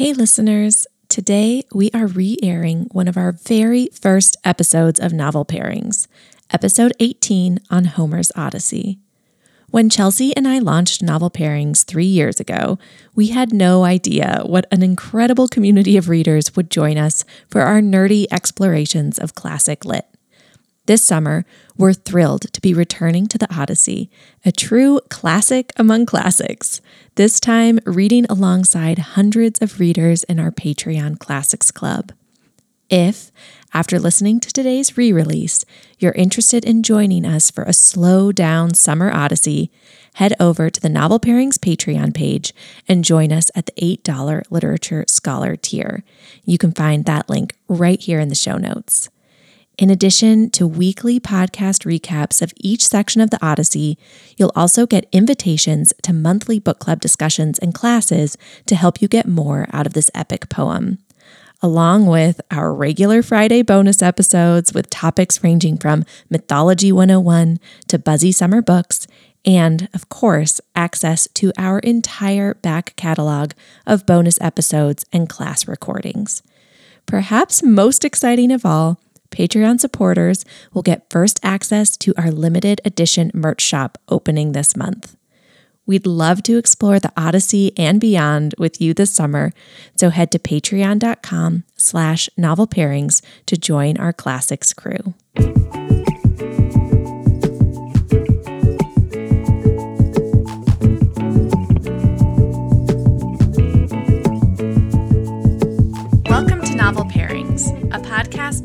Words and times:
Hey, 0.00 0.14
listeners. 0.14 0.86
Today 1.10 1.62
we 1.74 1.90
are 1.92 2.06
re 2.06 2.38
airing 2.42 2.88
one 2.90 3.06
of 3.06 3.18
our 3.18 3.32
very 3.32 3.88
first 3.88 4.34
episodes 4.44 4.98
of 4.98 5.12
Novel 5.12 5.44
Pairings, 5.44 6.06
episode 6.50 6.94
18 7.00 7.58
on 7.68 7.84
Homer's 7.84 8.32
Odyssey. 8.34 8.98
When 9.68 9.90
Chelsey 9.90 10.34
and 10.34 10.48
I 10.48 10.58
launched 10.58 11.02
Novel 11.02 11.30
Pairings 11.30 11.84
three 11.84 12.06
years 12.06 12.40
ago, 12.40 12.78
we 13.14 13.26
had 13.26 13.52
no 13.52 13.84
idea 13.84 14.40
what 14.46 14.64
an 14.72 14.82
incredible 14.82 15.48
community 15.48 15.98
of 15.98 16.08
readers 16.08 16.56
would 16.56 16.70
join 16.70 16.96
us 16.96 17.22
for 17.50 17.60
our 17.60 17.82
nerdy 17.82 18.24
explorations 18.30 19.18
of 19.18 19.34
classic 19.34 19.84
lit. 19.84 20.06
This 20.90 21.06
summer, 21.06 21.44
we're 21.76 21.92
thrilled 21.92 22.52
to 22.52 22.60
be 22.60 22.74
returning 22.74 23.28
to 23.28 23.38
the 23.38 23.46
Odyssey, 23.54 24.10
a 24.44 24.50
true 24.50 24.98
classic 25.08 25.72
among 25.76 26.04
classics, 26.04 26.80
this 27.14 27.38
time 27.38 27.78
reading 27.86 28.26
alongside 28.28 28.98
hundreds 28.98 29.62
of 29.62 29.78
readers 29.78 30.24
in 30.24 30.40
our 30.40 30.50
Patreon 30.50 31.20
Classics 31.20 31.70
Club. 31.70 32.10
If, 32.88 33.30
after 33.72 34.00
listening 34.00 34.40
to 34.40 34.52
today's 34.52 34.96
re 34.96 35.12
release, 35.12 35.64
you're 36.00 36.10
interested 36.10 36.64
in 36.64 36.82
joining 36.82 37.24
us 37.24 37.52
for 37.52 37.62
a 37.62 37.72
slow 37.72 38.32
down 38.32 38.74
summer 38.74 39.12
odyssey, 39.12 39.70
head 40.14 40.34
over 40.40 40.70
to 40.70 40.80
the 40.80 40.88
Novel 40.88 41.20
Pairings 41.20 41.56
Patreon 41.56 42.14
page 42.14 42.52
and 42.88 43.04
join 43.04 43.30
us 43.30 43.48
at 43.54 43.66
the 43.66 43.96
$8 43.96 44.42
Literature 44.50 45.04
Scholar 45.06 45.54
tier. 45.54 46.02
You 46.44 46.58
can 46.58 46.72
find 46.72 47.04
that 47.04 47.30
link 47.30 47.54
right 47.68 48.00
here 48.00 48.18
in 48.18 48.28
the 48.28 48.34
show 48.34 48.56
notes. 48.56 49.08
In 49.80 49.88
addition 49.88 50.50
to 50.50 50.66
weekly 50.66 51.18
podcast 51.18 51.86
recaps 51.86 52.42
of 52.42 52.52
each 52.58 52.86
section 52.86 53.22
of 53.22 53.30
the 53.30 53.38
Odyssey, 53.40 53.96
you'll 54.36 54.52
also 54.54 54.86
get 54.86 55.08
invitations 55.10 55.94
to 56.02 56.12
monthly 56.12 56.58
book 56.58 56.78
club 56.78 57.00
discussions 57.00 57.58
and 57.58 57.72
classes 57.72 58.36
to 58.66 58.74
help 58.76 59.00
you 59.00 59.08
get 59.08 59.26
more 59.26 59.66
out 59.72 59.86
of 59.86 59.94
this 59.94 60.10
epic 60.14 60.50
poem. 60.50 60.98
Along 61.62 62.04
with 62.04 62.42
our 62.50 62.74
regular 62.74 63.22
Friday 63.22 63.62
bonus 63.62 64.02
episodes 64.02 64.74
with 64.74 64.90
topics 64.90 65.42
ranging 65.42 65.78
from 65.78 66.04
Mythology 66.28 66.92
101 66.92 67.58
to 67.88 67.98
Buzzy 67.98 68.32
Summer 68.32 68.60
Books, 68.60 69.06
and 69.46 69.88
of 69.94 70.10
course, 70.10 70.60
access 70.76 71.26
to 71.32 71.52
our 71.56 71.78
entire 71.78 72.52
back 72.52 72.94
catalog 72.96 73.52
of 73.86 74.04
bonus 74.04 74.38
episodes 74.42 75.06
and 75.10 75.26
class 75.26 75.66
recordings. 75.66 76.42
Perhaps 77.06 77.62
most 77.62 78.04
exciting 78.04 78.52
of 78.52 78.66
all, 78.66 79.00
Patreon 79.30 79.80
supporters 79.80 80.44
will 80.72 80.82
get 80.82 81.10
first 81.10 81.40
access 81.42 81.96
to 81.98 82.14
our 82.16 82.30
limited 82.30 82.80
edition 82.84 83.30
merch 83.34 83.60
shop 83.60 83.98
opening 84.08 84.52
this 84.52 84.76
month. 84.76 85.16
We'd 85.86 86.06
love 86.06 86.42
to 86.44 86.56
explore 86.56 87.00
the 87.00 87.12
Odyssey 87.16 87.72
and 87.76 88.00
beyond 88.00 88.54
with 88.58 88.80
you 88.80 88.94
this 88.94 89.12
summer, 89.12 89.52
so 89.96 90.10
head 90.10 90.30
to 90.32 90.38
patreon.com 90.38 91.64
slash 91.76 92.28
novel 92.36 92.68
pairings 92.68 93.22
to 93.46 93.56
join 93.56 93.96
our 93.96 94.12
classics 94.12 94.72
crew. 94.72 95.14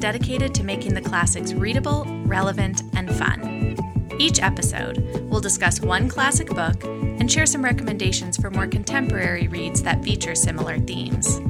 Dedicated 0.06 0.54
to 0.54 0.64
making 0.64 0.94
the 0.94 1.02
classics 1.02 1.52
readable, 1.54 2.06
relevant, 2.28 2.84
and 2.96 3.12
fun. 3.16 3.76
Each 4.20 4.40
episode, 4.40 5.00
we'll 5.32 5.42
discuss 5.42 5.82
one 5.82 6.10
classic 6.10 6.48
book 6.50 6.84
and 6.84 7.30
share 7.30 7.48
some 7.48 7.66
recommendations 7.66 8.38
for 8.38 8.52
more 8.52 8.68
contemporary 8.68 9.48
reads 9.48 9.82
that 9.82 10.04
feature 10.04 10.36
similar 10.36 10.78
themes. 10.78 11.42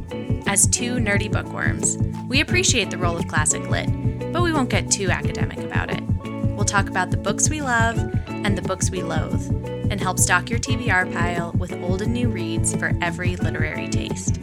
As 0.48 0.68
two 0.68 0.96
nerdy 0.96 1.30
bookworms, 1.30 1.98
we 2.30 2.40
appreciate 2.40 2.90
the 2.90 2.98
role 2.98 3.18
of 3.18 3.28
classic 3.28 3.70
lit, 3.70 3.90
but 4.32 4.42
we 4.42 4.54
won't 4.54 4.70
get 4.70 4.90
too 4.90 5.12
academic 5.12 5.58
about 5.58 5.92
it. 5.92 6.02
We'll 6.56 6.64
talk 6.64 6.88
about 6.88 7.12
the 7.12 7.18
books 7.18 7.50
we 7.50 7.60
love 7.60 7.98
and 8.28 8.58
the 8.58 8.62
books 8.62 8.90
we 8.90 9.04
loathe, 9.04 9.50
and 9.92 10.00
help 10.00 10.18
stock 10.18 10.50
your 10.50 10.60
TBR 10.60 11.12
pile 11.12 11.52
with 11.58 11.74
old 11.74 12.02
and 12.02 12.14
new 12.14 12.30
reads 12.30 12.74
for 12.74 12.94
every 13.02 13.36
literary 13.36 13.90
taste. 13.90 14.38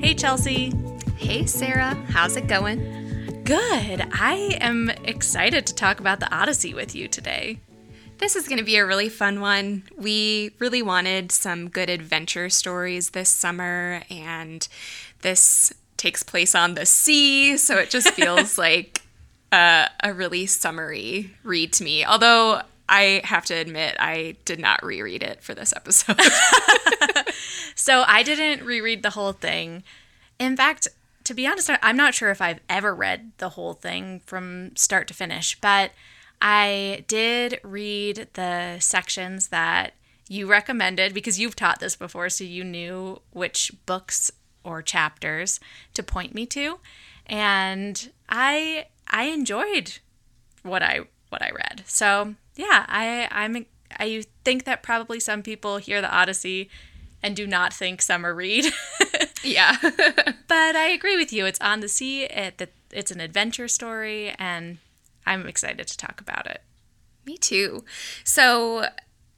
Hey, 0.00 0.12
Chelsey. 0.12 0.74
Hey, 1.16 1.46
Sara. 1.46 1.94
How's 2.10 2.36
it 2.36 2.46
going? 2.46 3.03
Good. 3.44 4.06
I 4.10 4.56
am 4.58 4.88
excited 5.04 5.66
to 5.66 5.74
talk 5.74 6.00
about 6.00 6.18
the 6.18 6.34
Odyssey 6.34 6.72
with 6.72 6.94
you 6.94 7.08
today. 7.08 7.58
This 8.16 8.36
is 8.36 8.48
going 8.48 8.56
to 8.56 8.64
be 8.64 8.76
a 8.76 8.86
really 8.86 9.10
fun 9.10 9.38
one. 9.42 9.82
We 9.98 10.52
really 10.58 10.80
wanted 10.80 11.30
some 11.30 11.68
good 11.68 11.90
adventure 11.90 12.48
stories 12.48 13.10
this 13.10 13.28
summer, 13.28 14.00
and 14.10 14.66
this 15.20 15.74
takes 15.98 16.22
place 16.22 16.54
on 16.54 16.72
the 16.72 16.86
sea, 16.86 17.58
so 17.58 17.76
it 17.76 17.90
just 17.90 18.10
feels 18.14 18.56
like 18.56 19.02
a, 19.52 19.90
a 20.02 20.14
really 20.14 20.46
summery 20.46 21.34
read 21.42 21.74
to 21.74 21.84
me. 21.84 22.02
Although 22.02 22.62
I 22.88 23.20
have 23.24 23.44
to 23.46 23.54
admit, 23.54 23.96
I 23.98 24.36
did 24.46 24.58
not 24.58 24.82
reread 24.82 25.22
it 25.22 25.42
for 25.42 25.54
this 25.54 25.74
episode. 25.76 26.18
so 27.74 28.04
I 28.06 28.22
didn't 28.22 28.64
reread 28.64 29.02
the 29.02 29.10
whole 29.10 29.32
thing. 29.32 29.82
In 30.38 30.56
fact, 30.56 30.88
to 31.24 31.34
be 31.34 31.46
honest, 31.46 31.70
I'm 31.82 31.96
not 31.96 32.14
sure 32.14 32.30
if 32.30 32.40
I've 32.40 32.60
ever 32.68 32.94
read 32.94 33.32
the 33.38 33.50
whole 33.50 33.74
thing 33.74 34.20
from 34.26 34.76
start 34.76 35.08
to 35.08 35.14
finish, 35.14 35.58
but 35.60 35.92
I 36.40 37.04
did 37.08 37.60
read 37.62 38.28
the 38.34 38.78
sections 38.80 39.48
that 39.48 39.94
you 40.28 40.46
recommended 40.46 41.14
because 41.14 41.38
you've 41.38 41.56
taught 41.56 41.80
this 41.80 41.96
before, 41.96 42.28
so 42.28 42.44
you 42.44 42.64
knew 42.64 43.20
which 43.32 43.72
books 43.86 44.30
or 44.62 44.82
chapters 44.82 45.60
to 45.94 46.02
point 46.02 46.34
me 46.34 46.46
to, 46.46 46.78
and 47.26 48.10
I 48.28 48.86
I 49.08 49.24
enjoyed 49.24 49.98
what 50.62 50.82
I 50.82 51.00
what 51.28 51.42
I 51.42 51.50
read. 51.50 51.84
So 51.86 52.34
yeah, 52.56 52.84
I 52.88 53.28
I'm 53.30 53.66
I 53.98 54.24
think 54.44 54.64
that 54.64 54.82
probably 54.82 55.20
some 55.20 55.42
people 55.42 55.76
hear 55.78 56.00
the 56.00 56.12
Odyssey 56.12 56.68
and 57.22 57.34
do 57.34 57.46
not 57.46 57.72
think 57.72 58.02
summer 58.02 58.34
read. 58.34 58.66
yeah. 59.44 59.76
but 59.82 60.76
I 60.76 60.88
agree 60.88 61.16
with 61.16 61.32
you. 61.32 61.46
It's 61.46 61.60
on 61.60 61.80
the 61.80 61.88
sea. 61.88 62.24
It, 62.24 62.72
it's 62.90 63.10
an 63.10 63.20
adventure 63.20 63.68
story, 63.68 64.34
and 64.38 64.78
I'm 65.26 65.46
excited 65.46 65.86
to 65.86 65.96
talk 65.96 66.20
about 66.20 66.46
it. 66.46 66.62
Me 67.26 67.36
too. 67.36 67.84
So, 68.22 68.86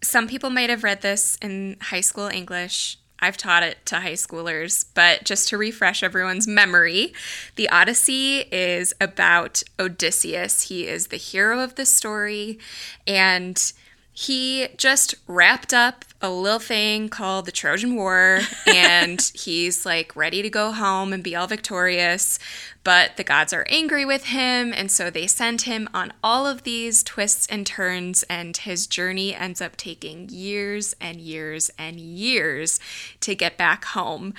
some 0.02 0.28
people 0.28 0.50
might 0.50 0.70
have 0.70 0.84
read 0.84 1.02
this 1.02 1.36
in 1.40 1.76
high 1.80 2.00
school 2.00 2.28
English. 2.28 2.98
I've 3.18 3.36
taught 3.36 3.62
it 3.62 3.84
to 3.86 4.00
high 4.00 4.12
schoolers, 4.12 4.84
but 4.94 5.24
just 5.24 5.48
to 5.48 5.58
refresh 5.58 6.02
everyone's 6.02 6.46
memory, 6.46 7.14
the 7.54 7.68
Odyssey 7.70 8.40
is 8.52 8.92
about 9.00 9.62
Odysseus. 9.80 10.62
He 10.62 10.86
is 10.86 11.06
the 11.06 11.16
hero 11.16 11.60
of 11.60 11.76
the 11.76 11.86
story, 11.86 12.58
and 13.06 13.72
he 14.18 14.68
just 14.78 15.14
wrapped 15.26 15.74
up 15.74 16.02
a 16.22 16.30
little 16.30 16.58
thing 16.58 17.10
called 17.10 17.44
the 17.44 17.52
Trojan 17.52 17.96
War, 17.96 18.40
and 18.66 19.20
he's 19.34 19.84
like 19.84 20.16
ready 20.16 20.40
to 20.40 20.48
go 20.48 20.72
home 20.72 21.12
and 21.12 21.22
be 21.22 21.36
all 21.36 21.46
victorious. 21.46 22.38
But 22.82 23.18
the 23.18 23.24
gods 23.24 23.52
are 23.52 23.66
angry 23.68 24.06
with 24.06 24.26
him, 24.26 24.72
and 24.72 24.90
so 24.90 25.10
they 25.10 25.26
send 25.26 25.62
him 25.62 25.86
on 25.92 26.14
all 26.24 26.46
of 26.46 26.62
these 26.62 27.02
twists 27.02 27.46
and 27.48 27.66
turns, 27.66 28.22
and 28.22 28.56
his 28.56 28.86
journey 28.86 29.34
ends 29.34 29.60
up 29.60 29.76
taking 29.76 30.30
years 30.30 30.96
and 30.98 31.20
years 31.20 31.70
and 31.78 32.00
years 32.00 32.80
to 33.20 33.34
get 33.34 33.58
back 33.58 33.84
home. 33.84 34.32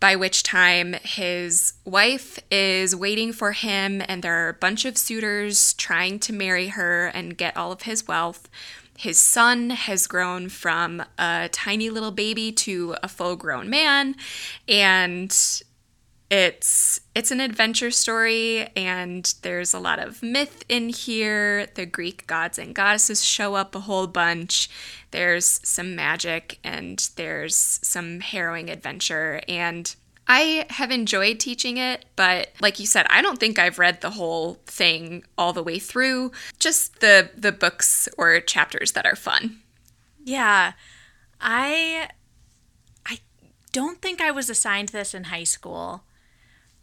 By 0.00 0.16
which 0.16 0.42
time 0.42 0.94
his 1.02 1.74
wife 1.84 2.38
is 2.50 2.96
waiting 2.96 3.34
for 3.34 3.52
him, 3.52 4.00
and 4.08 4.22
there 4.22 4.46
are 4.46 4.48
a 4.48 4.54
bunch 4.54 4.86
of 4.86 4.96
suitors 4.96 5.74
trying 5.74 6.18
to 6.20 6.32
marry 6.32 6.68
her 6.68 7.08
and 7.08 7.36
get 7.36 7.58
all 7.58 7.72
of 7.72 7.82
his 7.82 8.08
wealth 8.08 8.48
his 8.98 9.16
son 9.16 9.70
has 9.70 10.08
grown 10.08 10.48
from 10.48 11.00
a 11.20 11.48
tiny 11.52 11.88
little 11.88 12.10
baby 12.10 12.50
to 12.50 12.96
a 13.00 13.06
full 13.06 13.36
grown 13.36 13.70
man 13.70 14.16
and 14.68 15.62
it's 16.30 17.00
it's 17.14 17.30
an 17.30 17.40
adventure 17.40 17.92
story 17.92 18.68
and 18.76 19.34
there's 19.42 19.72
a 19.72 19.78
lot 19.78 20.00
of 20.00 20.20
myth 20.22 20.64
in 20.68 20.88
here. 20.88 21.66
The 21.74 21.86
greek 21.86 22.26
gods 22.26 22.58
and 22.58 22.74
goddesses 22.74 23.24
show 23.24 23.54
up 23.54 23.74
a 23.74 23.80
whole 23.80 24.08
bunch. 24.08 24.68
There's 25.12 25.60
some 25.62 25.94
magic 25.94 26.58
and 26.64 27.08
there's 27.14 27.56
some 27.56 28.18
harrowing 28.18 28.68
adventure 28.68 29.40
and 29.48 29.94
I 30.28 30.66
have 30.68 30.90
enjoyed 30.90 31.40
teaching 31.40 31.78
it, 31.78 32.04
but 32.14 32.52
like 32.60 32.78
you 32.78 32.86
said, 32.86 33.06
I 33.08 33.22
don't 33.22 33.40
think 33.40 33.58
I've 33.58 33.78
read 33.78 34.02
the 34.02 34.10
whole 34.10 34.58
thing 34.66 35.24
all 35.38 35.54
the 35.54 35.62
way 35.62 35.78
through. 35.78 36.32
Just 36.58 37.00
the 37.00 37.30
the 37.34 37.50
books 37.50 38.08
or 38.18 38.38
chapters 38.40 38.92
that 38.92 39.06
are 39.06 39.16
fun. 39.16 39.60
Yeah. 40.22 40.72
I 41.40 42.10
I 43.06 43.20
don't 43.72 44.02
think 44.02 44.20
I 44.20 44.30
was 44.30 44.50
assigned 44.50 44.90
this 44.90 45.14
in 45.14 45.24
high 45.24 45.44
school, 45.44 46.04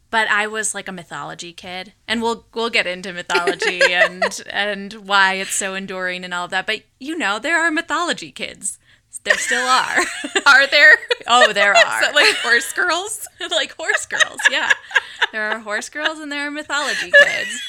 but 0.10 0.28
I 0.28 0.48
was 0.48 0.74
like 0.74 0.88
a 0.88 0.92
mythology 0.92 1.54
kid. 1.54 1.94
And 2.08 2.24
we'll 2.24 2.48
we'll 2.56 2.72
get 2.72 2.88
into 2.88 3.14
mythology 3.14 3.82
and 3.94 4.42
and 4.50 4.94
why 4.94 5.36
it's 5.36 5.54
so 5.54 5.76
enduring 5.76 6.24
and 6.24 6.34
all 6.34 6.46
of 6.46 6.52
that. 6.52 6.66
But 6.66 6.82
you 7.00 7.16
know, 7.16 7.38
there 7.38 7.62
are 7.62 7.70
mythology 7.70 8.32
kids. 8.32 8.80
There 9.26 9.38
still 9.38 9.66
are. 9.66 9.98
Are 10.46 10.68
there? 10.68 10.96
oh, 11.28 11.52
there 11.52 11.72
are. 11.76 12.02
that 12.02 12.14
like 12.14 12.36
horse 12.38 12.72
girls? 12.74 13.28
like 13.52 13.76
horse 13.76 14.06
girls, 14.06 14.40
yeah. 14.52 14.72
There 15.32 15.44
are 15.52 15.60
horse 15.60 15.90
girls 15.90 16.20
and 16.20 16.32
there 16.32 16.48
are 16.48 16.52
mythology 16.52 17.12
kids. 17.12 17.62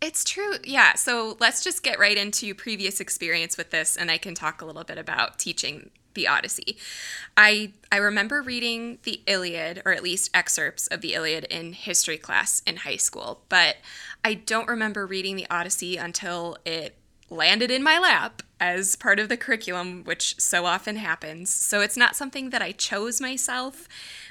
It's 0.00 0.24
true. 0.24 0.54
Yeah. 0.64 0.94
So 0.94 1.36
let's 1.40 1.62
just 1.62 1.82
get 1.82 1.98
right 1.98 2.16
into 2.16 2.54
previous 2.54 3.00
experience 3.00 3.56
with 3.58 3.70
this, 3.70 3.96
and 3.96 4.10
I 4.10 4.16
can 4.16 4.34
talk 4.34 4.62
a 4.62 4.64
little 4.64 4.82
bit 4.82 4.96
about 4.96 5.38
teaching 5.38 5.90
the 6.14 6.26
Odyssey. 6.26 6.78
I 7.36 7.72
I 7.92 7.98
remember 7.98 8.40
reading 8.42 8.98
the 9.02 9.20
Iliad, 9.26 9.82
or 9.84 9.92
at 9.92 10.02
least 10.02 10.30
excerpts 10.34 10.86
of 10.86 11.02
the 11.02 11.12
Iliad 11.14 11.44
in 11.44 11.74
history 11.74 12.16
class 12.16 12.62
in 12.66 12.78
high 12.78 12.96
school, 12.96 13.42
but 13.48 13.76
I 14.24 14.34
don't 14.34 14.68
remember 14.68 15.06
reading 15.06 15.36
the 15.36 15.46
Odyssey 15.50 15.96
until 15.98 16.56
it 16.64 16.96
landed 17.30 17.70
in 17.70 17.82
my 17.82 17.98
lap 17.98 18.42
as 18.58 18.96
part 18.96 19.18
of 19.18 19.28
the 19.28 19.36
curriculum, 19.36 20.04
which 20.04 20.38
so 20.38 20.66
often 20.66 20.96
happens. 20.96 21.50
So 21.50 21.80
it's 21.80 21.96
not 21.96 22.16
something 22.16 22.50
that 22.50 22.60
I 22.60 22.72
chose 22.72 23.20
myself, 23.20 23.88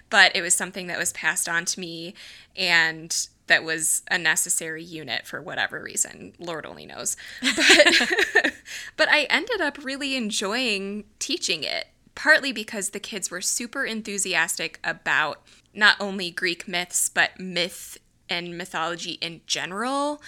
but 0.09 0.35
it 0.35 0.41
was 0.41 0.53
something 0.53 0.87
that 0.87 0.99
was 0.99 1.13
passed 1.13 1.49
on 1.49 1.65
to 1.65 1.79
me 1.79 2.13
and 2.55 3.27
that 3.47 3.63
was 3.63 4.03
a 4.11 4.17
necessary 4.17 4.83
unit 4.83 5.25
for 5.25 5.41
whatever 5.41 5.81
reason. 5.81 6.33
Lord 6.37 6.65
only 6.65 6.85
knows. 6.85 7.17
But, 7.41 8.53
but 8.97 9.09
I 9.09 9.23
ended 9.23 9.59
up 9.59 9.83
really 9.83 10.15
enjoying 10.15 11.05
teaching 11.17 11.63
it, 11.63 11.87
partly 12.15 12.51
because 12.51 12.89
the 12.89 12.99
kids 12.99 13.31
were 13.31 13.41
super 13.41 13.85
enthusiastic 13.85 14.79
about 14.83 15.41
not 15.73 15.97
only 15.99 16.29
Greek 16.29 16.67
myths, 16.67 17.09
but 17.09 17.39
myth 17.39 17.97
and 18.29 18.57
mythology 18.57 19.13
in 19.13 19.41
general. 19.47 20.21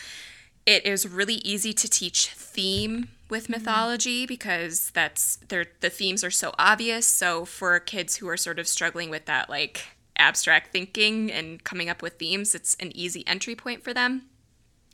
It 0.66 0.86
is 0.86 1.08
really 1.08 1.36
easy 1.36 1.74
to 1.74 1.90
teach 1.90 2.28
theme 2.30 3.10
with 3.30 3.44
mm-hmm. 3.44 3.54
mythology 3.54 4.26
because 4.26 4.92
that's 4.92 5.38
the 5.48 5.90
themes 5.90 6.24
are 6.24 6.32
so 6.32 6.54
obvious. 6.60 7.08
So 7.08 7.46
for 7.46 7.80
kids 7.80 8.18
who 8.18 8.28
are 8.30 8.38
sort 8.38 8.60
of 8.60 8.68
struggling 8.68 9.10
with 9.10 9.26
that 9.26 9.50
like 9.50 9.84
abstract 10.18 10.72
thinking 10.72 11.32
and 11.32 11.64
coming 11.64 11.90
up 11.90 12.02
with 12.02 12.20
themes, 12.20 12.54
it's 12.54 12.76
an 12.80 12.96
easy 12.96 13.26
entry 13.26 13.56
point 13.56 13.84
for 13.84 13.94
them. 13.94 14.24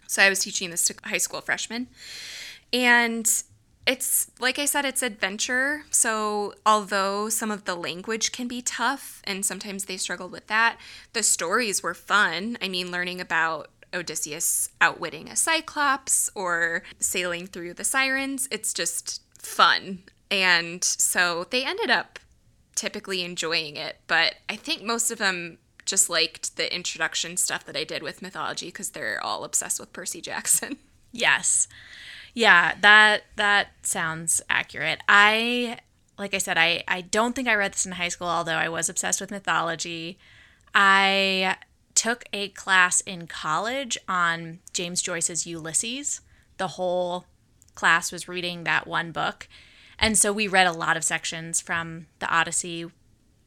So 0.08 0.24
I 0.24 0.30
was 0.30 0.40
teaching 0.40 0.69
this 0.69 0.86
to 0.86 0.96
high 1.04 1.18
school 1.18 1.42
freshmen. 1.42 1.88
And 2.72 3.30
it's 3.86 4.30
like 4.40 4.60
I 4.60 4.66
said, 4.66 4.86
it's 4.86 5.02
adventure. 5.02 5.84
So, 5.92 6.54
although 6.66 7.30
some 7.30 7.52
of 7.52 7.64
the 7.64 7.75
language 7.75 8.34
can 8.34 8.48
be 8.48 8.62
tough 8.62 9.22
and 9.24 9.46
sometimes 9.46 9.86
they 9.86 9.96
struggled 9.96 10.31
with 10.31 10.48
that, 10.48 10.78
the 11.14 11.24
stories 11.24 11.81
were 11.81 11.94
fun. 11.94 12.58
I 12.62 12.68
mean, 12.68 12.92
learning 12.92 13.22
about 13.22 13.69
Odysseus 13.98 14.70
outwitting 14.80 15.30
a 15.30 15.36
cyclops 15.36 16.30
or 16.36 16.84
sailing 17.00 17.48
through 17.48 17.74
the 17.74 17.84
sirens, 17.84 18.48
it's 18.52 18.74
just 18.74 19.22
fun. 19.38 20.04
And 20.30 20.84
so 20.84 21.46
they 21.50 21.66
ended 21.66 21.90
up 21.90 22.20
typically 22.76 23.24
enjoying 23.24 23.76
it, 23.76 23.98
but 24.08 24.36
I 24.50 24.56
think 24.56 24.84
most 24.84 25.10
of 25.12 25.18
them 25.18 25.58
just 25.86 26.10
liked 26.10 26.58
the 26.58 26.74
introduction 26.74 27.38
stuff 27.38 27.66
that 27.66 27.78
I 27.78 27.84
did 27.84 28.04
with 28.04 28.22
mythology 28.22 28.68
because 28.68 28.92
they're 28.92 29.24
all 29.24 29.44
obsessed 29.44 29.80
with 29.80 29.94
Percy 29.94 30.22
Jackson. 30.22 30.78
Yes. 31.14 31.70
Yeah, 32.34 32.76
that 32.82 33.24
that 33.38 33.70
sounds 33.82 34.42
accurate. 34.50 35.00
I 35.08 35.80
like 36.20 36.34
I 36.34 36.38
said, 36.38 36.58
I, 36.58 36.84
I 36.88 37.02
don't 37.02 37.34
think 37.34 37.48
I 37.48 37.56
read 37.56 37.74
this 37.74 37.86
in 37.86 37.94
high 37.94 38.10
school, 38.10 38.28
although 38.28 38.52
I 38.52 38.70
was 38.70 38.90
obsessed 38.90 39.22
with 39.22 39.32
mythology. 39.32 40.20
I 40.76 41.58
took 41.98 42.26
a 42.32 42.50
class 42.50 43.02
in 43.02 43.26
college 43.26 43.98
on 44.08 44.60
James 44.72 45.02
Joyce's 45.02 45.48
Ulysses. 45.48 46.22
The 46.58 46.68
whole 46.70 47.26
class 47.74 48.12
was 48.12 48.28
reading 48.28 48.64
that 48.64 48.86
one 48.86 49.12
book. 49.12 49.48
And 49.98 50.16
so 50.16 50.32
we 50.32 50.48
read 50.48 50.68
a 50.68 50.72
lot 50.72 50.96
of 50.96 51.04
sections 51.04 51.60
from 51.60 52.06
the 52.20 52.30
Odyssey 52.30 52.86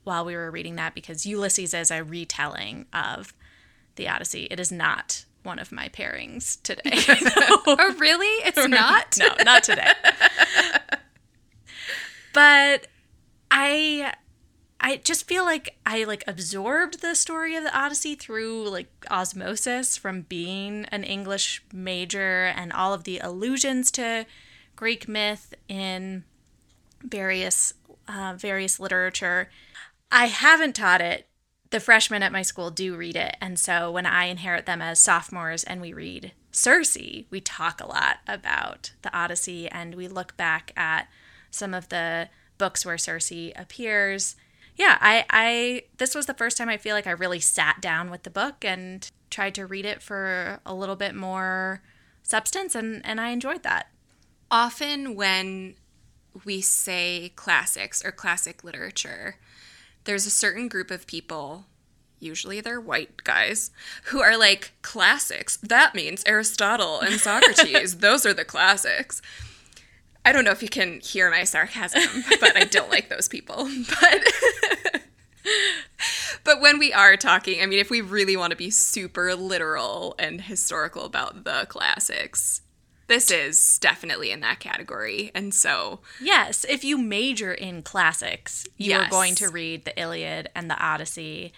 while 0.02 0.24
we 0.24 0.34
were 0.34 0.50
reading 0.50 0.74
that 0.74 0.96
because 0.96 1.24
Ulysses 1.24 1.72
is 1.72 1.92
a 1.92 2.02
retelling 2.02 2.86
of 2.92 3.32
the 3.94 4.08
Odyssey. 4.08 4.48
It 4.50 4.58
is 4.58 4.72
not 4.72 5.24
one 5.44 5.60
of 5.60 5.70
my 5.70 5.88
pairings 5.88 6.60
today. 6.62 6.82
oh, 7.68 7.94
really? 8.00 8.26
It's 8.44 8.68
not? 8.68 9.16
no, 9.20 9.28
not 9.44 9.62
today. 9.62 9.92
but 12.34 12.88
I 13.48 14.12
I 14.80 14.96
just 14.96 15.28
feel 15.28 15.44
like 15.44 15.76
I 15.84 16.04
like 16.04 16.24
absorbed 16.26 17.02
the 17.02 17.14
story 17.14 17.54
of 17.54 17.64
the 17.64 17.78
Odyssey 17.78 18.14
through 18.14 18.68
like 18.70 18.88
osmosis 19.10 19.98
from 19.98 20.22
being 20.22 20.86
an 20.86 21.04
English 21.04 21.62
major 21.72 22.46
and 22.46 22.72
all 22.72 22.94
of 22.94 23.04
the 23.04 23.18
allusions 23.18 23.90
to 23.92 24.24
Greek 24.76 25.06
myth 25.06 25.52
in 25.68 26.24
various 27.02 27.74
uh, 28.08 28.34
various 28.36 28.80
literature. 28.80 29.50
I 30.10 30.26
haven't 30.26 30.74
taught 30.74 31.00
it. 31.00 31.28
The 31.68 31.78
freshmen 31.78 32.22
at 32.24 32.32
my 32.32 32.42
school 32.42 32.70
do 32.70 32.96
read 32.96 33.14
it, 33.14 33.36
and 33.40 33.56
so 33.56 33.92
when 33.92 34.06
I 34.06 34.24
inherit 34.24 34.66
them 34.66 34.82
as 34.82 34.98
sophomores 34.98 35.62
and 35.62 35.80
we 35.80 35.92
read 35.92 36.32
Circe, 36.50 36.96
we 37.30 37.40
talk 37.40 37.80
a 37.80 37.86
lot 37.86 38.16
about 38.26 38.92
the 39.02 39.16
Odyssey 39.16 39.68
and 39.68 39.94
we 39.94 40.08
look 40.08 40.36
back 40.36 40.72
at 40.76 41.06
some 41.50 41.72
of 41.72 41.88
the 41.90 42.28
books 42.58 42.84
where 42.84 42.98
Circe 42.98 43.52
appears. 43.54 44.34
Yeah, 44.76 44.96
I, 45.00 45.24
I 45.30 45.82
this 45.98 46.14
was 46.14 46.26
the 46.26 46.34
first 46.34 46.56
time 46.56 46.68
I 46.68 46.76
feel 46.76 46.94
like 46.94 47.06
I 47.06 47.12
really 47.12 47.40
sat 47.40 47.80
down 47.80 48.10
with 48.10 48.22
the 48.22 48.30
book 48.30 48.64
and 48.64 49.08
tried 49.30 49.54
to 49.56 49.66
read 49.66 49.84
it 49.84 50.02
for 50.02 50.60
a 50.66 50.74
little 50.74 50.96
bit 50.96 51.14
more 51.14 51.82
substance 52.22 52.74
and, 52.74 53.04
and 53.04 53.20
I 53.20 53.30
enjoyed 53.30 53.62
that. 53.62 53.88
Often 54.50 55.14
when 55.14 55.74
we 56.44 56.60
say 56.60 57.32
classics 57.36 58.04
or 58.04 58.12
classic 58.12 58.64
literature, 58.64 59.36
there's 60.04 60.26
a 60.26 60.30
certain 60.30 60.68
group 60.68 60.90
of 60.90 61.06
people, 61.06 61.66
usually 62.18 62.60
they're 62.60 62.80
white 62.80 63.22
guys, 63.24 63.70
who 64.04 64.20
are 64.20 64.36
like, 64.36 64.72
classics? 64.82 65.56
That 65.58 65.94
means 65.94 66.22
Aristotle 66.26 67.00
and 67.00 67.14
Socrates. 67.20 67.98
those 67.98 68.24
are 68.26 68.34
the 68.34 68.44
classics. 68.44 69.20
I 70.30 70.32
don't 70.32 70.44
know 70.44 70.52
if 70.52 70.62
you 70.62 70.68
can 70.68 71.00
hear 71.00 71.28
my 71.28 71.42
sarcasm, 71.42 72.02
but 72.38 72.56
I 72.56 72.62
don't 72.62 72.88
like 72.88 73.08
those 73.08 73.26
people. 73.26 73.68
But 74.00 75.02
but 76.44 76.60
when 76.60 76.78
we 76.78 76.92
are 76.92 77.16
talking, 77.16 77.60
I 77.60 77.66
mean, 77.66 77.80
if 77.80 77.90
we 77.90 78.00
really 78.00 78.36
want 78.36 78.52
to 78.52 78.56
be 78.56 78.70
super 78.70 79.34
literal 79.34 80.14
and 80.20 80.40
historical 80.40 81.04
about 81.04 81.42
the 81.42 81.66
classics, 81.68 82.60
this 83.08 83.32
is 83.32 83.80
definitely 83.80 84.30
in 84.30 84.38
that 84.38 84.60
category. 84.60 85.32
And 85.34 85.52
so, 85.52 85.98
Yes, 86.20 86.64
if 86.68 86.84
you 86.84 86.96
major 86.96 87.52
in 87.52 87.82
classics, 87.82 88.68
you 88.76 88.94
are 88.94 89.08
going 89.08 89.34
to 89.34 89.48
read 89.48 89.84
the 89.84 90.00
Iliad 90.00 90.48
and 90.54 90.70
the 90.70 90.80
Odyssey 90.80 91.52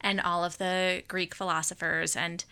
and 0.00 0.22
all 0.22 0.42
of 0.42 0.56
the 0.56 1.02
Greek 1.06 1.34
philosophers. 1.34 2.16
And 2.16 2.46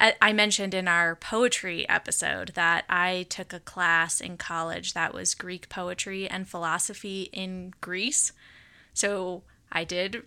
I, 0.00 0.32
mentioned 0.32 0.72
in 0.72 0.88
our 0.88 1.14
poetry 1.14 1.86
episode 1.88 2.52
that 2.54 2.84
I 2.88 3.26
took 3.28 3.52
a 3.52 3.60
class 3.60 4.20
in 4.20 4.38
college 4.38 4.94
that 4.94 5.12
was 5.12 5.34
Greek 5.34 5.68
poetry 5.68 6.26
and 6.26 6.48
philosophy 6.48 7.28
in 7.32 7.74
Greece. 7.82 8.32
So 8.94 9.42
I 9.70 9.84
did 9.84 10.22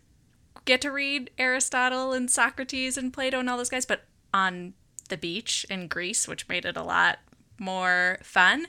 get 0.65 0.82
to 0.82 0.92
read 0.92 1.32
Aristotle 1.39 2.13
and 2.13 2.30
Socrates 2.30 2.98
and 2.98 3.12
Plato 3.12 3.39
and 3.39 3.50
all 3.50 3.58
those 3.58 3.70
guys, 3.70 3.86
but 3.86 4.03
on 4.32 4.74
the 5.10 5.18
beach 5.18 5.65
in 5.70 5.88
Greece, 5.88 6.27
which 6.27 6.48
made 6.48 6.65
it 6.65 6.77
a 6.77 6.84
lot 6.84 7.20
more 7.58 8.20
fun. 8.22 8.68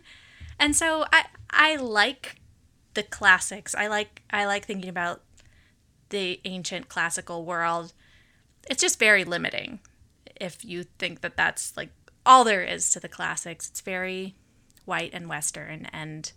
And 0.58 0.75
so 0.75 1.04
I 1.12 1.26
I 1.50 1.76
like 1.76 2.37
the 2.94 3.02
classics. 3.02 3.75
I 3.75 3.88
like 3.88 4.23
I 4.30 4.46
like 4.46 4.64
thinking 4.64 4.88
about 4.88 5.20
the 6.08 6.40
ancient 6.44 6.88
classical 6.88 7.44
world. 7.44 7.92
It's 8.70 8.80
just 8.80 8.99
very 8.99 9.25
limiting 9.25 9.80
if 10.44 10.64
you 10.64 10.84
think 10.98 11.22
that 11.22 11.36
that's 11.36 11.76
like 11.76 11.90
all 12.26 12.44
there 12.44 12.62
is 12.62 12.90
to 12.90 13.00
the 13.00 13.08
classics. 13.08 13.68
It's 13.68 13.80
very 13.80 14.34
white 14.84 15.10
and 15.12 15.28
western 15.28 15.86
and 15.92 16.32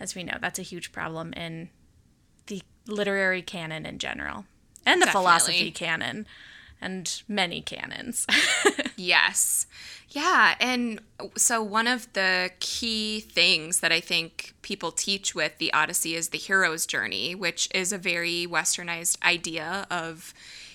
as 0.00 0.14
we 0.14 0.22
know, 0.22 0.38
that's 0.40 0.58
a 0.58 0.62
huge 0.62 0.92
problem 0.92 1.32
in 1.32 1.70
the 2.46 2.62
literary 2.86 3.42
canon 3.42 3.84
in 3.84 3.98
general 3.98 4.44
and 4.86 5.02
the 5.02 5.06
Definitely. 5.06 5.12
philosophy 5.12 5.70
canon 5.70 6.26
and 6.80 7.22
many 7.26 7.60
canons. 7.60 8.26
yes. 8.96 9.66
Yeah. 10.10 10.54
And 10.60 11.00
so, 11.36 11.62
one 11.62 11.86
of 11.86 12.10
the 12.12 12.50
key 12.60 13.20
things 13.20 13.80
that 13.80 13.92
I 13.92 14.00
think 14.00 14.54
people 14.62 14.92
teach 14.92 15.34
with 15.34 15.58
the 15.58 15.72
Odyssey 15.72 16.14
is 16.14 16.28
the 16.28 16.38
hero's 16.38 16.86
journey, 16.86 17.34
which 17.34 17.68
is 17.74 17.92
a 17.92 17.98
very 17.98 18.46
westernized 18.48 19.22
idea 19.24 19.86
of, 19.90 20.32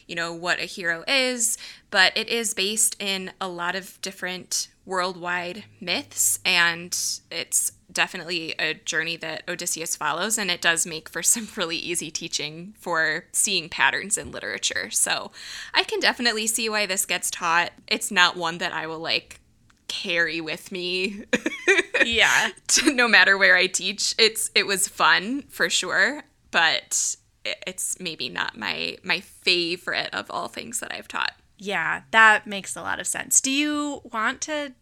you 0.07 0.15
know, 0.15 0.33
what 0.33 0.59
a 0.59 0.65
hero 0.65 1.03
is, 1.07 1.57
but 1.89 2.15
it 2.15 2.29
is 2.29 2.53
based 2.53 2.95
in 2.99 3.31
a 3.39 3.47
lot 3.47 3.75
of 3.75 4.01
different 4.01 4.69
worldwide 4.85 5.63
myths. 5.79 6.39
And 6.43 6.97
it's 7.31 7.71
definitely 7.91 8.53
a 8.59 8.73
journey 8.73 9.15
that 9.17 9.43
Odysseus 9.47 9.95
follows, 9.95 10.37
and 10.37 10.49
it 10.51 10.61
does 10.61 10.85
make 10.85 11.09
for 11.09 11.23
some 11.23 11.47
really 11.55 11.77
easy 11.77 12.11
teaching 12.11 12.75
for 12.79 13.25
seeing 13.31 13.69
patterns 13.69 14.17
in 14.17 14.31
literature. 14.31 14.89
So 14.91 15.31
I 15.73 15.83
can 15.83 15.99
definitely 15.99 16.47
see 16.47 16.69
why 16.69 16.85
this 16.85 17.05
gets 17.05 17.31
taught. 17.31 17.71
It's 17.87 18.11
not 18.11 18.37
one 18.37 18.57
that 18.59 18.73
I 18.73 18.87
will 18.87 18.99
like 18.99 19.39
carry 19.87 20.41
with 20.41 20.71
me 20.71 21.23
Yeah. 22.05 22.49
no 22.85 23.07
matter 23.07 23.37
where 23.37 23.55
I 23.55 23.67
teach. 23.67 24.15
It's 24.17 24.51
it 24.55 24.65
was 24.65 24.87
fun 24.87 25.43
for 25.49 25.69
sure, 25.69 26.23
but 26.51 27.15
it's 27.45 27.99
maybe 27.99 28.29
not 28.29 28.57
my 28.57 28.97
my 29.03 29.19
favorite 29.19 30.09
of 30.13 30.29
all 30.31 30.47
things 30.47 30.79
that 30.79 30.93
I've 30.93 31.07
taught. 31.07 31.33
Yeah, 31.57 32.01
that 32.11 32.47
makes 32.47 32.75
a 32.75 32.81
lot 32.81 32.99
of 32.99 33.07
sense. 33.07 33.39
Do 33.39 33.51
you 33.51 34.01
want 34.11 34.41
to 34.41 34.73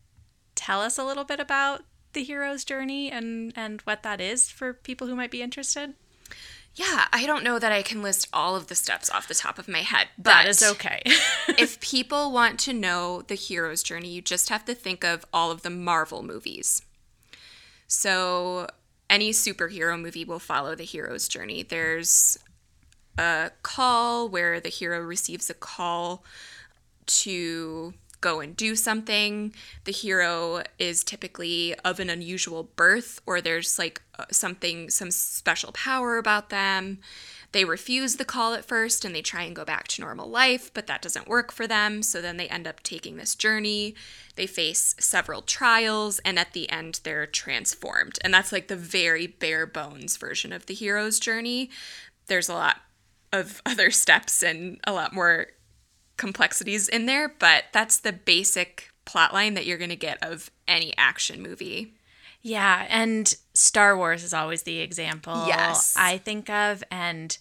tell 0.56 0.82
us 0.82 0.98
a 0.98 1.04
little 1.04 1.24
bit 1.24 1.40
about 1.40 1.82
the 2.14 2.24
hero's 2.24 2.64
journey 2.64 3.12
and 3.12 3.54
and 3.56 3.82
what 3.82 4.04
that 4.04 4.22
is 4.22 4.50
for 4.50 4.74
people 4.74 5.08
who 5.08 5.16
might 5.16 5.32
be 5.32 5.42
interested? 5.42 5.94
Yeah, 6.74 7.06
I 7.12 7.26
don't 7.26 7.44
know 7.44 7.60
that 7.60 7.74
I 7.74 7.82
can 7.82 8.02
list 8.02 8.30
all 8.32 8.56
of 8.56 8.68
the 8.68 8.76
steps 8.76 9.10
off 9.10 9.28
the 9.28 9.34
top 9.36 9.60
of 9.60 9.68
my 9.68 9.80
head, 9.80 10.08
but 10.18 10.24
That 10.24 10.48
is 10.48 10.64
okay. 10.64 11.02
if 11.50 11.82
people 11.82 12.32
want 12.32 12.60
to 12.62 12.72
know 12.74 13.24
the 13.24 13.36
hero's 13.36 13.84
journey, 13.84 14.08
you 14.08 14.22
just 14.22 14.48
have 14.48 14.64
to 14.66 14.74
think 14.74 15.04
of 15.04 15.26
all 15.34 15.52
of 15.52 15.64
the 15.64 15.70
Marvel 15.70 16.24
movies. 16.24 16.82
So, 17.88 18.68
any 19.10 19.32
superhero 19.32 20.00
movie 20.00 20.24
will 20.24 20.40
follow 20.40 20.74
the 20.74 20.86
hero's 20.86 21.28
journey. 21.28 21.62
There's 21.62 22.38
a 23.18 23.52
call 23.64 24.28
where 24.30 24.60
the 24.60 24.70
hero 24.70 25.00
receives 25.00 25.50
a 25.50 25.54
call 25.54 26.24
to 27.06 27.94
go 28.22 28.40
and 28.40 28.56
do 28.56 28.76
something. 28.76 29.54
The 29.84 29.92
hero 29.92 30.64
is 30.80 31.04
typically 31.04 31.76
of 31.84 32.00
an 32.00 32.10
unusual 32.10 32.64
birth, 32.76 33.20
or 33.26 33.42
there's 33.42 33.78
like 33.78 34.02
uh, 34.18 34.26
something, 34.32 34.90
some 34.90 35.12
special 35.12 35.72
power 35.72 36.18
about 36.18 36.50
them. 36.50 37.00
They 37.52 37.66
refuse 37.66 38.16
the 38.16 38.24
call 38.24 38.54
at 38.54 38.64
first 38.64 39.04
and 39.04 39.14
they 39.14 39.22
try 39.22 39.44
and 39.44 39.56
go 39.56 39.66
back 39.66 39.90
to 39.90 40.02
normal 40.02 40.30
life, 40.30 40.72
but 40.74 40.88
that 40.88 41.02
doesn't 41.02 41.28
work 41.28 41.52
for 41.52 41.68
them. 41.68 42.02
So 42.02 42.22
then 42.22 42.38
they 42.38 42.48
end 42.48 42.66
up 42.66 42.82
taking 42.82 43.18
this 43.18 43.36
journey. 43.36 43.94
They 44.36 44.48
face 44.48 44.96
several 45.00 45.42
trials, 45.42 46.20
and 46.20 46.40
at 46.40 46.54
the 46.54 46.70
end, 46.70 47.02
they're 47.04 47.26
transformed. 47.26 48.20
And 48.24 48.34
that's 48.34 48.54
like 48.54 48.70
the 48.70 48.78
very 48.78 49.28
bare 49.28 49.66
bones 49.66 50.16
version 50.16 50.54
of 50.54 50.68
the 50.68 50.74
hero's 50.74 51.20
journey. 51.20 51.70
There's 52.28 52.48
a 52.48 52.54
lot 52.54 52.78
of 53.34 53.62
other 53.66 53.92
steps 53.92 54.44
and 54.44 54.80
a 54.86 54.94
lot 54.94 55.14
more 55.14 55.48
complexities 56.18 56.88
in 56.88 57.06
there, 57.06 57.28
but 57.28 57.66
that's 57.72 57.98
the 58.00 58.14
basic 58.14 58.92
plotline 59.06 59.56
that 59.56 59.66
you're 59.66 59.78
going 59.78 59.90
to 59.90 59.96
get 59.96 60.22
of 60.24 60.52
any 60.68 60.94
action 60.98 61.42
movie. 61.42 61.94
yeah, 62.42 62.86
and 62.90 63.34
Star 63.54 63.98
Wars 63.98 64.24
is 64.24 64.34
always 64.34 64.64
the 64.64 64.80
example 64.80 65.46
Yes. 65.48 65.96
I 65.98 66.18
think 66.18 66.50
of 66.50 66.84
and 66.92 67.38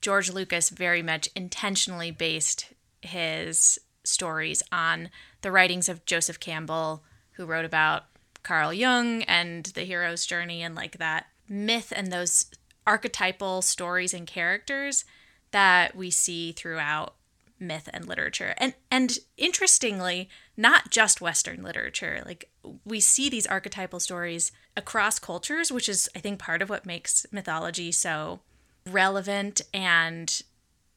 George 0.00 0.30
Lucas 0.30 0.70
very 0.70 1.02
much 1.02 1.28
intentionally 1.36 2.10
based 2.10 2.72
his 3.02 3.78
stories 4.04 4.62
on 4.72 5.10
the 5.42 5.50
writings 5.50 5.88
of 5.88 6.04
Joseph 6.04 6.40
Campbell 6.40 7.02
who 7.32 7.44
wrote 7.46 7.64
about 7.64 8.04
Carl 8.42 8.72
Jung 8.72 9.22
and 9.24 9.66
the 9.66 9.82
hero's 9.82 10.24
journey 10.26 10.62
and 10.62 10.74
like 10.74 10.98
that 10.98 11.26
myth 11.48 11.92
and 11.94 12.10
those 12.10 12.46
archetypal 12.86 13.62
stories 13.62 14.14
and 14.14 14.26
characters 14.26 15.04
that 15.50 15.94
we 15.96 16.10
see 16.10 16.52
throughout 16.52 17.14
myth 17.60 17.88
and 17.92 18.06
literature. 18.06 18.54
And 18.56 18.74
and 18.90 19.18
interestingly, 19.36 20.28
not 20.56 20.90
just 20.90 21.20
western 21.20 21.62
literature. 21.62 22.22
Like 22.24 22.50
we 22.84 23.00
see 23.00 23.28
these 23.28 23.46
archetypal 23.46 24.00
stories 24.00 24.50
across 24.76 25.18
cultures, 25.18 25.70
which 25.70 25.88
is 25.88 26.08
I 26.16 26.20
think 26.20 26.38
part 26.38 26.62
of 26.62 26.70
what 26.70 26.86
makes 26.86 27.26
mythology 27.30 27.92
so 27.92 28.40
relevant 28.86 29.60
and 29.74 30.42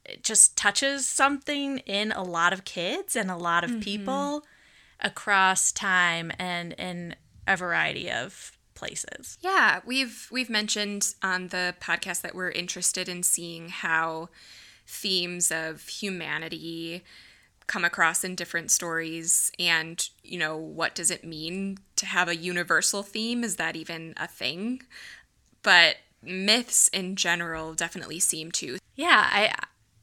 it 0.06 0.24
just 0.24 0.58
touches 0.58 1.06
something 1.06 1.80
in 1.80 2.12
a 2.12 2.24
lot 2.24 2.54
of 2.54 2.66
kids 2.66 3.16
and 3.16 3.30
a 3.30 3.38
lot 3.38 3.64
of 3.64 3.72
mm-hmm. 3.72 3.80
people 3.82 4.46
across 5.00 5.72
time 5.72 6.32
and 6.40 6.74
in 6.74 7.16
a 7.48 7.58
variety 7.58 8.10
of 8.10 8.53
places. 8.76 9.38
Yeah, 9.42 9.82
we've 9.86 10.28
we've 10.32 10.50
mentioned 10.50 11.16
on 11.22 11.50
the 11.50 11.76
podcast 11.82 12.22
that 12.22 12.36
we're 12.36 12.52
interested 12.52 13.08
in 13.10 13.24
seeing 13.24 13.70
how 13.70 14.30
themes 14.86 15.52
of 15.52 15.88
humanity 15.88 17.04
come 17.68 17.86
across 17.86 18.26
in 18.26 18.36
different 18.36 18.70
stories 18.70 19.50
and 19.58 20.10
you 20.22 20.38
know 20.38 20.58
what 20.58 20.94
does 20.94 21.10
it 21.10 21.24
mean 21.24 21.78
to 21.96 22.06
have 22.06 22.28
a 22.28 22.36
universal 22.36 23.04
theme 23.04 23.42
is 23.42 23.56
that 23.56 23.78
even 23.78 24.14
a 24.18 24.28
thing 24.28 24.82
but 25.62 25.96
myths 26.22 26.90
in 26.90 27.16
general 27.16 27.74
definitely 27.74 28.20
seem 28.20 28.52
to 28.52 28.78
Yeah, 28.96 29.30
I 29.32 29.54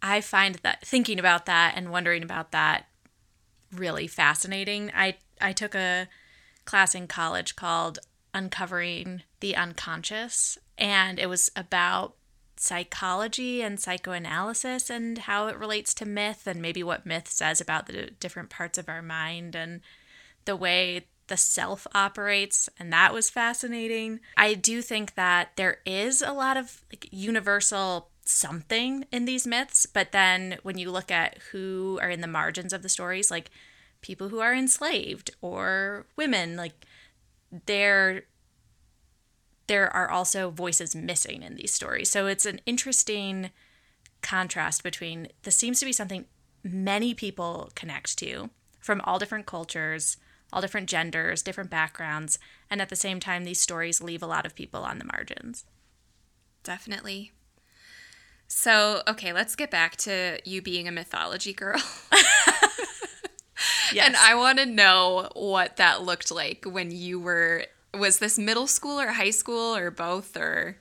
I 0.02 0.20
find 0.20 0.56
that 0.56 0.84
thinking 0.84 1.18
about 1.18 1.46
that 1.46 1.74
and 1.76 1.90
wondering 1.90 2.22
about 2.22 2.52
that 2.52 2.86
really 3.72 4.06
fascinating. 4.06 4.90
I 4.94 5.16
I 5.40 5.52
took 5.52 5.74
a 5.74 6.08
class 6.64 6.94
in 6.94 7.06
college 7.06 7.56
called 7.56 7.98
Uncovering 8.32 9.22
the 9.40 9.56
Unconscious 9.56 10.58
and 10.78 11.18
it 11.18 11.28
was 11.28 11.50
about 11.56 12.14
psychology 12.56 13.62
and 13.62 13.80
psychoanalysis 13.80 14.90
and 14.90 15.18
how 15.18 15.46
it 15.46 15.58
relates 15.58 15.94
to 15.94 16.04
myth 16.04 16.46
and 16.46 16.60
maybe 16.60 16.82
what 16.82 17.06
myth 17.06 17.26
says 17.28 17.60
about 17.60 17.86
the 17.86 18.10
different 18.20 18.50
parts 18.50 18.76
of 18.76 18.88
our 18.88 19.00
mind 19.00 19.54
and 19.54 19.80
the 20.44 20.54
way 20.54 21.06
the 21.28 21.36
self 21.36 21.86
operates 21.94 22.68
and 22.78 22.92
that 22.92 23.14
was 23.14 23.30
fascinating. 23.30 24.20
I 24.36 24.54
do 24.54 24.82
think 24.82 25.14
that 25.14 25.52
there 25.56 25.78
is 25.86 26.20
a 26.20 26.32
lot 26.32 26.56
of 26.56 26.82
like 26.92 27.08
universal 27.10 28.10
something 28.24 29.06
in 29.10 29.24
these 29.24 29.46
myths, 29.46 29.86
but 29.86 30.12
then 30.12 30.58
when 30.62 30.76
you 30.76 30.90
look 30.90 31.10
at 31.10 31.38
who 31.52 31.98
are 32.02 32.10
in 32.10 32.20
the 32.20 32.26
margins 32.26 32.72
of 32.72 32.82
the 32.82 32.88
stories 32.88 33.30
like 33.30 33.50
people 34.02 34.28
who 34.28 34.40
are 34.40 34.54
enslaved 34.54 35.30
or 35.40 36.06
women 36.16 36.56
like 36.56 36.84
they're 37.66 38.22
there 39.66 39.88
are 39.94 40.10
also 40.10 40.50
voices 40.50 40.96
missing 40.96 41.42
in 41.42 41.54
these 41.54 41.72
stories. 41.72 42.10
So 42.10 42.26
it's 42.26 42.44
an 42.46 42.60
interesting 42.66 43.50
contrast 44.20 44.82
between 44.82 45.28
this 45.44 45.56
seems 45.56 45.78
to 45.80 45.86
be 45.86 45.92
something 45.92 46.24
many 46.64 47.14
people 47.14 47.70
connect 47.76 48.18
to 48.18 48.50
from 48.80 49.00
all 49.02 49.18
different 49.18 49.46
cultures, 49.46 50.16
all 50.52 50.60
different 50.60 50.88
genders, 50.88 51.42
different 51.42 51.70
backgrounds, 51.70 52.38
and 52.68 52.82
at 52.82 52.88
the 52.88 52.96
same 52.96 53.20
time 53.20 53.44
these 53.44 53.60
stories 53.60 54.02
leave 54.02 54.22
a 54.22 54.26
lot 54.26 54.44
of 54.44 54.54
people 54.56 54.82
on 54.82 54.98
the 54.98 55.04
margins. 55.04 55.64
definitely 56.62 57.32
so 58.48 59.02
okay 59.08 59.32
let's 59.32 59.54
get 59.56 59.70
back 59.70 59.96
to 59.96 60.38
you 60.44 60.60
being 60.60 60.88
a 60.88 60.92
mythology 60.92 61.52
girl 61.52 61.80
Yes. 63.92 64.06
And 64.06 64.16
I 64.16 64.34
want 64.34 64.58
to 64.58 64.66
know 64.66 65.30
what 65.34 65.76
that 65.76 66.02
looked 66.02 66.30
like 66.30 66.64
when 66.64 66.90
you 66.90 67.18
were. 67.20 67.64
Was 67.92 68.18
this 68.18 68.38
middle 68.38 68.68
school 68.68 69.00
or 69.00 69.08
high 69.08 69.30
school 69.30 69.74
or 69.74 69.90
both 69.90 70.36
or? 70.36 70.76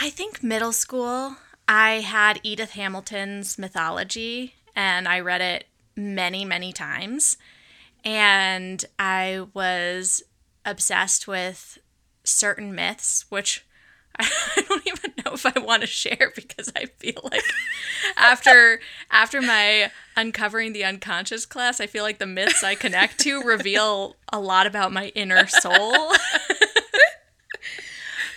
I 0.00 0.08
think 0.08 0.42
middle 0.42 0.72
school, 0.72 1.36
I 1.68 2.00
had 2.00 2.40
Edith 2.42 2.70
Hamilton's 2.70 3.58
mythology 3.58 4.54
and 4.74 5.06
I 5.06 5.20
read 5.20 5.40
it 5.40 5.66
many, 5.96 6.44
many 6.44 6.72
times. 6.72 7.36
And 8.04 8.82
I 8.98 9.46
was 9.52 10.22
obsessed 10.64 11.28
with 11.28 11.78
certain 12.24 12.74
myths, 12.74 13.26
which 13.28 13.66
I 14.18 14.62
don't 14.68 14.86
even 14.86 15.09
know 15.30 15.34
if 15.34 15.46
I 15.56 15.58
want 15.60 15.82
to 15.82 15.86
share 15.86 16.32
because 16.34 16.72
I 16.76 16.86
feel 16.86 17.20
like 17.30 17.44
after 18.16 18.80
after 19.10 19.40
my 19.40 19.90
uncovering 20.16 20.72
the 20.72 20.84
unconscious 20.84 21.46
class, 21.46 21.80
I 21.80 21.86
feel 21.86 22.04
like 22.04 22.18
the 22.18 22.26
myths 22.26 22.62
I 22.62 22.74
connect 22.74 23.18
to 23.20 23.42
reveal 23.42 24.16
a 24.32 24.40
lot 24.40 24.66
about 24.66 24.92
my 24.92 25.08
inner 25.14 25.46
soul. 25.46 26.12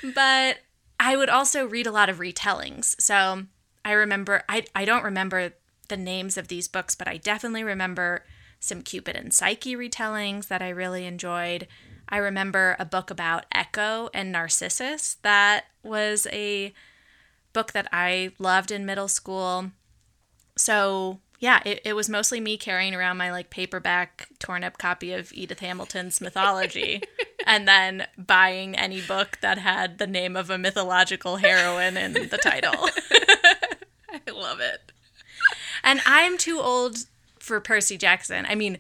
but 0.16 0.60
I 1.00 1.18
would 1.18 1.30
also 1.30 1.66
read 1.66 1.88
a 1.88 1.92
lot 1.92 2.10
of 2.10 2.20
retellings. 2.20 3.00
So 3.02 3.44
I 3.84 3.92
remember, 3.92 4.44
I, 4.48 4.66
I 4.74 4.86
don't 4.86 5.04
remember 5.04 5.54
the 5.90 5.98
names 5.98 6.38
of 6.38 6.48
these 6.48 6.68
books, 6.68 6.96
but 6.96 7.08
I 7.08 7.18
definitely 7.18 7.64
remember 7.64 8.24
some 8.60 8.82
Cupid 8.82 9.18
and 9.18 9.34
Psyche 9.34 9.76
retellings 9.76 10.48
that 10.48 10.62
I 10.62 10.70
really 10.70 11.06
enjoyed. 11.06 11.68
I 12.14 12.18
remember 12.18 12.76
a 12.78 12.86
book 12.86 13.10
about 13.10 13.48
Echo 13.52 14.12
and 14.14 14.32
Narcissus 14.32 15.18
that 15.24 15.66
was 15.82 16.28
a 16.32 16.72
book 17.54 17.72
that 17.72 17.88
I 17.92 18.34
loved 18.38 18.70
in 18.70 18.86
middle 18.86 19.08
school. 19.08 19.72
So 20.56 21.22
yeah, 21.40 21.62
it, 21.66 21.82
it 21.84 21.94
was 21.94 22.10
mostly 22.10 22.40
me 22.40 22.56
carrying 22.56 22.94
around 22.94 23.18
my 23.18 23.32
like 23.32 23.50
paperback 23.50 24.28
torn 24.38 24.64
up 24.64 24.78
copy 24.78 25.12
of 25.12 25.34
Edith 25.34 25.62
Hamilton's 25.62 26.22
mythology 26.22 27.02
and 27.48 27.68
then 27.68 28.06
buying 28.16 28.76
any 28.76 29.02
book 29.02 29.40
that 29.42 29.58
had 29.58 29.98
the 29.98 30.06
name 30.06 30.36
of 30.36 30.52
a 30.52 30.60
mythological 30.60 31.38
heroine 31.38 31.98
in 31.98 32.14
the 32.14 32.38
title. 32.38 32.74
I 34.28 34.32
love 34.32 34.60
it. 34.60 34.92
And 35.84 36.00
I'm 36.06 36.38
too 36.38 36.60
old 36.60 37.06
for 37.40 37.60
Percy 37.60 37.98
Jackson. 37.98 38.46
I 38.48 38.54
mean, 38.54 38.78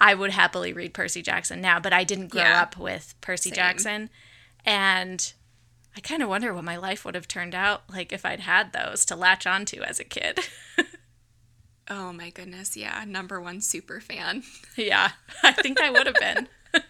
I 0.00 0.14
would 0.14 0.30
happily 0.32 0.72
read 0.72 0.94
Percy 0.94 1.22
Jackson 1.22 1.60
now, 1.60 1.80
but 1.80 1.92
I 1.92 2.04
didn't 2.04 2.28
grow 2.28 2.42
Yeah. 2.42 2.62
up 2.62 2.76
with 2.76 3.14
Percy 3.20 3.50
Same. 3.50 3.56
Jackson. 3.56 4.10
And 4.64 5.32
I 5.96 6.00
kind 6.00 6.22
of 6.22 6.28
wonder 6.28 6.52
what 6.52 6.64
my 6.64 6.76
life 6.76 7.04
would 7.04 7.14
have 7.14 7.28
turned 7.28 7.54
out 7.54 7.82
like 7.90 8.12
if 8.12 8.24
I'd 8.26 8.40
had 8.40 8.72
those 8.72 9.04
to 9.06 9.16
latch 9.16 9.46
onto 9.46 9.82
as 9.82 9.98
a 10.00 10.04
kid. 10.04 10.40
Oh 11.88 12.12
my 12.12 12.30
goodness, 12.30 12.76
yeah, 12.76 13.04
number 13.06 13.40
one 13.40 13.60
super 13.60 14.00
fan. 14.00 14.42
yeah, 14.76 15.12
I 15.44 15.52
think 15.52 15.80
I 15.80 15.88
would 15.90 16.06
have 16.08 16.16
been. 16.16 16.48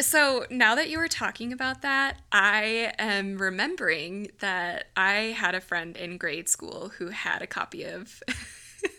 So 0.00 0.44
now 0.50 0.74
that 0.74 0.90
you 0.90 0.98
were 0.98 1.08
talking 1.08 1.52
about 1.54 1.80
that, 1.80 2.20
I 2.30 2.92
am 2.98 3.38
remembering 3.38 4.28
that 4.40 4.88
I 4.94 5.34
had 5.38 5.54
a 5.54 5.60
friend 5.60 5.96
in 5.96 6.18
grade 6.18 6.50
school 6.50 6.90
who 6.98 7.08
had 7.08 7.40
a 7.40 7.46
copy 7.46 7.84
of 7.84 8.22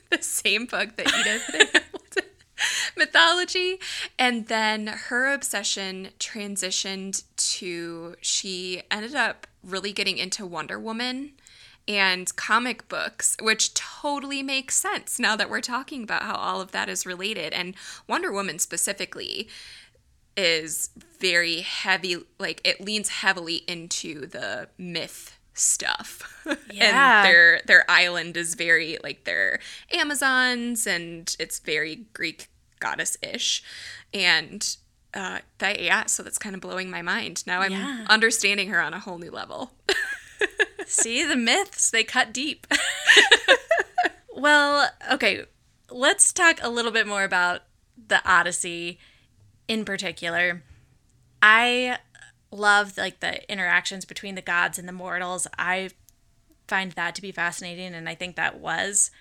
the 0.10 0.18
same 0.22 0.66
book 0.66 0.96
that 0.96 1.08
Edith 1.08 1.84
mythology. 2.98 3.80
And 4.18 4.48
then 4.48 4.88
her 4.88 5.32
obsession 5.34 6.10
transitioned 6.20 7.24
to 7.38 8.16
she 8.22 8.84
ended 8.90 9.16
up 9.16 9.48
really 9.64 9.92
getting 9.92 10.18
into 10.18 10.46
Wonder 10.46 10.80
Woman 10.80 11.34
and 11.88 12.36
comic 12.36 12.88
books, 12.90 13.38
which 13.42 13.74
totally 13.74 14.44
makes 14.44 14.76
sense 14.76 15.20
now 15.20 15.36
that 15.36 15.50
we're 15.50 15.62
talking 15.62 16.04
about 16.04 16.24
how 16.24 16.36
all 16.36 16.60
of 16.60 16.72
that 16.72 16.90
is 16.90 17.06
related. 17.06 17.54
And 17.54 17.76
Wonder 18.08 18.32
Woman 18.32 18.60
specifically 18.60 19.48
is 20.36 20.90
very 21.20 21.62
heavy, 21.62 22.18
like 22.40 22.62
it 22.64 22.82
leans 22.82 23.10
heavily 23.10 23.64
into 23.68 24.26
the 24.28 24.68
myth 24.78 25.37
stuff. 25.60 26.34
Yeah. 26.72 27.24
and 27.24 27.26
their 27.26 27.62
their 27.66 27.86
island 27.92 28.38
is 28.38 28.54
very 28.56 28.98
like 29.04 29.26
they're 29.26 29.60
Amazons 29.92 30.88
and 30.88 31.36
it's 31.40 31.60
very 31.60 32.06
Greek 32.14 32.48
goddess 32.80 33.18
ish. 33.22 33.62
And 34.14 34.78
uh 35.14 35.40
that 35.58 35.82
yeah, 35.82 36.06
so 36.06 36.24
that's 36.24 36.38
kind 36.38 36.56
of 36.56 36.62
blowing 36.62 36.90
my 36.90 37.02
mind. 37.02 37.46
Now 37.46 37.60
I'm 37.62 37.72
Yeah. 37.74 38.06
understanding 38.10 38.70
her 38.70 38.80
on 38.82 38.94
a 38.94 39.00
whole 39.00 39.18
new 39.18 39.32
level. 39.32 39.72
See 40.86 41.26
the 41.26 41.36
myths, 41.36 41.92
they 41.92 42.06
cut 42.06 42.32
deep. 42.32 42.66
well, 44.34 44.90
okay, 45.12 45.44
let's 45.90 46.32
talk 46.32 46.60
a 46.62 46.70
little 46.70 46.92
bit 46.92 47.08
more 47.08 47.24
about 47.24 47.64
the 48.08 48.22
Odyssey 48.30 49.00
in 49.68 49.84
particular. 49.86 50.62
I 51.42 51.98
love 52.51 52.98
like 52.98 53.20
the 53.20 53.50
interactions 53.51 54.06
between 54.06 54.36
the 54.36 54.42
gods 54.42 54.80
and 54.80 54.88
the 54.88 54.94
mortals. 54.94 55.48
I 55.58 55.89
find 56.68 56.92
that 56.94 57.16
to 57.16 57.22
be 57.22 57.32
fascinating 57.32 57.94
and 57.94 58.10
I 58.10 58.16
think 58.16 58.36
that 58.36 58.60
was 58.60 59.12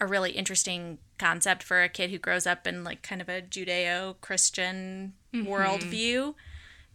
a 0.00 0.06
really 0.06 0.32
interesting 0.32 0.98
concept 1.18 1.62
for 1.62 1.82
a 1.82 1.88
kid 1.88 2.10
who 2.10 2.18
grows 2.18 2.46
up 2.46 2.66
in 2.66 2.84
like 2.84 3.02
kind 3.02 3.20
of 3.20 3.28
a 3.28 3.40
Judeo-Christian 3.42 5.14
mm-hmm. 5.32 5.50
worldview 5.50 6.34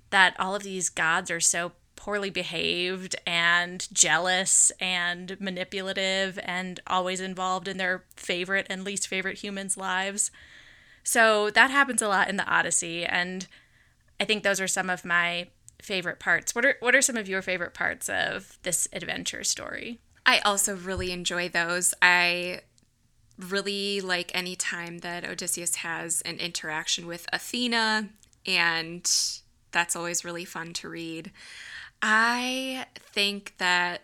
that 0.09 0.35
all 0.39 0.55
of 0.55 0.63
these 0.63 0.89
gods 0.89 1.31
are 1.31 1.39
so 1.39 1.71
poorly 1.95 2.29
behaved 2.29 3.15
and 3.25 3.87
jealous 3.93 4.71
and 4.79 5.39
manipulative 5.39 6.39
and 6.43 6.79
always 6.87 7.19
involved 7.19 7.67
in 7.67 7.77
their 7.77 8.05
favorite 8.15 8.67
and 8.69 8.83
least 8.83 9.07
favorite 9.07 9.39
humans' 9.39 9.77
lives. 9.77 10.31
So 11.03 11.49
that 11.51 11.71
happens 11.71 12.01
a 12.01 12.07
lot 12.07 12.29
in 12.29 12.37
the 12.37 12.47
Odyssey 12.47 13.05
and 13.05 13.47
I 14.19 14.25
think 14.25 14.43
those 14.43 14.59
are 14.59 14.67
some 14.67 14.89
of 14.89 15.05
my 15.05 15.47
favorite 15.81 16.19
parts. 16.19 16.53
What 16.53 16.65
are 16.65 16.75
what 16.79 16.95
are 16.95 17.01
some 17.01 17.17
of 17.17 17.29
your 17.29 17.41
favorite 17.41 17.73
parts 17.73 18.09
of 18.09 18.57
this 18.63 18.87
adventure 18.93 19.43
story? 19.43 19.99
I 20.25 20.39
also 20.39 20.75
really 20.75 21.11
enjoy 21.11 21.49
those. 21.49 21.93
I 22.01 22.61
really 23.37 24.01
like 24.01 24.31
any 24.33 24.55
time 24.55 24.99
that 24.99 25.25
Odysseus 25.25 25.75
has 25.75 26.21
an 26.21 26.37
interaction 26.37 27.07
with 27.07 27.25
Athena, 27.31 28.09
and 28.45 29.09
that's 29.71 29.95
always 29.95 30.25
really 30.25 30.45
fun 30.45 30.73
to 30.73 30.89
read. 30.89 31.31
I 32.01 32.85
think 32.95 33.55
that 33.57 34.01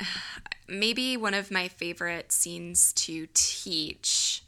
maybe 0.68 1.16
one 1.16 1.34
of 1.34 1.50
my 1.50 1.68
favorite 1.68 2.32
scenes 2.32 2.92
to 2.94 3.28
teach 3.34 4.42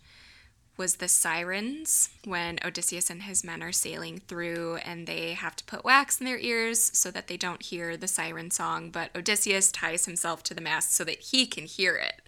was 0.80 0.96
the 0.96 1.08
sirens 1.08 2.08
when 2.24 2.58
Odysseus 2.64 3.10
and 3.10 3.24
his 3.24 3.44
men 3.44 3.62
are 3.62 3.70
sailing 3.70 4.18
through 4.18 4.76
and 4.76 5.06
they 5.06 5.34
have 5.34 5.54
to 5.54 5.64
put 5.64 5.84
wax 5.84 6.18
in 6.18 6.24
their 6.24 6.38
ears 6.38 6.90
so 6.94 7.10
that 7.10 7.26
they 7.26 7.36
don't 7.36 7.64
hear 7.64 7.98
the 7.98 8.08
siren 8.08 8.50
song, 8.50 8.90
but 8.90 9.14
Odysseus 9.14 9.70
ties 9.70 10.06
himself 10.06 10.42
to 10.42 10.54
the 10.54 10.62
mast 10.62 10.94
so 10.94 11.04
that 11.04 11.20
he 11.20 11.46
can 11.46 11.66
hear 11.66 11.96
it. 11.96 12.22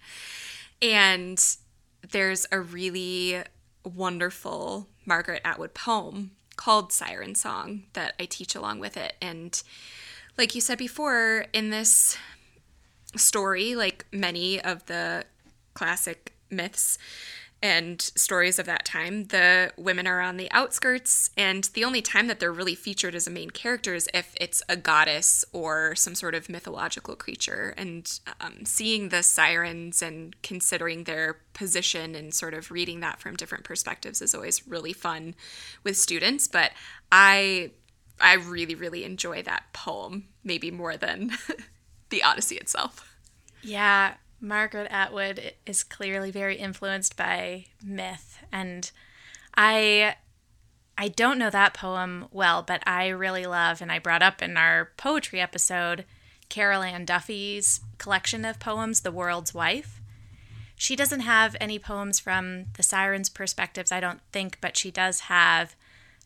And 0.83 1.43
there's 2.11 2.45
a 2.51 2.59
really 2.59 3.41
wonderful 3.83 4.87
Margaret 5.03 5.41
Atwood 5.43 5.73
poem 5.73 6.29
called 6.55 6.93
Siren 6.93 7.33
Song 7.33 7.85
that 7.93 8.13
I 8.19 8.25
teach 8.25 8.53
along 8.53 8.79
with 8.79 8.97
it. 8.97 9.15
And 9.19 9.59
like 10.37 10.53
you 10.53 10.61
said 10.61 10.77
before, 10.77 11.47
in 11.53 11.71
this 11.71 12.19
story, 13.15 13.73
like 13.73 14.05
many 14.11 14.61
of 14.61 14.85
the 14.85 15.25
classic 15.73 16.33
myths 16.51 16.99
and 17.63 18.01
stories 18.01 18.59
of 18.59 18.65
that 18.65 18.83
time, 18.83 19.23
the 19.27 19.71
women 19.77 20.05
are 20.05 20.19
on 20.19 20.35
the 20.35 20.51
outskirts, 20.51 21.29
and 21.37 21.63
the 21.73 21.85
only 21.85 22.01
time 22.01 22.27
that 22.27 22.41
they're 22.41 22.51
really 22.51 22.75
featured 22.75 23.15
as 23.15 23.25
a 23.25 23.31
main 23.31 23.51
character 23.51 23.95
is 23.95 24.09
if 24.13 24.35
it's 24.35 24.61
a 24.67 24.75
goddess 24.75 25.45
or 25.53 25.95
some 25.95 26.13
sort 26.13 26.35
of 26.35 26.49
mythological 26.49 27.15
creature. 27.15 27.73
And 27.77 28.19
um, 28.41 28.65
seeing 28.65 29.09
the 29.09 29.23
sirens 29.23 30.01
and 30.01 30.35
considering 30.43 31.05
their 31.05 31.37
position 31.53 32.15
and 32.15 32.33
sort 32.33 32.53
of 32.53 32.69
reading 32.69 32.99
that 32.99 33.21
from 33.21 33.37
different 33.37 33.63
perspectives 33.63 34.21
is 34.21 34.35
always 34.35 34.67
really 34.67 34.91
fun 34.91 35.33
with 35.85 35.95
students. 35.95 36.49
But 36.49 36.71
I, 37.13 37.71
I 38.19 38.33
really, 38.33 38.75
really 38.75 39.05
enjoy 39.05 39.41
that 39.43 39.71
poem, 39.71 40.25
maybe 40.43 40.69
more 40.69 40.97
than 40.97 41.31
the 42.09 42.23
Odyssey 42.23 42.57
itself. 42.57 43.09
Yeah, 43.61 44.15
Margaret 44.43 44.87
Atwood 44.91 45.53
is 45.65 45.83
clearly 45.83 46.29
very 46.29 46.57
influenced 46.57 47.15
by 47.15 47.67
myth 47.81 48.39
and 48.51 48.91
I 49.55 50.17
I 50.97 51.07
don't 51.07 51.39
know 51.39 51.49
that 51.49 51.73
poem 51.73 52.27
well, 52.29 52.61
but 52.61 52.83
I 52.85 53.07
really 53.07 53.45
love 53.45 53.81
and 53.81 53.89
I 53.89 53.99
brought 53.99 54.21
up 54.21 54.41
in 54.41 54.57
our 54.57 54.91
poetry 54.97 55.39
episode 55.39 56.03
Carol 56.49 56.83
Ann 56.83 57.05
Duffy's 57.05 57.79
collection 57.97 58.43
of 58.43 58.59
poems 58.59 58.99
The 59.01 59.13
World's 59.13 59.53
Wife. 59.53 60.01
She 60.75 60.97
doesn't 60.97 61.21
have 61.21 61.55
any 61.61 61.79
poems 61.79 62.19
from 62.19 62.65
the 62.73 62.83
sirens' 62.83 63.29
perspectives, 63.29 63.93
I 63.93 64.01
don't 64.01 64.19
think, 64.33 64.57
but 64.59 64.75
she 64.75 64.91
does 64.91 65.21
have 65.21 65.73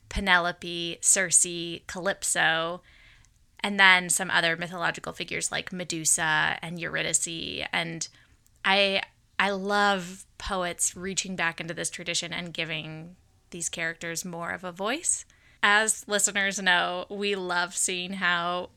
Penelope, 0.09 0.97
Circe, 1.01 1.45
Calypso, 1.85 2.81
and 3.61 3.79
then 3.79 4.09
some 4.09 4.29
other 4.29 4.55
mythological 4.55 5.13
figures 5.13 5.51
like 5.51 5.73
Medusa 5.73 6.57
and 6.61 6.79
Eurydice 6.79 7.65
and 7.73 8.07
I 8.63 9.01
I 9.39 9.51
love 9.51 10.25
poets 10.37 10.95
reaching 10.95 11.35
back 11.35 11.61
into 11.61 11.73
this 11.73 11.89
tradition 11.89 12.33
and 12.33 12.53
giving 12.53 13.15
these 13.51 13.69
characters 13.69 14.25
more 14.25 14.51
of 14.51 14.63
a 14.63 14.71
voice. 14.71 15.25
As 15.61 16.07
listeners 16.07 16.61
know, 16.61 17.05
we 17.09 17.35
love 17.35 17.75
seeing 17.75 18.13
how 18.13 18.69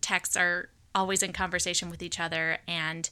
texts 0.00 0.36
are 0.36 0.70
always 0.94 1.22
in 1.22 1.32
conversation 1.32 1.90
with 1.90 2.02
each 2.02 2.18
other 2.18 2.58
and 2.66 3.10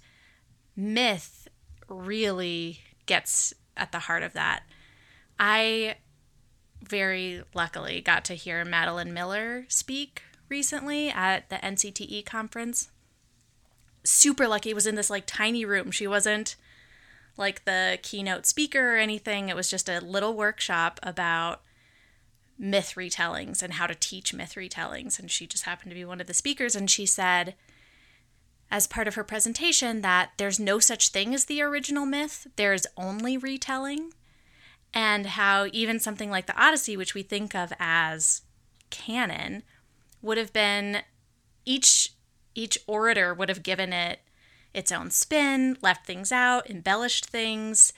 myth 0.77 1.49
really 1.89 2.81
gets 3.07 3.53
at 3.77 3.93
the 3.93 4.01
heart 4.01 4.23
of 4.23 4.33
that. 4.33 4.63
I 5.39 5.97
very 6.83 7.43
luckily 7.55 8.01
got 8.01 8.25
to 8.27 8.35
hear 8.35 8.65
Madeline 8.65 9.13
Miller 9.13 9.67
speak 9.69 10.23
recently 10.49 11.11
at 11.11 11.49
the 11.51 11.57
NCTE 11.57 12.25
conference. 12.25 12.91
Super 14.05 14.47
lucky. 14.47 14.75
Was 14.75 14.87
in 14.87 14.95
this 14.95 15.11
like 15.11 15.25
tiny 15.27 15.65
room. 15.65 15.91
She 15.91 16.07
wasn't 16.07 16.57
like 17.37 17.65
the 17.65 17.99
keynote 18.03 18.47
speaker 18.47 18.95
or 18.95 18.99
anything. 18.99 19.49
It 19.49 19.57
was 19.57 19.71
just 19.71 19.89
a 19.89 20.01
little 20.01 20.35
workshop 20.35 21.01
about 21.03 21.63
myth 22.59 22.95
retellings 22.97 23.63
and 23.63 23.75
how 23.75 23.87
to 23.87 23.95
teach 23.95 24.33
myth 24.33 24.55
retellings. 24.57 25.19
And 25.19 25.31
she 25.31 25.47
just 25.47 25.65
happened 25.65 25.91
to 25.91 25.97
be 25.97 26.05
one 26.05 26.21
of 26.21 26.27
the 26.27 26.35
speakers. 26.35 26.77
And 26.77 26.91
she 26.91 27.07
said, 27.07 27.55
as 28.71 28.87
part 28.87 29.09
of 29.09 29.15
her 29.15 29.25
presentation, 29.25 30.01
that 30.01 30.31
there's 30.37 30.61
no 30.61 30.79
such 30.79 31.09
thing 31.11 31.35
as 31.35 31.45
the 31.45 31.63
original 31.63 32.07
myth, 32.07 32.47
there's 32.57 32.87
only 32.97 33.37
retelling. 33.37 34.13
And 34.93 35.27
how 35.27 35.67
even 35.73 35.99
something 35.99 36.31
like 36.31 36.47
the 36.47 36.61
Odyssey, 36.61 36.97
which 36.97 37.15
we 37.15 37.23
think 37.23 37.55
of 37.55 37.73
as 37.79 38.43
canon, 38.91 39.65
would 40.25 40.39
have 40.39 40.53
been 40.53 41.03
each 41.65 42.13
each 42.55 42.79
orator 42.87 43.35
would 43.35 43.49
have 43.49 43.63
given 43.63 43.93
it 43.93 44.21
its 44.73 44.93
own 44.93 45.11
spin, 45.11 45.77
left 45.83 46.07
things 46.07 46.33
out, 46.33 46.69
embellished 46.69 47.27
things 47.27 47.93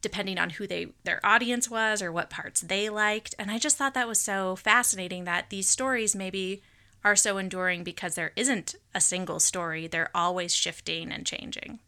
depending 0.00 0.36
on 0.36 0.50
who 0.50 0.66
they 0.66 0.88
their 1.04 1.24
audience 1.24 1.70
was 1.70 2.02
or 2.02 2.10
what 2.10 2.28
parts 2.28 2.60
they 2.60 2.88
liked. 2.88 3.34
And 3.38 3.50
I 3.50 3.58
just 3.58 3.76
thought 3.76 3.94
that 3.94 4.08
was 4.08 4.18
so 4.18 4.56
fascinating 4.56 5.24
that 5.24 5.50
these 5.50 5.68
stories 5.68 6.14
maybe 6.14 6.62
are 7.04 7.16
so 7.16 7.38
enduring 7.38 7.84
because 7.84 8.14
there 8.14 8.32
isn't 8.36 8.74
a 8.94 9.00
single 9.00 9.40
story. 9.40 9.86
They're 9.86 10.10
always 10.14 10.54
shifting 10.54 11.10
and 11.10 11.26
changing. 11.26 11.80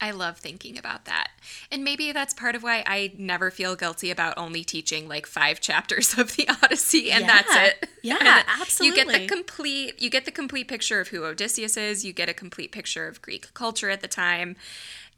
I 0.00 0.10
love 0.10 0.38
thinking 0.38 0.76
about 0.76 1.06
that. 1.06 1.28
And 1.70 1.82
maybe 1.82 2.12
that's 2.12 2.34
part 2.34 2.54
of 2.54 2.62
why 2.62 2.82
I 2.86 3.12
never 3.16 3.50
feel 3.50 3.74
guilty 3.74 4.10
about 4.10 4.34
only 4.36 4.62
teaching 4.64 5.08
like 5.08 5.26
five 5.26 5.60
chapters 5.60 6.18
of 6.18 6.36
the 6.36 6.48
Odyssey 6.62 7.10
and 7.10 7.22
Yeah. 7.22 7.42
that's 7.42 7.56
it. 7.56 7.88
Yeah, 8.02 8.42
absolutely. 8.60 9.00
You 9.00 9.04
get 9.04 9.20
the 9.20 9.26
complete 9.26 10.02
you 10.02 10.10
get 10.10 10.26
the 10.26 10.30
complete 10.30 10.68
picture 10.68 11.00
of 11.00 11.08
who 11.08 11.24
Odysseus 11.24 11.76
is, 11.76 12.04
you 12.04 12.12
get 12.12 12.28
a 12.28 12.34
complete 12.34 12.70
picture 12.70 13.08
of 13.08 13.22
Greek 13.22 13.54
culture 13.54 13.88
at 13.88 14.02
the 14.02 14.08
time, 14.08 14.56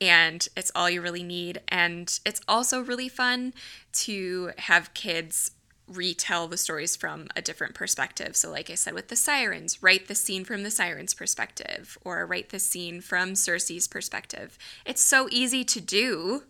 and 0.01 0.47
it's 0.57 0.71
all 0.75 0.89
you 0.89 1.03
really 1.03 1.25
need. 1.25 1.61
And 1.69 2.17
it's 2.25 2.41
also 2.47 2.81
really 2.81 3.09
fun 3.09 3.55
to 3.95 4.53
have 4.59 4.95
kids 4.95 5.51
retell 5.89 6.49
the 6.49 6.57
stories 6.57 6.97
from 6.97 7.29
a 7.37 7.43
different 7.43 7.75
perspective. 7.75 8.37
So, 8.37 8.51
like 8.51 8.71
I 8.71 8.75
said, 8.75 8.95
with 8.95 9.09
the 9.09 9.17
sirens, 9.17 9.83
write 9.83 10.09
the 10.09 10.15
scene 10.15 10.45
from 10.45 10.63
the 10.63 10.71
sirens' 10.71 11.15
perspective, 11.15 11.97
or 12.05 12.27
write 12.27 12.51
the 12.51 12.59
scene 12.59 13.01
from 13.01 13.35
Circe's 13.35 13.87
perspective. 13.87 14.59
It's 14.85 15.03
so 15.03 15.29
easy 15.31 15.65
to 15.65 15.81
do 15.81 16.43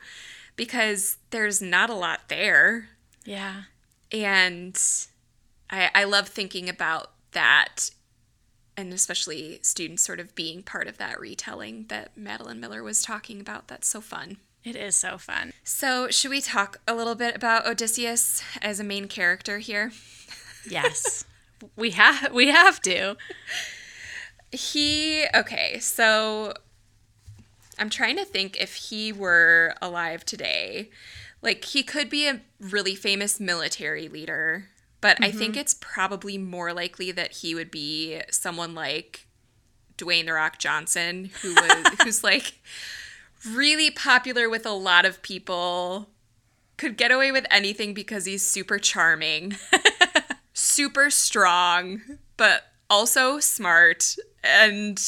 because 0.56 1.18
there's 1.30 1.60
not 1.60 1.90
a 1.90 1.94
lot 1.94 2.28
there. 2.28 2.88
Yeah. 3.24 3.64
And 4.10 4.80
I, 5.70 5.90
I 5.94 6.04
love 6.04 6.28
thinking 6.28 6.68
about 6.68 7.10
that, 7.32 7.90
and 8.76 8.92
especially 8.92 9.58
students 9.62 10.02
sort 10.02 10.20
of 10.20 10.34
being 10.34 10.62
part 10.62 10.86
of 10.86 10.96
that 10.98 11.20
retelling 11.20 11.86
that 11.88 12.16
Madeline 12.16 12.60
Miller 12.60 12.82
was 12.82 13.02
talking 13.02 13.40
about. 13.40 13.68
That's 13.68 13.88
so 13.88 14.00
fun. 14.00 14.38
It 14.66 14.74
is 14.74 14.96
so 14.96 15.16
fun. 15.16 15.52
So, 15.62 16.10
should 16.10 16.32
we 16.32 16.40
talk 16.40 16.80
a 16.88 16.94
little 16.94 17.14
bit 17.14 17.36
about 17.36 17.68
Odysseus 17.68 18.42
as 18.60 18.80
a 18.80 18.84
main 18.84 19.06
character 19.06 19.58
here? 19.58 19.92
Yes. 20.68 21.24
we 21.76 21.92
have 21.92 22.32
we 22.32 22.48
have 22.48 22.82
to. 22.82 23.16
He 24.50 25.24
okay, 25.32 25.78
so 25.78 26.52
I'm 27.78 27.88
trying 27.88 28.16
to 28.16 28.24
think 28.24 28.60
if 28.60 28.74
he 28.74 29.12
were 29.12 29.76
alive 29.80 30.24
today. 30.24 30.90
Like 31.42 31.64
he 31.66 31.84
could 31.84 32.10
be 32.10 32.26
a 32.26 32.40
really 32.58 32.96
famous 32.96 33.38
military 33.38 34.08
leader, 34.08 34.64
but 35.00 35.16
I 35.22 35.30
think 35.30 35.52
mm-hmm. 35.52 35.60
it's 35.60 35.74
probably 35.74 36.38
more 36.38 36.72
likely 36.72 37.12
that 37.12 37.34
he 37.34 37.54
would 37.54 37.70
be 37.70 38.20
someone 38.32 38.74
like 38.74 39.28
Dwayne 39.96 40.26
the 40.26 40.32
Rock 40.32 40.58
Johnson, 40.58 41.30
who 41.42 41.54
was 41.54 41.86
who's 42.02 42.24
like 42.24 42.54
really 43.46 43.90
popular 43.90 44.48
with 44.48 44.66
a 44.66 44.72
lot 44.72 45.04
of 45.04 45.22
people, 45.22 46.08
could 46.76 46.96
get 46.96 47.10
away 47.10 47.32
with 47.32 47.46
anything 47.50 47.94
because 47.94 48.24
he's 48.26 48.44
super 48.44 48.78
charming, 48.78 49.56
super 50.52 51.10
strong, 51.10 52.02
but 52.36 52.64
also 52.90 53.38
smart. 53.40 54.16
And 54.44 55.02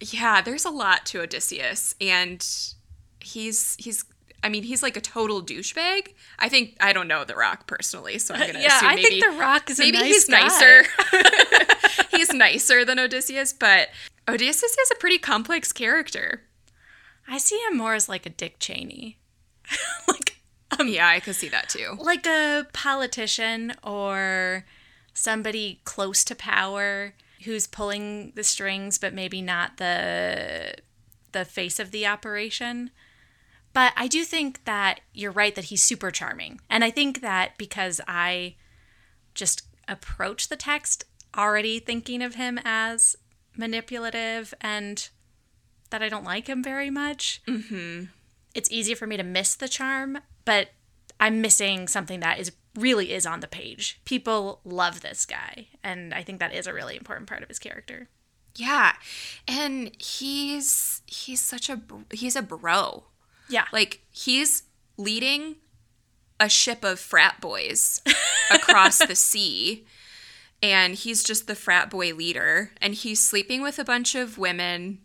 yeah, 0.00 0.40
there's 0.40 0.64
a 0.64 0.70
lot 0.70 1.04
to 1.06 1.22
Odysseus. 1.22 1.94
And 2.00 2.46
he's, 3.20 3.76
he's, 3.78 4.04
I 4.42 4.48
mean, 4.48 4.62
he's 4.62 4.82
like 4.82 4.96
a 4.96 5.00
total 5.00 5.42
douchebag. 5.42 6.08
I 6.38 6.48
think, 6.48 6.76
I 6.80 6.92
don't 6.92 7.08
know 7.08 7.24
The 7.24 7.34
Rock 7.34 7.66
personally, 7.66 8.18
so 8.18 8.34
I'm 8.34 8.42
uh, 8.42 8.44
going 8.44 8.56
to 8.56 8.62
Yeah, 8.62 8.76
assume 8.76 8.88
I 8.88 8.96
think 8.96 9.24
The 9.24 9.30
Rock 9.38 9.70
is 9.70 9.80
a 9.80 9.82
maybe 9.82 9.98
nice 9.98 10.06
he's 10.06 10.24
guy. 10.26 10.40
nicer. 10.42 10.84
he's 12.16 12.32
nicer 12.32 12.84
than 12.84 12.98
Odysseus, 12.98 13.52
but 13.52 13.88
Odysseus 14.28 14.76
is 14.78 14.90
a 14.92 14.96
pretty 14.96 15.18
complex 15.18 15.72
character. 15.72 16.42
I 17.28 17.38
see 17.38 17.56
him 17.68 17.76
more 17.76 17.94
as 17.94 18.08
like 18.08 18.26
a 18.26 18.30
Dick 18.30 18.56
Cheney. 18.58 19.18
like 20.08 20.36
um, 20.78 20.88
Yeah, 20.88 21.08
I 21.08 21.20
could 21.20 21.36
see 21.36 21.48
that 21.48 21.68
too. 21.68 21.96
like 22.00 22.26
a 22.26 22.66
politician 22.72 23.74
or 23.82 24.64
somebody 25.12 25.80
close 25.84 26.24
to 26.24 26.34
power 26.34 27.14
who's 27.44 27.66
pulling 27.66 28.32
the 28.34 28.42
strings 28.42 28.98
but 28.98 29.14
maybe 29.14 29.40
not 29.40 29.76
the 29.76 30.74
the 31.32 31.44
face 31.44 31.78
of 31.80 31.90
the 31.90 32.06
operation. 32.06 32.90
But 33.72 33.92
I 33.96 34.06
do 34.06 34.22
think 34.24 34.64
that 34.66 35.00
you're 35.12 35.32
right 35.32 35.54
that 35.56 35.64
he's 35.64 35.82
super 35.82 36.12
charming. 36.12 36.60
And 36.70 36.84
I 36.84 36.90
think 36.90 37.20
that 37.22 37.58
because 37.58 38.00
I 38.06 38.54
just 39.34 39.62
approach 39.88 40.48
the 40.48 40.56
text 40.56 41.04
already 41.36 41.80
thinking 41.80 42.22
of 42.22 42.36
him 42.36 42.60
as 42.64 43.16
manipulative 43.56 44.54
and 44.60 45.08
that 45.94 46.02
I 46.02 46.08
don't 46.08 46.24
like 46.24 46.48
him 46.48 46.60
very 46.60 46.90
much, 46.90 47.40
mm-hmm. 47.46 48.06
it's 48.52 48.68
easier 48.72 48.96
for 48.96 49.06
me 49.06 49.16
to 49.16 49.22
miss 49.22 49.54
the 49.54 49.68
charm, 49.68 50.18
but 50.44 50.70
I'm 51.20 51.40
missing 51.40 51.86
something 51.86 52.18
that 52.18 52.40
is 52.40 52.50
really 52.74 53.12
is 53.12 53.24
on 53.24 53.38
the 53.38 53.46
page. 53.46 54.00
People 54.04 54.60
love 54.64 55.02
this 55.02 55.24
guy, 55.24 55.68
and 55.84 56.12
I 56.12 56.24
think 56.24 56.40
that 56.40 56.52
is 56.52 56.66
a 56.66 56.74
really 56.74 56.96
important 56.96 57.28
part 57.28 57.44
of 57.44 57.48
his 57.48 57.60
character. 57.60 58.08
Yeah. 58.56 58.94
And 59.46 59.92
he's 60.02 61.02
he's 61.06 61.40
such 61.40 61.68
a 61.68 61.80
he's 62.10 62.34
a 62.34 62.42
bro. 62.42 63.04
Yeah. 63.48 63.66
Like 63.72 64.00
he's 64.10 64.64
leading 64.96 65.56
a 66.40 66.48
ship 66.48 66.82
of 66.82 66.98
frat 66.98 67.40
boys 67.40 68.02
across 68.50 68.98
the 68.98 69.14
sea 69.16 69.86
and 70.60 70.94
he's 70.94 71.22
just 71.22 71.46
the 71.46 71.54
frat 71.54 71.90
boy 71.90 72.12
leader 72.14 72.72
and 72.80 72.94
he's 72.94 73.20
sleeping 73.20 73.62
with 73.62 73.78
a 73.78 73.84
bunch 73.84 74.14
of 74.14 74.38
women 74.38 75.03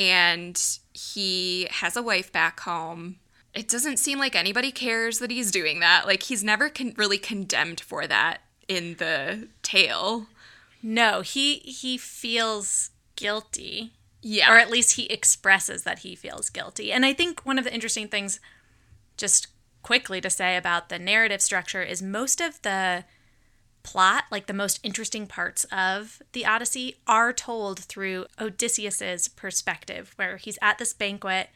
and 0.00 0.60
he 0.92 1.68
has 1.70 1.96
a 1.96 2.02
wife 2.02 2.32
back 2.32 2.60
home. 2.60 3.16
It 3.54 3.68
doesn't 3.68 3.98
seem 3.98 4.18
like 4.18 4.36
anybody 4.36 4.70
cares 4.70 5.18
that 5.18 5.30
he's 5.30 5.50
doing 5.50 5.80
that. 5.80 6.06
Like 6.06 6.24
he's 6.24 6.44
never 6.44 6.68
con- 6.68 6.94
really 6.96 7.18
condemned 7.18 7.80
for 7.80 8.06
that 8.06 8.38
in 8.68 8.96
the 8.96 9.48
tale. 9.62 10.26
no, 10.82 11.22
he 11.22 11.56
he 11.58 11.96
feels 11.98 12.90
guilty. 13.16 13.92
Yeah. 14.20 14.52
Or 14.52 14.58
at 14.58 14.70
least 14.70 14.96
he 14.96 15.06
expresses 15.06 15.84
that 15.84 16.00
he 16.00 16.14
feels 16.14 16.50
guilty. 16.50 16.92
And 16.92 17.04
I 17.06 17.12
think 17.12 17.40
one 17.40 17.58
of 17.58 17.64
the 17.64 17.72
interesting 17.74 18.08
things 18.08 18.40
just 19.16 19.48
quickly 19.82 20.20
to 20.20 20.28
say 20.28 20.56
about 20.56 20.88
the 20.88 20.98
narrative 20.98 21.40
structure 21.40 21.82
is 21.82 22.02
most 22.02 22.40
of 22.40 22.60
the 22.62 23.04
plot, 23.88 24.24
like 24.30 24.46
the 24.46 24.52
most 24.52 24.80
interesting 24.82 25.26
parts 25.26 25.64
of 25.72 26.20
the 26.32 26.44
Odyssey, 26.44 26.96
are 27.06 27.32
told 27.32 27.78
through 27.78 28.26
Odysseus's 28.38 29.28
perspective, 29.28 30.12
where 30.16 30.36
he's 30.36 30.58
at 30.60 30.76
this 30.76 30.92
banquet 30.92 31.48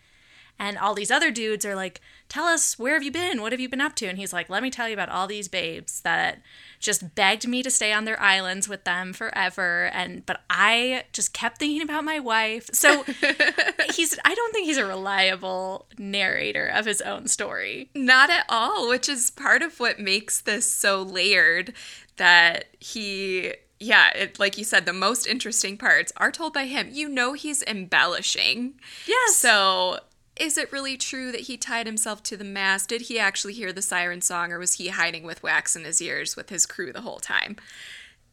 and 0.62 0.78
all 0.78 0.94
these 0.94 1.10
other 1.10 1.32
dudes 1.32 1.66
are 1.66 1.74
like, 1.74 2.00
Tell 2.28 2.44
us, 2.44 2.78
where 2.78 2.94
have 2.94 3.02
you 3.02 3.10
been? 3.10 3.42
What 3.42 3.52
have 3.52 3.60
you 3.60 3.68
been 3.68 3.80
up 3.80 3.96
to? 3.96 4.06
And 4.06 4.16
he's 4.16 4.32
like, 4.32 4.48
Let 4.48 4.62
me 4.62 4.70
tell 4.70 4.88
you 4.88 4.94
about 4.94 5.08
all 5.08 5.26
these 5.26 5.48
babes 5.48 6.00
that 6.02 6.40
just 6.78 7.16
begged 7.16 7.48
me 7.48 7.64
to 7.64 7.70
stay 7.70 7.92
on 7.92 8.04
their 8.04 8.18
islands 8.20 8.68
with 8.68 8.84
them 8.84 9.12
forever. 9.12 9.90
And, 9.92 10.24
but 10.24 10.42
I 10.48 11.02
just 11.12 11.34
kept 11.34 11.58
thinking 11.58 11.82
about 11.82 12.04
my 12.04 12.20
wife. 12.20 12.70
So 12.72 13.02
he's, 13.92 14.16
I 14.24 14.34
don't 14.34 14.52
think 14.52 14.66
he's 14.66 14.78
a 14.78 14.86
reliable 14.86 15.86
narrator 15.98 16.68
of 16.68 16.86
his 16.86 17.00
own 17.00 17.26
story. 17.26 17.90
Not 17.92 18.30
at 18.30 18.46
all, 18.48 18.88
which 18.88 19.08
is 19.08 19.30
part 19.30 19.62
of 19.62 19.80
what 19.80 19.98
makes 19.98 20.40
this 20.40 20.72
so 20.72 21.02
layered 21.02 21.72
that 22.18 22.66
he 22.78 23.52
yeah, 23.80 24.10
it, 24.10 24.38
like 24.38 24.56
you 24.58 24.62
said, 24.62 24.86
the 24.86 24.92
most 24.92 25.26
interesting 25.26 25.76
parts 25.76 26.12
are 26.16 26.30
told 26.30 26.54
by 26.54 26.66
him. 26.66 26.88
You 26.92 27.08
know 27.08 27.32
he's 27.32 27.64
embellishing. 27.64 28.74
Yes. 29.08 29.34
So, 29.34 29.98
is 30.36 30.56
it 30.56 30.72
really 30.72 30.96
true 30.96 31.30
that 31.32 31.42
he 31.42 31.56
tied 31.56 31.86
himself 31.86 32.22
to 32.24 32.36
the 32.36 32.44
mast? 32.44 32.88
Did 32.88 33.02
he 33.02 33.18
actually 33.18 33.52
hear 33.52 33.72
the 33.72 33.82
siren 33.82 34.22
song, 34.22 34.52
or 34.52 34.58
was 34.58 34.74
he 34.74 34.88
hiding 34.88 35.24
with 35.24 35.42
wax 35.42 35.76
in 35.76 35.84
his 35.84 36.00
ears 36.00 36.36
with 36.36 36.50
his 36.50 36.66
crew 36.66 36.92
the 36.92 37.02
whole 37.02 37.20
time? 37.20 37.56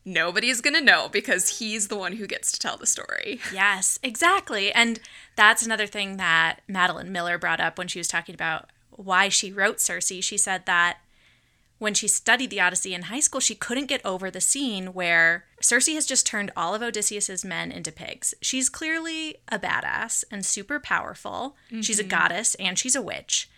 Nobody's 0.05 0.62
gonna 0.62 0.81
know 0.81 1.09
because 1.12 1.59
he's 1.59 1.89
the 1.89 1.97
one 1.97 2.13
who 2.13 2.25
gets 2.25 2.51
to 2.53 2.59
tell 2.59 2.77
the 2.77 2.88
story. 2.88 3.41
Yes, 3.53 3.99
exactly. 4.01 4.71
And 4.71 4.99
that's 5.35 5.65
another 5.65 5.88
thing 5.88 6.17
that 6.17 6.62
Madeline 6.67 7.12
Miller 7.12 7.38
brought 7.38 7.59
up 7.59 7.77
when 7.77 7.88
she 7.88 7.99
was 7.99 8.07
talking 8.07 8.33
about 8.33 8.69
why 8.91 9.29
she 9.29 9.51
wrote 9.51 9.79
Circe. 9.79 10.07
She 10.21 10.38
said 10.38 10.65
that 10.65 10.99
when 11.79 11.93
she 11.93 12.07
studied 12.07 12.49
the 12.49 12.61
Odyssey 12.61 12.93
in 12.93 13.03
high 13.03 13.21
school, 13.21 13.39
she 13.39 13.55
couldn't 13.55 13.87
get 13.87 14.05
over 14.05 14.29
the 14.29 14.41
scene 14.41 14.93
where 14.93 15.45
Circe 15.61 15.87
has 15.87 16.05
just 16.05 16.25
turned 16.25 16.51
all 16.55 16.75
of 16.75 16.81
Odysseus's 16.81 17.43
men 17.43 17.71
into 17.71 17.91
pigs. 17.91 18.33
She's 18.41 18.69
clearly 18.69 19.37
a 19.49 19.57
badass 19.57 20.23
and 20.29 20.45
super 20.45 20.79
powerful. 20.79 21.55
She's 21.81 21.99
a 21.99 22.03
mm-hmm. 22.03 22.09
goddess 22.09 22.55
and 22.55 22.77
she's 22.77 22.95
a 22.95 23.01
witch. 23.01 23.49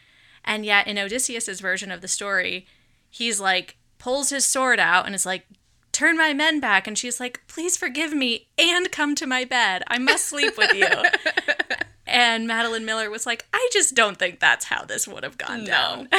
And 0.45 0.65
yet 0.65 0.87
in 0.87 0.97
Odysseus's 0.97 1.59
version 1.59 1.91
of 1.91 2.01
the 2.01 2.07
story, 2.07 2.67
he's 3.09 3.39
like 3.39 3.77
pulls 3.99 4.29
his 4.29 4.45
sword 4.45 4.79
out 4.79 5.05
and 5.05 5.13
is 5.13 5.27
like 5.27 5.45
turn 5.91 6.17
my 6.17 6.33
men 6.33 6.59
back 6.59 6.87
and 6.87 6.97
she's 6.97 7.19
like 7.19 7.41
please 7.47 7.77
forgive 7.77 8.13
me 8.13 8.47
and 8.57 8.91
come 8.91 9.13
to 9.13 9.27
my 9.27 9.45
bed 9.45 9.83
i 9.87 9.99
must 9.99 10.25
sleep 10.25 10.57
with 10.57 10.73
you 10.73 10.87
and 12.11 12.45
madeline 12.47 12.85
miller 12.85 13.09
was 13.09 13.25
like 13.25 13.45
i 13.53 13.69
just 13.71 13.95
don't 13.95 14.17
think 14.17 14.39
that's 14.39 14.65
how 14.65 14.83
this 14.85 15.07
would 15.07 15.23
have 15.23 15.37
gone 15.37 15.63
down 15.63 16.07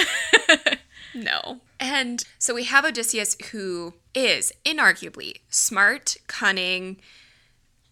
No. 1.14 1.60
And 1.78 2.24
so 2.38 2.54
we 2.54 2.64
have 2.64 2.84
Odysseus 2.84 3.36
who 3.50 3.94
is 4.14 4.52
inarguably 4.64 5.40
smart, 5.48 6.16
cunning, 6.26 6.98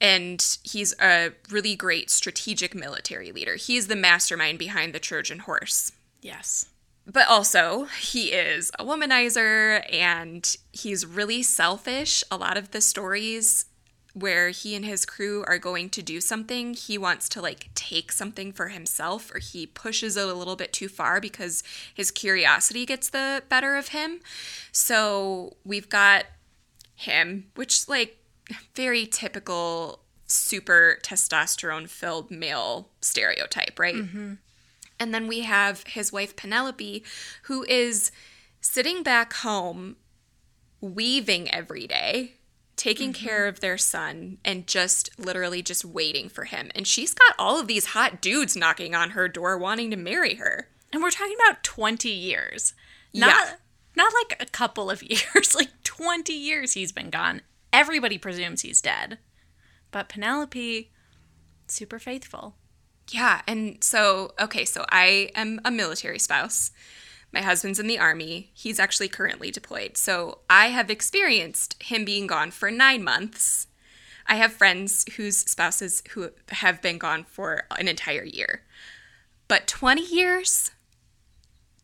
and 0.00 0.56
he's 0.62 0.94
a 1.00 1.32
really 1.50 1.76
great 1.76 2.10
strategic 2.10 2.74
military 2.74 3.32
leader. 3.32 3.56
He's 3.56 3.88
the 3.88 3.96
mastermind 3.96 4.58
behind 4.58 4.94
the 4.94 5.00
Trojan 5.00 5.40
horse. 5.40 5.92
yes 6.22 6.66
But 7.06 7.28
also, 7.28 7.86
he 8.00 8.32
is 8.32 8.70
a 8.78 8.84
womanizer 8.84 9.82
and 9.92 10.56
he's 10.72 11.04
really 11.04 11.42
selfish. 11.42 12.24
A 12.30 12.36
lot 12.36 12.56
of 12.56 12.70
the 12.70 12.80
stories 12.80 13.66
where 14.12 14.50
he 14.50 14.74
and 14.74 14.84
his 14.84 15.06
crew 15.06 15.44
are 15.46 15.58
going 15.58 15.88
to 15.90 16.02
do 16.02 16.20
something, 16.20 16.74
he 16.74 16.98
wants 16.98 17.28
to 17.30 17.40
like 17.40 17.70
take 17.74 18.10
something 18.10 18.52
for 18.52 18.68
himself 18.68 19.32
or 19.34 19.38
he 19.38 19.66
pushes 19.66 20.16
it 20.16 20.28
a 20.28 20.34
little 20.34 20.56
bit 20.56 20.72
too 20.72 20.88
far 20.88 21.20
because 21.20 21.62
his 21.94 22.10
curiosity 22.10 22.84
gets 22.84 23.08
the 23.08 23.42
better 23.48 23.76
of 23.76 23.88
him. 23.88 24.20
So 24.72 25.56
we've 25.64 25.88
got 25.88 26.26
him, 26.94 27.46
which 27.54 27.88
like 27.88 28.16
very 28.74 29.06
typical 29.06 30.00
super 30.26 30.98
testosterone 31.02 31.88
filled 31.88 32.30
male 32.30 32.88
stereotype, 33.00 33.78
right? 33.78 33.94
Mm-hmm. 33.94 34.34
And 34.98 35.14
then 35.14 35.26
we 35.26 35.40
have 35.40 35.84
his 35.86 36.12
wife 36.12 36.36
Penelope, 36.36 37.02
who 37.44 37.64
is 37.64 38.10
sitting 38.60 39.02
back 39.02 39.32
home 39.34 39.96
weaving 40.80 41.50
every 41.52 41.86
day, 41.86 42.34
taking 42.80 43.12
mm-hmm. 43.12 43.26
care 43.26 43.46
of 43.46 43.60
their 43.60 43.76
son, 43.76 44.38
and 44.42 44.66
just 44.66 45.10
literally 45.18 45.60
just 45.60 45.84
waiting 45.84 46.30
for 46.30 46.44
him. 46.44 46.70
And 46.74 46.86
she's 46.86 47.12
got 47.12 47.34
all 47.38 47.60
of 47.60 47.66
these 47.66 47.86
hot 47.86 48.22
dudes 48.22 48.56
knocking 48.56 48.94
on 48.94 49.10
her 49.10 49.28
door 49.28 49.58
wanting 49.58 49.90
to 49.90 49.98
marry 49.98 50.36
her. 50.36 50.68
And 50.90 51.02
we're 51.02 51.10
talking 51.10 51.36
about 51.46 51.62
20 51.62 52.08
years. 52.08 52.72
Not, 53.12 53.28
Yeah. 53.28 53.54
not 53.96 54.14
like 54.14 54.40
a 54.40 54.46
couple 54.50 54.90
of 54.90 55.02
years, 55.10 55.54
like 55.54 55.68
20 55.84 56.32
years 56.32 56.72
he's 56.72 56.90
been 56.90 57.10
gone. 57.10 57.42
Everybody 57.70 58.16
presumes 58.16 58.62
he's 58.62 58.80
dead. 58.80 59.18
But 59.90 60.08
Penelope, 60.08 60.90
super 61.66 61.98
faithful. 61.98 62.56
Yeah, 63.10 63.42
and 63.46 63.82
so 63.84 64.32
okay, 64.40 64.64
so 64.64 64.86
I 64.88 65.30
am 65.34 65.60
a 65.66 65.70
military 65.70 66.18
spouse. 66.18 66.70
My 67.32 67.42
husband's 67.42 67.78
in 67.78 67.86
the 67.86 67.98
army. 67.98 68.50
He's 68.54 68.80
actually 68.80 69.08
currently 69.08 69.50
deployed. 69.50 69.96
So 69.96 70.38
I 70.48 70.68
have 70.68 70.90
experienced 70.90 71.80
him 71.82 72.04
being 72.04 72.26
gone 72.26 72.50
for 72.50 72.70
9 72.70 73.02
months. 73.02 73.66
I 74.26 74.36
have 74.36 74.52
friends 74.52 75.04
whose 75.16 75.36
spouses 75.38 76.02
who 76.10 76.30
have 76.48 76.82
been 76.82 76.98
gone 76.98 77.24
for 77.24 77.64
an 77.70 77.88
entire 77.88 78.24
year. 78.24 78.62
But 79.48 79.66
20 79.66 80.02
years? 80.02 80.70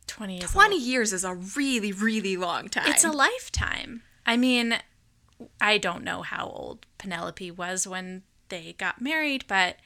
20 0.07 0.39
is 0.39 0.51
20 0.53 0.79
years 0.79 1.13
is 1.13 1.25
a 1.25 1.35
really 1.35 1.91
really 1.91 2.37
long 2.37 2.69
time. 2.69 2.85
It's 2.87 3.05
a 3.05 3.11
lifetime. 3.11 4.03
I 4.25 4.37
mean, 4.37 4.79
I 5.61 5.79
don't 5.79 6.05
know 6.05 6.23
how 6.23 6.47
old 6.47 6.87
Penelope 6.99 7.51
was 7.51 7.87
when 7.87 8.23
they 8.49 8.75
got 8.79 9.01
married, 9.01 9.45
but 9.49 9.77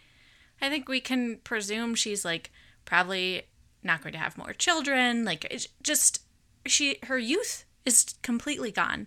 I 0.61 0.69
think 0.69 0.89
we 0.89 1.01
can 1.01 1.39
presume 1.39 1.95
she's 1.95 2.25
like 2.25 2.51
probably 2.85 3.45
not 3.83 4.03
going 4.03 4.13
to 4.13 4.19
have 4.19 4.39
more 4.39 4.53
children. 4.53 5.25
Like 5.25 5.47
it's 5.51 5.69
just 5.83 6.23
she 6.67 6.99
her 7.05 7.19
youth 7.19 7.65
is 7.85 8.15
completely 8.23 8.71
gone. 8.71 9.07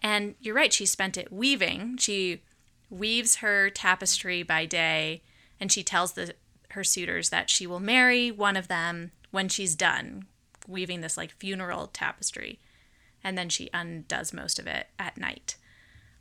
And 0.00 0.34
you're 0.40 0.54
right, 0.54 0.72
she 0.72 0.86
spent 0.86 1.16
it 1.16 1.32
weaving. 1.32 1.96
She 1.98 2.42
weaves 2.90 3.36
her 3.36 3.68
tapestry 3.70 4.42
by 4.42 4.64
day 4.64 5.22
and 5.60 5.70
she 5.70 5.82
tells 5.82 6.12
the 6.12 6.34
her 6.70 6.84
suitors 6.84 7.30
that 7.30 7.50
she 7.50 7.66
will 7.66 7.80
marry 7.80 8.30
one 8.30 8.56
of 8.56 8.68
them 8.68 9.10
when 9.30 9.48
she's 9.48 9.74
done 9.74 10.26
weaving 10.66 11.00
this 11.00 11.16
like 11.16 11.30
funeral 11.32 11.86
tapestry 11.88 12.60
and 13.24 13.36
then 13.36 13.48
she 13.48 13.70
undoes 13.74 14.32
most 14.32 14.58
of 14.58 14.66
it 14.66 14.88
at 14.98 15.18
night. 15.18 15.56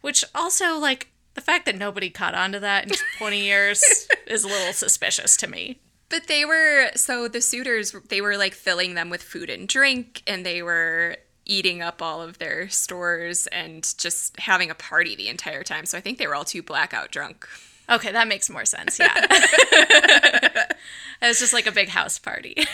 Which 0.01 0.23
also, 0.33 0.77
like, 0.77 1.11
the 1.33 1.41
fact 1.41 1.65
that 1.65 1.77
nobody 1.77 2.09
caught 2.09 2.35
on 2.35 2.51
to 2.53 2.59
that 2.59 2.85
in 2.85 2.97
20 3.17 3.39
years 3.39 4.07
is 4.27 4.43
a 4.43 4.47
little 4.47 4.73
suspicious 4.73 5.37
to 5.37 5.47
me. 5.47 5.79
But 6.09 6.27
they 6.27 6.45
were 6.45 6.91
so 6.95 7.27
the 7.27 7.41
suitors 7.41 7.93
they 8.09 8.21
were 8.21 8.37
like 8.37 8.53
filling 8.53 8.93
them 8.95 9.09
with 9.09 9.21
food 9.21 9.49
and 9.49 9.67
drink 9.67 10.23
and 10.25 10.45
they 10.45 10.61
were 10.61 11.17
eating 11.45 11.81
up 11.81 12.01
all 12.01 12.21
of 12.21 12.39
their 12.39 12.69
stores 12.69 13.47
and 13.47 13.93
just 13.97 14.39
having 14.39 14.69
a 14.69 14.75
party 14.75 15.15
the 15.15 15.29
entire 15.29 15.63
time. 15.63 15.85
So 15.85 15.97
I 15.97 16.01
think 16.01 16.17
they 16.17 16.27
were 16.27 16.35
all 16.35 16.45
too 16.45 16.61
blackout 16.61 17.11
drunk. 17.11 17.47
Okay, 17.89 18.11
that 18.11 18.27
makes 18.27 18.49
more 18.49 18.65
sense. 18.65 18.99
Yeah. 18.99 19.13
it 19.21 20.77
was 21.21 21.39
just 21.39 21.53
like 21.53 21.67
a 21.67 21.71
big 21.71 21.89
house 21.89 22.19
party. 22.19 22.55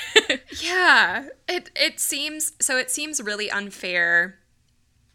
Yeah. 0.61 1.27
It 1.47 1.71
it 1.75 1.99
seems 1.99 2.53
so 2.59 2.77
it 2.77 2.89
seems 2.91 3.19
really 3.21 3.49
unfair 3.49 4.37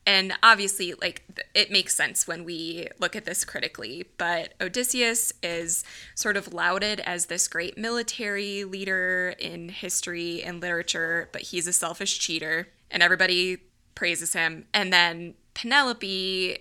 and 0.08 0.32
obviously 0.42 0.94
like 0.94 1.22
it 1.54 1.70
makes 1.70 1.94
sense 1.94 2.26
when 2.26 2.42
we 2.42 2.88
look 2.98 3.14
at 3.14 3.26
this 3.26 3.44
critically, 3.44 4.06
but 4.16 4.54
Odysseus 4.58 5.34
is 5.42 5.84
sort 6.14 6.38
of 6.38 6.54
lauded 6.54 7.00
as 7.00 7.26
this 7.26 7.46
great 7.46 7.76
military 7.76 8.64
leader 8.64 9.34
in 9.38 9.68
history 9.68 10.42
and 10.42 10.62
literature, 10.62 11.28
but 11.30 11.42
he's 11.42 11.66
a 11.66 11.74
selfish 11.74 12.18
cheater 12.18 12.68
and 12.90 13.02
everybody 13.02 13.58
praises 13.94 14.32
him. 14.32 14.64
And 14.72 14.90
then 14.90 15.34
Penelope 15.52 16.58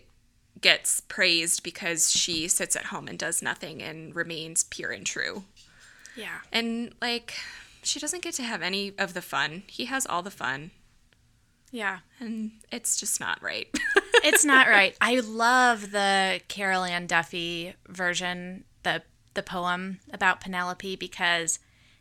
gets 0.60 0.99
praised 0.99 1.63
because 1.63 2.12
she 2.12 2.49
sits 2.49 2.75
at 2.75 2.88
home 2.88 3.07
and 3.07 3.17
does 3.17 3.41
nothing 3.41 3.81
and 3.81 4.13
remains 4.13 4.65
pure 4.65 4.91
and 4.91 5.05
true. 5.05 5.45
yeah. 6.17 6.39
And 6.51 6.93
like, 7.01 7.36
she 7.81 7.97
doesn't 7.97 8.23
get 8.23 8.33
to 8.33 8.43
have 8.43 8.62
any 8.62 8.91
of 8.97 9.13
the 9.13 9.21
fun. 9.21 9.63
He 9.67 9.86
has 9.86 10.05
all 10.05 10.21
the 10.21 10.31
fun, 10.31 10.71
Yeah. 11.71 11.99
and 12.19 12.51
it's 12.71 12.99
just 12.99 13.19
not 13.19 13.41
right. 13.41 13.67
It's 14.23 14.43
not 14.43 14.67
right. 14.67 14.97
I 14.99 15.19
love 15.19 15.91
the 15.91 16.41
Carol 16.47 16.84
Ann 16.84 17.06
Duffy 17.08 17.75
version, 17.88 18.63
the 18.84 19.03
the 19.36 19.43
poem 19.43 19.99
about 20.12 20.41
Penelope 20.41 20.95
because 20.95 21.60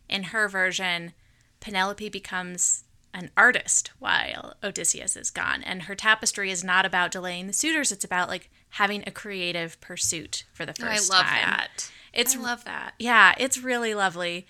in 0.08 0.24
her 0.24 0.48
version 0.48 1.12
Penelope 1.60 2.08
becomes 2.08 2.84
an 3.12 3.30
artist 3.36 3.90
while 3.98 4.54
Odysseus 4.64 5.14
is 5.16 5.30
gone 5.30 5.62
and 5.62 5.82
her 5.82 5.94
tapestry 5.94 6.50
is 6.50 6.64
not 6.64 6.86
about 6.86 7.10
delaying 7.10 7.46
the 7.46 7.52
suitors 7.52 7.92
it's 7.92 8.04
about 8.04 8.28
like 8.28 8.50
having 8.70 9.04
a 9.06 9.10
creative 9.10 9.78
pursuit 9.80 10.44
for 10.52 10.64
the 10.64 10.74
oh, 10.80 10.84
first 10.86 11.12
time. 11.12 11.16
I 11.16 11.18
love 11.18 11.26
time. 11.26 11.50
that. 11.50 11.90
It's 12.12 12.36
I 12.36 12.40
love 12.40 12.64
that. 12.64 12.94
yeah, 12.98 13.34
it's 13.38 13.58
really 13.58 13.94
lovely. 13.94 14.46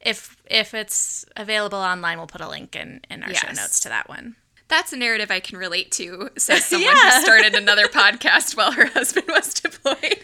If 0.00 0.36
if 0.44 0.74
it's 0.74 1.24
available 1.36 1.78
online, 1.78 2.18
we'll 2.18 2.26
put 2.26 2.40
a 2.40 2.48
link 2.48 2.76
in 2.76 3.00
in 3.10 3.22
our 3.22 3.34
show 3.34 3.48
notes 3.48 3.80
to 3.80 3.88
that 3.88 4.08
one. 4.08 4.36
That's 4.70 4.92
a 4.92 4.96
narrative 4.96 5.30
I 5.30 5.40
can 5.40 5.58
relate 5.58 5.90
to, 5.92 6.30
says 6.38 6.64
someone 6.66 6.94
Yeah. 6.96 7.16
who 7.18 7.22
started 7.24 7.54
another 7.54 7.86
podcast 7.86 8.56
while 8.56 8.72
her 8.72 8.86
husband 8.86 9.26
was 9.28 9.52
deployed. 9.60 10.20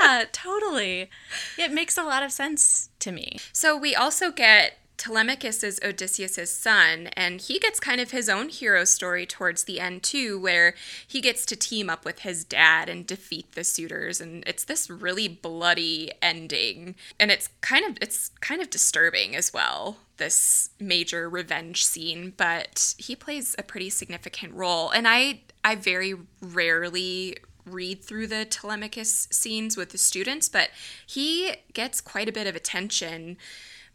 Yeah, 0.00 0.24
totally. 0.32 1.10
It 1.56 1.70
makes 1.72 1.96
a 1.96 2.02
lot 2.02 2.22
of 2.22 2.32
sense 2.32 2.88
to 3.00 3.12
me. 3.12 3.38
So 3.52 3.76
we 3.76 3.94
also 3.94 4.30
get 4.32 4.78
Telemachus 4.98 5.62
is 5.62 5.80
Odysseus's 5.82 6.52
son, 6.52 7.06
and 7.12 7.40
he 7.40 7.60
gets 7.60 7.78
kind 7.78 8.00
of 8.00 8.10
his 8.10 8.28
own 8.28 8.48
hero 8.48 8.84
story 8.84 9.24
towards 9.24 9.64
the 9.64 9.78
end 9.78 10.02
too, 10.02 10.38
where 10.38 10.74
he 11.06 11.20
gets 11.20 11.46
to 11.46 11.56
team 11.56 11.88
up 11.88 12.04
with 12.04 12.20
his 12.20 12.44
dad 12.44 12.88
and 12.88 13.06
defeat 13.06 13.52
the 13.52 13.62
suitors, 13.62 14.20
and 14.20 14.42
it's 14.46 14.64
this 14.64 14.90
really 14.90 15.28
bloody 15.28 16.10
ending, 16.20 16.96
and 17.18 17.30
it's 17.30 17.48
kind 17.60 17.86
of 17.86 17.96
it's 18.02 18.32
kind 18.40 18.60
of 18.60 18.70
disturbing 18.70 19.36
as 19.36 19.52
well. 19.52 19.98
This 20.16 20.70
major 20.80 21.30
revenge 21.30 21.86
scene, 21.86 22.34
but 22.36 22.94
he 22.98 23.14
plays 23.14 23.54
a 23.56 23.62
pretty 23.62 23.90
significant 23.90 24.52
role, 24.52 24.90
and 24.90 25.06
I 25.06 25.42
I 25.64 25.76
very 25.76 26.14
rarely 26.42 27.36
read 27.64 28.02
through 28.02 28.26
the 28.26 28.44
Telemachus 28.44 29.28
scenes 29.30 29.76
with 29.76 29.90
the 29.90 29.98
students, 29.98 30.48
but 30.48 30.70
he 31.06 31.52
gets 31.72 32.00
quite 32.00 32.28
a 32.28 32.32
bit 32.32 32.48
of 32.48 32.56
attention 32.56 33.36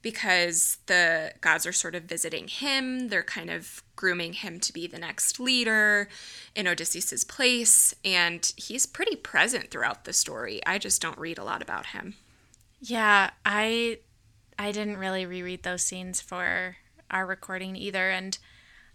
because 0.03 0.77
the 0.85 1.33
gods 1.41 1.65
are 1.65 1.73
sort 1.73 1.95
of 1.95 2.03
visiting 2.03 2.47
him. 2.47 3.07
They're 3.07 3.23
kind 3.23 3.49
of 3.49 3.81
grooming 3.95 4.33
him 4.33 4.59
to 4.59 4.71
be 4.71 4.85
the 4.85 4.99
next 4.99 5.39
leader 5.39 6.09
in 6.53 6.67
Odysseus's 6.67 7.23
place, 7.23 7.95
and 8.05 8.53
he's 8.55 8.85
pretty 8.85 9.15
present 9.15 9.71
throughout 9.71 10.03
the 10.03 10.13
story. 10.13 10.61
I 10.67 10.77
just 10.77 11.01
don't 11.01 11.17
read 11.17 11.39
a 11.39 11.43
lot 11.43 11.63
about 11.63 11.87
him. 11.87 12.15
Yeah, 12.79 13.31
I 13.43 13.99
I 14.59 14.71
didn't 14.71 14.97
really 14.97 15.25
reread 15.25 15.63
those 15.63 15.81
scenes 15.81 16.21
for 16.21 16.77
our 17.09 17.25
recording 17.25 17.75
either 17.75 18.09
and 18.11 18.37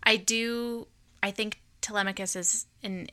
I 0.03 0.17
do 0.17 0.87
I 1.23 1.31
think 1.31 1.61
Telemachus 1.81 2.37
is 2.37 2.67
an 2.83 3.09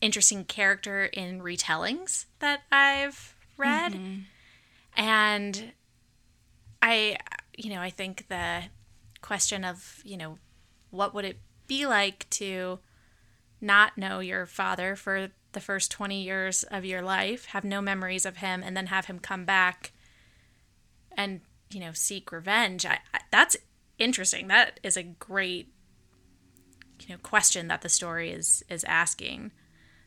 interesting 0.00 0.44
character 0.44 1.06
in 1.06 1.40
retellings 1.40 2.26
that 2.40 2.62
I've 2.70 3.34
read. 3.56 3.92
Mm-hmm. 3.92 4.20
And 4.96 5.72
I 6.86 7.16
you 7.56 7.70
know, 7.70 7.80
I 7.80 7.90
think 7.90 8.28
the 8.28 8.64
question 9.20 9.64
of, 9.64 10.00
you 10.04 10.16
know, 10.16 10.38
what 10.90 11.14
would 11.14 11.24
it 11.24 11.40
be 11.66 11.84
like 11.84 12.30
to 12.30 12.78
not 13.60 13.98
know 13.98 14.20
your 14.20 14.46
father 14.46 14.94
for 14.94 15.30
the 15.52 15.60
first 15.60 15.90
20 15.90 16.22
years 16.22 16.62
of 16.64 16.84
your 16.84 17.02
life, 17.02 17.46
have 17.46 17.64
no 17.64 17.80
memories 17.80 18.26
of 18.26 18.36
him, 18.36 18.62
and 18.62 18.76
then 18.76 18.86
have 18.86 19.06
him 19.06 19.18
come 19.18 19.44
back 19.44 19.92
and, 21.16 21.40
you 21.70 21.80
know, 21.80 21.92
seek 21.92 22.30
revenge. 22.30 22.86
I, 22.86 23.00
I, 23.12 23.20
that's 23.32 23.56
interesting. 23.98 24.48
That 24.48 24.78
is 24.82 24.96
a 24.96 25.02
great, 25.02 25.72
you 27.00 27.08
know, 27.08 27.18
question 27.20 27.66
that 27.68 27.82
the 27.82 27.88
story 27.88 28.30
is 28.30 28.62
is 28.68 28.84
asking. 28.84 29.50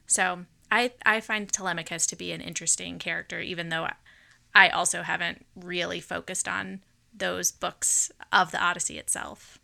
So 0.06 0.46
I 0.72 0.94
I 1.06 1.20
find 1.20 1.52
Telemachus 1.52 2.06
to 2.08 2.16
be 2.16 2.32
an 2.32 2.42
interesting 2.42 3.00
character, 3.00 3.42
even 3.42 3.70
though 3.70 3.88
I 4.54 4.70
also 4.70 5.04
haven't 5.04 5.46
really 5.56 6.00
focused 6.00 6.48
on 6.48 6.82
those 7.14 7.52
books 7.52 8.12
of 8.32 8.52
the 8.52 8.62
Odyssey 8.62 8.98
itself. 8.98 9.60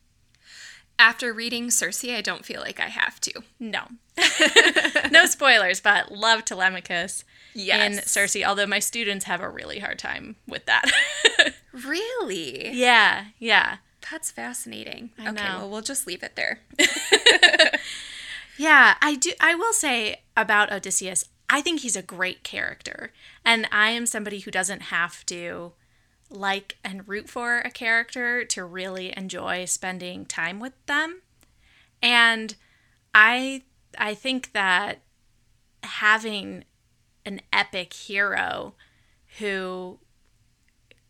After 0.98 1.34
reading 1.34 1.72
Circe, 1.72 2.06
I 2.06 2.22
don't 2.22 2.46
feel 2.46 2.62
like 2.62 2.80
I 2.80 2.88
have 2.88 3.20
to. 3.22 3.44
No. 3.60 3.82
no 5.12 5.26
spoilers, 5.26 5.82
but 5.82 6.12
love 6.12 6.46
Telemachus 6.46 7.26
in 7.54 7.62
Yes. 7.62 8.10
Circe, 8.10 8.38
although 8.46 8.66
my 8.66 8.80
students 8.80 9.26
have 9.26 9.42
a 9.42 9.50
really 9.50 9.80
hard 9.80 10.00
time 10.00 10.36
with 10.48 10.66
that. 10.66 10.90
Really? 11.86 12.72
yeah, 12.72 13.26
yeah. 13.38 13.78
That's 14.10 14.32
fascinating. 14.32 15.10
I 15.20 15.28
okay, 15.32 15.44
know. 15.44 15.58
well, 15.58 15.70
we'll 15.70 15.82
just 15.82 16.08
leave 16.08 16.24
it 16.24 16.38
there. 16.38 16.62
Yeah, 18.58 18.96
I 19.02 19.16
do 19.16 19.32
I 19.40 19.56
will 19.56 19.74
say 19.74 20.22
about 20.38 20.72
Odysseus, 20.72 21.26
I 21.50 21.62
think 21.62 21.82
he's 21.82 21.96
a 21.96 22.02
great 22.02 22.44
character. 22.44 23.14
And 23.44 23.68
I 23.72 23.92
am 23.92 24.06
somebody 24.06 24.40
who 24.40 24.52
doesn't 24.52 24.84
have 24.84 25.26
to 25.28 25.74
like 26.30 26.78
and 26.84 27.08
root 27.08 27.30
for 27.30 27.60
a 27.60 27.70
character 27.70 28.44
to 28.46 28.66
really 28.66 29.16
enjoy 29.16 29.66
spending 29.66 30.26
time 30.26 30.60
with 30.60 30.74
them. 30.86 31.22
And 32.02 32.56
I 33.14 33.64
I 33.98 34.14
think 34.14 34.52
that 34.54 35.02
having 35.84 36.66
an 37.26 37.42
epic 37.54 37.94
hero 37.94 38.74
who 39.40 40.00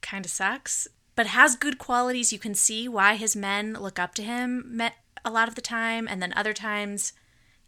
kind 0.01 0.25
of 0.25 0.31
sucks, 0.31 0.87
but 1.15 1.27
has 1.27 1.55
good 1.55 1.77
qualities, 1.77 2.31
you 2.31 2.39
can 2.39 2.53
see 2.53 2.87
why 2.87 3.15
his 3.15 3.35
men 3.35 3.73
look 3.73 3.97
up 3.97 4.13
to 4.15 4.23
him 4.23 4.81
a 5.23 5.31
lot 5.31 5.47
of 5.47 5.55
the 5.55 5.61
time, 5.61 6.07
and 6.07 6.21
then 6.21 6.33
other 6.35 6.53
times 6.53 7.13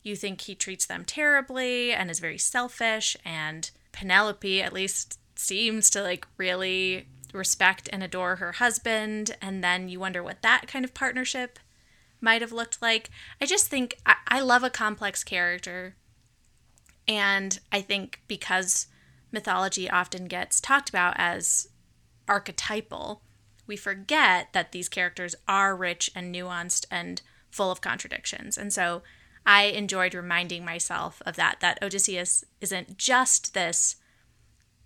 you 0.08 0.16
think 0.16 0.42
he 0.42 0.56
treats 0.56 0.86
them 0.86 1.06
terribly 1.06 1.94
and 1.94 2.10
is 2.10 2.20
very 2.20 2.38
selfish. 2.38 3.16
And 3.24 3.70
Penelope, 3.92 4.62
at 4.62 4.74
least, 4.74 5.20
seems 5.36 5.90
to 5.92 6.02
like 6.02 6.26
really 6.38 7.08
respect 7.34 7.90
and 7.92 8.02
adore 8.02 8.38
her 8.38 8.54
husband. 8.54 9.36
And 9.42 9.64
then 9.64 9.90
you 9.90 10.00
wonder 10.00 10.24
what 10.24 10.42
that 10.42 10.68
kind 10.68 10.86
of 10.86 10.94
partnership 10.94 11.60
might 12.22 12.42
have 12.42 12.52
looked 12.52 12.82
like. 12.82 13.10
I 13.40 13.46
just 13.46 13.68
think 13.68 13.98
I, 14.06 14.16
I 14.28 14.40
love 14.40 14.64
a 14.64 14.70
complex 14.70 15.24
character. 15.24 15.96
And 17.08 17.60
I 17.72 17.82
think 17.82 18.22
because 18.28 18.88
mythology 19.32 19.90
often 19.90 20.26
gets 20.26 20.60
talked 20.60 20.90
about 20.90 21.16
as 21.18 21.68
archetypal, 22.28 23.22
we 23.68 23.76
forget 23.76 24.54
that 24.54 24.72
these 24.72 24.90
characters 24.90 25.36
are 25.48 25.76
rich 25.76 26.10
and 26.16 26.34
nuanced 26.34 26.86
and 26.90 27.22
full 27.52 27.72
of 27.72 27.82
contradictions. 27.82 28.58
And 28.58 28.72
so 28.72 29.04
I 29.48 29.64
enjoyed 29.64 30.14
reminding 30.14 30.66
myself 30.66 31.22
of 31.26 31.38
that, 31.38 31.62
that 31.62 31.82
Odysseus 31.82 32.44
isn't 32.60 32.98
just 32.98 33.54
this 33.54 33.96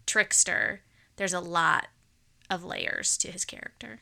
trickster, 0.06 0.82
there's 1.16 1.34
a 1.34 1.40
lot 1.40 1.88
of 2.48 2.64
layers 2.64 3.18
to 3.18 3.32
his 3.32 3.44
character. 3.44 4.02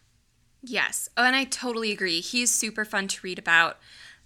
Yes. 0.62 1.08
Oh, 1.16 1.24
and 1.24 1.36
I 1.36 1.46
totally 1.46 1.94
agree. 1.94 2.20
He's 2.20 2.52
super 2.52 2.84
fun 2.84 3.08
to 3.08 3.22
read 3.24 3.40
about, 3.40 3.78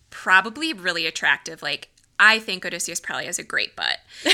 probably 0.09 0.73
really 0.73 1.05
attractive. 1.05 1.61
Like, 1.61 1.89
I 2.17 2.39
think 2.39 2.65
Odysseus 2.65 2.99
probably 2.99 3.27
has 3.27 3.37
a 3.37 3.43
great 3.43 3.75
butt. 3.75 3.99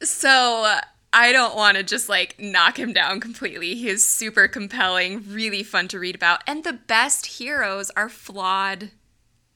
so 0.02 0.78
I 1.12 1.32
don't 1.32 1.56
want 1.56 1.76
to 1.76 1.82
just 1.82 2.08
like 2.08 2.38
knock 2.38 2.78
him 2.78 2.92
down 2.92 3.20
completely. 3.20 3.74
He 3.74 3.88
is 3.88 4.04
super 4.04 4.46
compelling, 4.46 5.24
really 5.28 5.62
fun 5.62 5.88
to 5.88 5.98
read 5.98 6.14
about. 6.14 6.42
And 6.46 6.62
the 6.62 6.72
best 6.72 7.26
heroes 7.26 7.90
are 7.96 8.08
flawed 8.08 8.90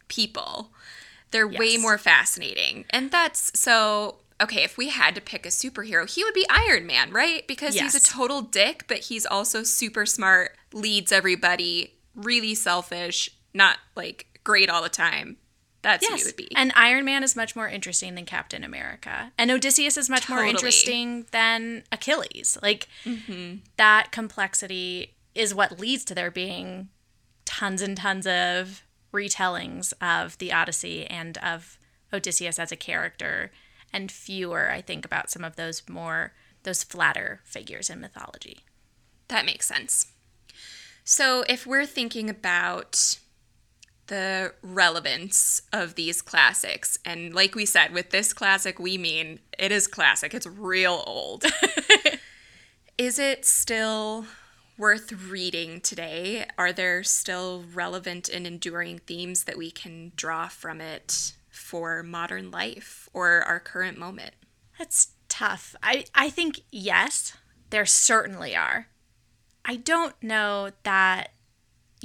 people. 0.09 0.73
They're 1.31 1.51
yes. 1.51 1.59
way 1.59 1.77
more 1.77 1.99
fascinating. 1.99 2.85
And 2.91 3.11
that's 3.11 3.59
so 3.59 4.17
okay, 4.41 4.65
if 4.65 4.77
we 4.77 4.89
had 4.89 5.15
to 5.15 5.21
pick 5.21 5.47
a 5.47 5.49
superhero, 5.49 6.11
he 6.11 6.25
would 6.25 6.35
be 6.35 6.47
Iron 6.51 6.87
Man, 6.87 7.13
right? 7.13 7.47
Because 7.47 7.75
yes. 7.75 7.95
he's 7.95 8.05
a 8.05 8.07
total 8.07 8.43
dick, 8.43 8.85
but 8.89 8.99
he's 8.99 9.25
also 9.25 9.63
super 9.63 10.07
smart, 10.07 10.57
leads 10.73 11.13
everybody, 11.13 11.95
really 12.15 12.55
selfish, 12.55 13.31
not 13.53 13.79
like 13.97 14.41
great 14.43 14.69
all 14.69 14.83
the 14.83 14.89
time. 14.89 15.37
That's 15.85 16.03
yes. 16.03 16.11
who 16.11 16.17
he 16.17 16.25
would 16.25 16.37
be. 16.37 16.57
And 16.57 16.73
Iron 16.75 17.05
Man 17.05 17.23
is 17.23 17.37
much 17.37 17.55
more 17.55 17.69
interesting 17.69 18.15
than 18.15 18.25
Captain 18.25 18.65
America. 18.65 19.31
And 19.37 19.51
Odysseus 19.51 19.99
is 19.99 20.09
much 20.09 20.23
totally. 20.23 20.47
more 20.47 20.51
interesting 20.51 21.27
than 21.31 21.85
Achilles. 21.93 22.57
Like 22.63 22.89
mm-hmm. 23.05 23.57
that 23.77 24.11
complexity 24.11 25.15
is 25.35 25.55
what 25.55 25.79
leads 25.79 26.03
to 26.07 26.15
there 26.15 26.31
being 26.31 26.89
tons 27.45 27.83
and 27.83 27.99
tons 27.99 28.27
of 28.27 28.83
retellings 29.13 29.93
of 30.01 30.39
the 30.39 30.55
Odyssey 30.55 31.07
and 31.07 31.37
of 31.39 31.79
Odysseus 32.13 32.59
as 32.59 32.73
a 32.73 32.77
character 32.77 33.53
and 33.93 34.11
fewer 34.11 34.71
I 34.73 34.81
think 34.81 35.05
about 35.05 35.31
some 35.31 35.45
of 35.45 35.57
those 35.57 35.83
more 35.89 36.33
those 36.63 36.83
flatter 36.83 37.43
figures 37.45 37.91
in 37.91 38.01
mythology. 38.01 38.61
That 39.29 39.45
makes 39.45 39.67
sense. 39.67 40.07
So 41.05 41.45
if 41.47 41.67
we're 41.67 41.85
thinking 41.85 42.31
about 42.31 43.19
the 44.07 44.53
relevance 44.63 45.63
of 45.73 45.95
these 45.95 46.23
classics. 46.23 46.99
And 47.05 47.35
like 47.35 47.55
we 47.55 47.67
said, 47.67 47.93
with 47.93 48.11
this 48.11 48.33
classic, 48.33 48.79
we 48.79 48.99
mean 48.99 49.41
it 49.59 49.73
is 49.73 49.87
classic, 49.87 50.35
it's 50.35 50.47
real 50.47 51.03
old. 51.07 51.45
is 52.99 53.19
it 53.19 53.45
still 53.45 54.27
worth 54.77 55.13
reading 55.31 55.81
today? 55.81 56.47
Are 56.59 56.73
there 56.73 57.03
still 57.03 57.65
relevant 57.73 58.29
and 58.29 58.47
enduring 58.47 58.99
themes 58.99 59.45
that 59.45 59.59
we 59.59 59.71
can 59.71 60.13
draw 60.17 60.49
from 60.49 60.81
it 60.81 61.33
for 61.51 62.03
modern 62.03 62.51
life 62.51 63.09
or 63.13 63.43
our 63.43 63.61
current 63.61 63.99
moment? 63.99 64.35
That's 64.79 65.13
tough. 65.29 65.75
I, 65.83 66.05
I 66.15 66.31
think 66.31 66.63
yes, 66.71 67.37
there 67.71 67.87
certainly 67.87 68.57
are. 68.57 68.89
I 69.65 69.77
don't 69.77 70.15
know 70.23 70.71
that 70.83 71.31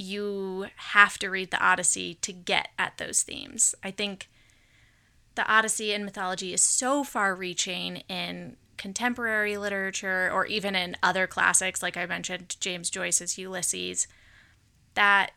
you 0.00 0.66
have 0.76 1.18
to 1.18 1.28
read 1.28 1.50
the 1.50 1.62
Odyssey 1.62 2.14
to 2.22 2.32
get 2.32 2.68
at 2.78 2.96
those 2.96 3.22
themes. 3.22 3.74
I 3.84 3.90
think 3.90 4.30
the 5.34 5.46
Odyssey 5.46 5.92
and 5.92 6.04
mythology 6.04 6.54
is 6.54 6.62
so 6.62 7.04
far 7.04 7.34
reaching 7.34 7.98
in 8.08 8.56
contemporary 8.78 9.58
literature 9.58 10.30
or 10.32 10.46
even 10.46 10.74
in 10.74 10.96
other 11.02 11.26
classics, 11.26 11.82
like 11.82 11.98
I 11.98 12.06
mentioned, 12.06 12.56
James 12.60 12.88
Joyce's 12.88 13.36
Ulysses, 13.36 14.08
that 14.94 15.32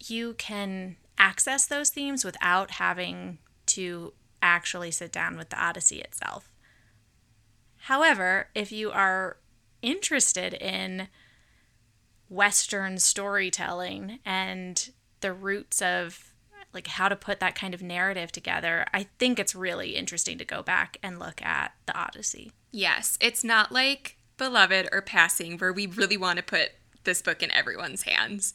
you 0.00 0.32
can 0.34 0.96
access 1.18 1.66
those 1.66 1.90
themes 1.90 2.24
without 2.24 2.72
having 2.72 3.38
to 3.66 4.14
actually 4.40 4.90
sit 4.90 5.12
down 5.12 5.36
with 5.36 5.50
the 5.50 5.62
Odyssey 5.62 6.00
itself. 6.00 6.50
However, 7.76 8.48
if 8.54 8.72
you 8.72 8.90
are 8.90 9.36
interested 9.82 10.54
in 10.54 11.08
Western 12.28 12.98
storytelling 12.98 14.18
and 14.24 14.90
the 15.20 15.32
roots 15.32 15.80
of 15.80 16.32
like 16.72 16.88
how 16.88 17.08
to 17.08 17.16
put 17.16 17.40
that 17.40 17.54
kind 17.54 17.72
of 17.74 17.82
narrative 17.82 18.30
together, 18.30 18.84
I 18.92 19.06
think 19.18 19.38
it's 19.38 19.54
really 19.54 19.96
interesting 19.96 20.36
to 20.38 20.44
go 20.44 20.62
back 20.62 20.98
and 21.02 21.18
look 21.18 21.42
at 21.42 21.72
the 21.86 21.96
Odyssey. 21.96 22.52
Yes, 22.70 23.16
it's 23.20 23.42
not 23.42 23.72
like 23.72 24.18
Beloved 24.36 24.88
or 24.92 25.00
Passing 25.00 25.56
where 25.56 25.72
we 25.72 25.86
really 25.86 26.18
want 26.18 26.36
to 26.36 26.42
put 26.42 26.72
this 27.04 27.22
book 27.22 27.42
in 27.42 27.50
everyone's 27.50 28.02
hands. 28.02 28.52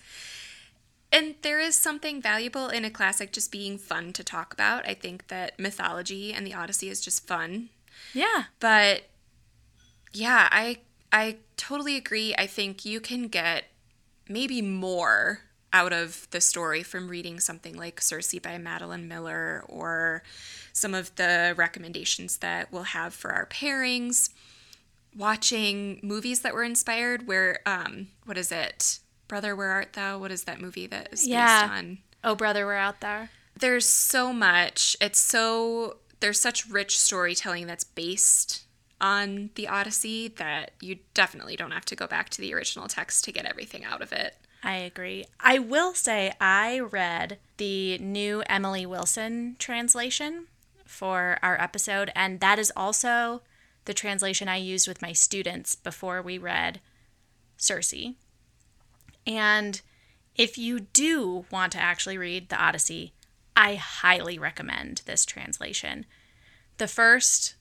And 1.11 1.35
there 1.41 1.59
is 1.59 1.75
something 1.75 2.21
valuable 2.21 2.69
in 2.69 2.85
a 2.85 2.91
classic 2.91 3.33
just 3.33 3.51
being 3.51 3.77
fun 3.77 4.13
to 4.13 4.23
talk 4.23 4.53
about. 4.53 4.87
I 4.87 4.93
think 4.93 5.27
that 5.27 5.59
mythology 5.59 6.31
and 6.31 6.45
the 6.45 6.53
Odyssey 6.53 6.89
is 6.89 7.01
just 7.01 7.27
fun. 7.27 7.69
Yeah. 8.13 8.45
But 8.59 9.03
yeah, 10.13 10.47
I 10.51 10.77
I 11.11 11.37
totally 11.57 11.97
agree. 11.97 12.33
I 12.37 12.47
think 12.47 12.85
you 12.85 12.99
can 12.99 13.27
get 13.27 13.65
maybe 14.27 14.61
more 14.61 15.41
out 15.73 15.93
of 15.93 16.27
the 16.31 16.41
story 16.41 16.83
from 16.83 17.07
reading 17.07 17.39
something 17.39 17.75
like 17.75 18.01
Circe 18.01 18.37
by 18.39 18.57
Madeline 18.57 19.07
Miller 19.07 19.63
or 19.67 20.23
some 20.73 20.93
of 20.93 21.13
the 21.15 21.53
recommendations 21.55 22.37
that 22.37 22.71
we'll 22.71 22.83
have 22.83 23.13
for 23.13 23.31
our 23.31 23.45
pairings. 23.45 24.29
Watching 25.15 25.99
movies 26.01 26.41
that 26.41 26.53
were 26.53 26.63
inspired, 26.63 27.27
where, 27.27 27.59
um, 27.65 28.07
what 28.25 28.37
is 28.37 28.51
it? 28.51 28.99
Brother, 29.27 29.55
Where 29.55 29.69
Art 29.69 29.93
Thou? 29.93 30.17
What 30.17 30.31
is 30.31 30.43
that 30.45 30.61
movie 30.61 30.87
that 30.87 31.09
is 31.11 31.27
yeah. 31.27 31.63
based 31.63 31.73
on? 31.73 31.97
Oh, 32.23 32.35
Brother, 32.35 32.65
Where 32.65 32.77
Art 32.77 33.01
Thou? 33.01 33.27
There's 33.59 33.87
so 33.87 34.31
much. 34.31 34.95
It's 35.01 35.19
so, 35.19 35.97
there's 36.21 36.39
such 36.39 36.67
rich 36.69 36.97
storytelling 36.97 37.67
that's 37.67 37.83
based 37.83 38.63
on 39.01 39.49
the 39.55 39.67
Odyssey 39.67 40.29
that 40.29 40.71
you 40.79 40.99
definitely 41.13 41.55
don't 41.55 41.71
have 41.71 41.85
to 41.85 41.95
go 41.95 42.07
back 42.07 42.29
to 42.29 42.41
the 42.41 42.53
original 42.53 42.87
text 42.87 43.25
to 43.25 43.31
get 43.31 43.45
everything 43.45 43.83
out 43.83 44.01
of 44.01 44.13
it. 44.13 44.37
I 44.63 44.75
agree. 44.75 45.25
I 45.39 45.57
will 45.57 45.93
say 45.93 46.33
I 46.39 46.79
read 46.79 47.39
the 47.57 47.97
new 47.97 48.43
Emily 48.45 48.85
Wilson 48.85 49.55
translation 49.57 50.47
for 50.85 51.39
our 51.41 51.59
episode, 51.59 52.11
and 52.15 52.39
that 52.39 52.59
is 52.59 52.71
also 52.75 53.41
the 53.85 53.93
translation 53.93 54.47
I 54.47 54.57
used 54.57 54.87
with 54.87 55.01
my 55.01 55.13
students 55.13 55.73
before 55.73 56.21
we 56.21 56.37
read 56.37 56.79
Circe. 57.57 58.13
And 59.25 59.81
if 60.35 60.57
you 60.57 60.81
do 60.81 61.45
want 61.51 61.71
to 61.73 61.79
actually 61.79 62.17
read 62.17 62.49
the 62.49 62.61
Odyssey, 62.63 63.13
I 63.55 63.75
highly 63.75 64.37
recommend 64.37 65.01
this 65.05 65.25
translation. 65.25 66.05
The 66.77 66.87
first 66.87 67.55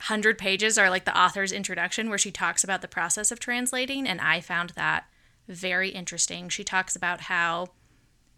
100 0.00 0.38
pages 0.38 0.78
are 0.78 0.90
like 0.90 1.04
the 1.04 1.18
author's 1.18 1.52
introduction 1.52 2.08
where 2.08 2.18
she 2.18 2.30
talks 2.30 2.62
about 2.62 2.82
the 2.82 2.88
process 2.88 3.32
of 3.32 3.40
translating 3.40 4.06
and 4.06 4.20
I 4.20 4.40
found 4.40 4.70
that 4.70 5.06
very 5.48 5.88
interesting. 5.90 6.48
She 6.48 6.62
talks 6.62 6.94
about 6.94 7.22
how 7.22 7.68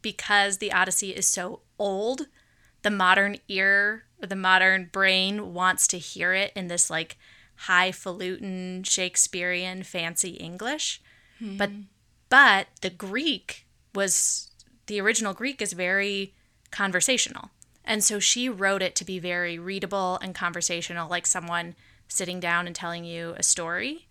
because 0.03 0.59
the 0.59 0.73
Odyssey 0.73 1.11
is 1.11 1.29
so 1.29 1.61
old, 1.79 2.29
the 2.83 2.91
modern 2.91 3.37
ear 3.49 4.05
or 4.23 4.27
the 4.27 4.37
modern 4.37 4.89
brain 4.91 5.53
wants 5.53 5.87
to 5.89 5.99
hear 5.99 6.33
it 6.33 6.53
in 6.55 6.69
this 6.69 6.89
like 6.89 7.19
highfalutin 7.57 8.83
Shakespearean 8.85 9.83
fancy 9.83 10.31
English. 10.31 11.03
Hmm. 11.39 11.57
But 11.57 11.71
but 12.29 12.69
the 12.81 12.91
Greek 12.91 13.67
was 13.95 14.51
the 14.87 15.01
original 15.01 15.35
Greek 15.35 15.61
is 15.61 15.73
very 15.73 16.35
conversational. 16.71 17.51
And 17.91 18.05
so 18.05 18.20
she 18.20 18.49
wrote 18.49 18.82
it 18.82 18.95
to 18.95 19.05
be 19.05 19.18
very 19.18 19.59
readable 19.59 20.16
and 20.22 20.32
conversational, 20.32 21.11
like 21.11 21.26
someone 21.26 21.74
sitting 22.07 22.38
down 22.38 22.68
and 22.68 22.76
telling 22.76 23.05
you 23.05 23.34
a 23.36 23.43
story. 23.43 24.07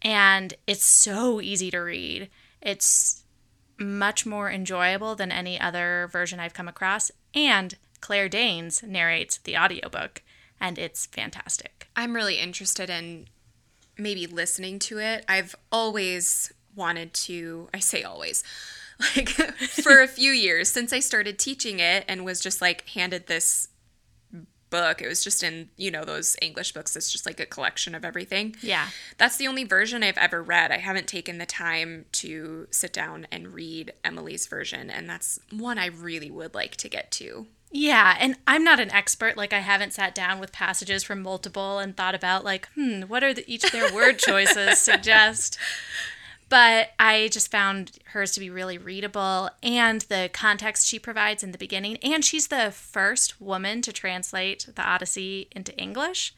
And 0.00 0.54
it's 0.68 0.84
so 0.84 1.40
easy 1.40 1.68
to 1.72 1.80
read. 1.80 2.30
It's 2.60 3.24
much 3.76 4.24
more 4.24 4.52
enjoyable 4.52 5.16
than 5.16 5.32
any 5.32 5.60
other 5.60 6.08
version 6.12 6.38
I've 6.38 6.54
come 6.54 6.68
across. 6.68 7.10
And 7.34 7.74
Claire 8.00 8.28
Danes 8.28 8.84
narrates 8.84 9.38
the 9.38 9.58
audiobook, 9.58 10.22
and 10.60 10.78
it's 10.78 11.06
fantastic. 11.06 11.88
I'm 11.96 12.14
really 12.14 12.38
interested 12.38 12.88
in 12.88 13.26
maybe 13.98 14.28
listening 14.28 14.78
to 14.78 15.00
it. 15.00 15.24
I've 15.28 15.56
always 15.72 16.52
wanted 16.76 17.14
to, 17.14 17.68
I 17.74 17.80
say 17.80 18.04
always, 18.04 18.44
like 19.16 19.28
for 19.82 20.00
a 20.00 20.08
few 20.08 20.32
years 20.32 20.70
since 20.70 20.92
I 20.92 21.00
started 21.00 21.38
teaching 21.38 21.80
it 21.80 22.04
and 22.08 22.24
was 22.24 22.40
just 22.40 22.60
like 22.60 22.88
handed 22.88 23.26
this 23.26 23.68
book. 24.72 25.00
It 25.00 25.06
was 25.06 25.22
just 25.22 25.44
in, 25.44 25.68
you 25.76 25.92
know, 25.92 26.04
those 26.04 26.34
English 26.42 26.72
books. 26.72 26.96
It's 26.96 27.12
just 27.12 27.26
like 27.26 27.38
a 27.38 27.46
collection 27.46 27.94
of 27.94 28.04
everything. 28.04 28.56
Yeah. 28.60 28.88
That's 29.18 29.36
the 29.36 29.46
only 29.46 29.62
version 29.62 30.02
I've 30.02 30.18
ever 30.18 30.42
read. 30.42 30.72
I 30.72 30.78
haven't 30.78 31.06
taken 31.06 31.38
the 31.38 31.46
time 31.46 32.06
to 32.12 32.66
sit 32.72 32.92
down 32.92 33.28
and 33.30 33.54
read 33.54 33.92
Emily's 34.02 34.48
version, 34.48 34.90
and 34.90 35.08
that's 35.08 35.38
one 35.52 35.78
I 35.78 35.86
really 35.86 36.30
would 36.30 36.54
like 36.54 36.74
to 36.76 36.88
get 36.88 37.12
to. 37.12 37.46
Yeah, 37.70 38.16
and 38.18 38.36
I'm 38.46 38.64
not 38.64 38.80
an 38.80 38.90
expert. 38.90 39.36
Like, 39.36 39.52
I 39.52 39.60
haven't 39.60 39.94
sat 39.94 40.14
down 40.14 40.40
with 40.40 40.52
passages 40.52 41.02
from 41.02 41.22
multiple 41.22 41.78
and 41.78 41.96
thought 41.96 42.14
about, 42.14 42.44
like, 42.44 42.68
hmm, 42.74 43.02
what 43.02 43.22
are 43.22 43.32
the, 43.32 43.50
each 43.50 43.64
of 43.64 43.72
their 43.72 43.92
word 43.94 44.18
choices 44.18 44.78
suggest? 44.78 45.58
But 46.52 46.90
I 46.98 47.28
just 47.32 47.50
found 47.50 47.92
hers 48.08 48.32
to 48.32 48.40
be 48.40 48.50
really 48.50 48.76
readable 48.76 49.48
and 49.62 50.02
the 50.02 50.28
context 50.34 50.86
she 50.86 50.98
provides 50.98 51.42
in 51.42 51.50
the 51.50 51.56
beginning. 51.56 51.96
And 52.02 52.22
she's 52.22 52.48
the 52.48 52.70
first 52.70 53.40
woman 53.40 53.80
to 53.80 53.90
translate 53.90 54.68
the 54.74 54.82
Odyssey 54.82 55.48
into 55.52 55.74
English, 55.78 56.34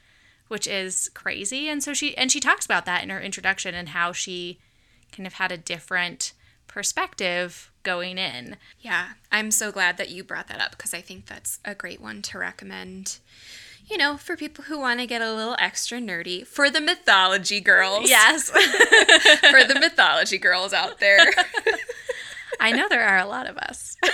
which 0.46 0.68
is 0.68 1.10
crazy. 1.14 1.68
And 1.68 1.82
so 1.82 1.92
she, 1.94 2.16
and 2.16 2.30
she 2.30 2.38
talks 2.38 2.64
about 2.64 2.86
that 2.86 3.02
in 3.02 3.10
her 3.10 3.20
introduction 3.20 3.74
and 3.74 3.88
how 3.88 4.12
she 4.12 4.60
kind 5.10 5.26
of 5.26 5.32
had 5.32 5.50
a 5.50 5.58
different 5.58 6.32
perspective 6.68 7.72
going 7.82 8.16
in. 8.16 8.56
Yeah, 8.80 9.14
I'm 9.32 9.50
so 9.50 9.72
glad 9.72 9.96
that 9.96 10.10
you 10.10 10.22
brought 10.22 10.46
that 10.46 10.60
up 10.60 10.70
because 10.76 10.94
I 10.94 11.00
think 11.00 11.26
that's 11.26 11.58
a 11.64 11.74
great 11.74 12.00
one 12.00 12.22
to 12.22 12.38
recommend. 12.38 13.18
You 13.86 13.98
know, 13.98 14.16
for 14.16 14.36
people 14.36 14.64
who 14.64 14.78
want 14.78 15.00
to 15.00 15.06
get 15.06 15.20
a 15.20 15.32
little 15.32 15.56
extra 15.58 15.98
nerdy, 15.98 16.46
for 16.46 16.70
the 16.70 16.80
mythology 16.80 17.60
girls. 17.60 18.08
Yes. 18.08 18.48
for 18.50 19.64
the 19.64 19.76
mythology 19.78 20.38
girls 20.38 20.72
out 20.72 21.00
there. 21.00 21.18
I 22.60 22.72
know 22.72 22.88
there 22.88 23.06
are 23.06 23.18
a 23.18 23.26
lot 23.26 23.46
of 23.46 23.58
us. 23.58 23.96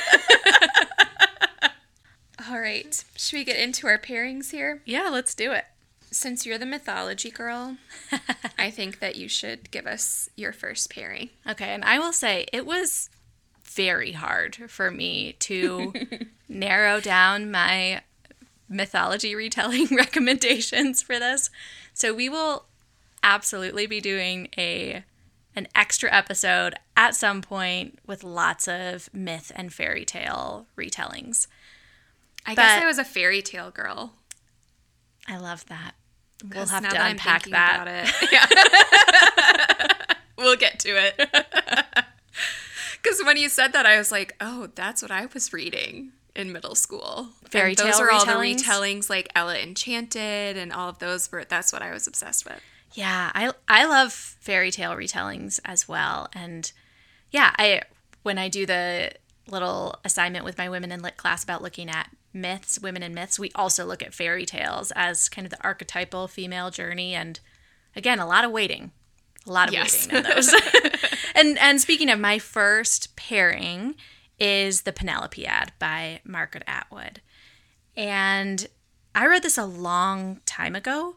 All 2.49 2.59
right, 2.59 3.05
should 3.16 3.37
we 3.37 3.45
get 3.45 3.57
into 3.57 3.87
our 3.87 3.99
pairings 3.99 4.51
here? 4.51 4.83
Yeah, 4.85 5.09
let's 5.09 5.37
do 5.37 5.53
it. 5.53 5.66
Since 6.11 6.45
you're 6.45 6.59
the 6.59 6.66
mythology 6.66 7.31
girl, 7.31 7.77
I 8.59 8.71
think 8.71 8.99
that 8.99 9.14
you 9.14 9.29
should 9.29 9.71
give 9.71 9.87
us 9.87 10.29
your 10.37 10.53
first 10.53 10.91
pairing. 10.91 11.31
Okay, 11.49 11.73
and 11.73 11.85
I 11.85 12.01
will 12.01 12.12
say 12.12 12.47
it 12.53 12.66
was 12.66 13.09
very 13.62 14.12
hard 14.12 14.57
for 14.68 14.91
me 14.91 15.35
to 15.35 15.93
narrow 16.49 17.01
down 17.01 17.53
my 17.53 18.01
mythology 18.71 19.35
retelling 19.35 19.87
recommendations 19.91 21.03
for 21.03 21.18
this. 21.18 21.51
So 21.93 22.14
we 22.14 22.31
will 22.31 22.64
absolutely 23.23 23.87
be 23.87 24.01
doing 24.01 24.49
a 24.57 25.05
an 25.57 25.66
extra 25.75 26.11
episode 26.14 26.77
at 26.97 27.14
some 27.14 27.43
point 27.43 27.99
with 28.07 28.23
lots 28.23 28.68
of 28.68 29.12
myth 29.12 29.51
and 29.57 29.75
fairy 29.75 30.05
tale 30.05 30.66
retellings. 30.79 31.49
I 32.47 32.55
guess 32.55 32.83
I 32.83 32.87
was 32.87 32.99
a 32.99 33.05
fairy 33.05 33.43
tale 33.43 33.73
girl. 33.73 34.12
I 35.27 35.37
love 35.39 35.66
that. 35.66 35.97
We'll 36.49 36.66
have 36.66 36.85
to 36.85 36.97
that 36.97 37.11
unpack 37.11 37.47
that. 37.47 37.83
about 37.83 37.89
it. 37.89 38.09
Yeah. 38.33 40.07
we'll 40.39 40.57
get 40.57 40.79
to 40.81 40.91
it. 40.91 41.16
Because 43.03 43.21
when 43.25 43.37
you 43.37 43.49
said 43.49 43.73
that, 43.73 43.87
I 43.87 43.99
was 43.99 44.12
like, 44.12 44.37
oh, 44.41 44.68
that's 44.75 45.03
what 45.03 45.11
I 45.11 45.27
was 45.35 45.53
reading 45.53 46.12
in 46.37 46.53
middle 46.53 46.74
school. 46.74 47.28
Fairy 47.51 47.70
And 47.70 47.78
those 47.78 47.97
tale 47.97 48.07
are 48.07 48.11
all 48.11 48.24
the 48.24 48.33
retellings? 48.33 48.62
retellings, 48.62 49.11
like 49.11 49.28
Ella 49.35 49.59
Enchanted, 49.59 50.57
and 50.57 50.72
all 50.72 50.89
of 50.89 50.99
those. 50.99 51.31
Were 51.31 51.45
that's 51.45 51.72
what 51.72 51.83
I 51.83 51.93
was 51.93 52.07
obsessed 52.07 52.45
with. 52.45 52.61
Yeah, 52.95 53.31
I 53.35 53.53
I 53.68 53.85
love 53.87 54.12
fairy 54.12 54.70
tale 54.70 54.93
retellings 54.93 55.61
as 55.64 55.89
well. 55.89 56.28
And 56.33 56.70
yeah, 57.31 57.53
I 57.59 57.83
when 58.22 58.39
I 58.39 58.49
do 58.49 58.66
the 58.66 59.12
little 59.49 59.97
assignment 60.05 60.45
with 60.45 60.59
my 60.59 60.68
women 60.68 60.93
in 60.93 61.01
lit 61.03 61.16
class 61.16 61.43
about 61.43 61.62
looking 61.62 61.89
at 61.91 62.11
myths, 62.33 62.78
women 62.81 63.03
in 63.03 63.12
myths, 63.14 63.39
we 63.39 63.51
also 63.55 63.85
look 63.85 64.03
at 64.03 64.14
fairy 64.14 64.47
tales 64.47 64.93
as 64.95 65.28
kind 65.28 65.45
of 65.47 65.51
the 65.51 65.62
archetypal 65.64 66.28
female 66.28 66.70
journey 66.70 67.14
and 67.14 67.41
again, 67.97 68.20
a 68.20 68.26
lot 68.26 68.45
of 68.45 68.53
waiting. 68.53 68.93
A 69.47 69.51
lot 69.53 69.68
of 69.68 69.74
Yes. 69.74 70.07
waiting 70.07 70.24
in 70.24 70.35
those. 70.35 70.55
and 71.35 71.59
and 71.59 71.81
speaking 71.81 72.11
of 72.11 72.18
my 72.20 72.39
first 72.39 73.16
pairing 73.16 73.95
is 74.41 74.82
the 74.82 74.93
Penelopiad 74.93 75.68
by 75.78 76.20
Margaret 76.24 76.64
Atwood. 76.66 77.20
And 77.97 78.66
I 79.14 79.26
read 79.26 79.43
this 79.43 79.59
a 79.59 79.64
long 79.66 80.41
time 80.47 80.74
ago. 80.74 81.16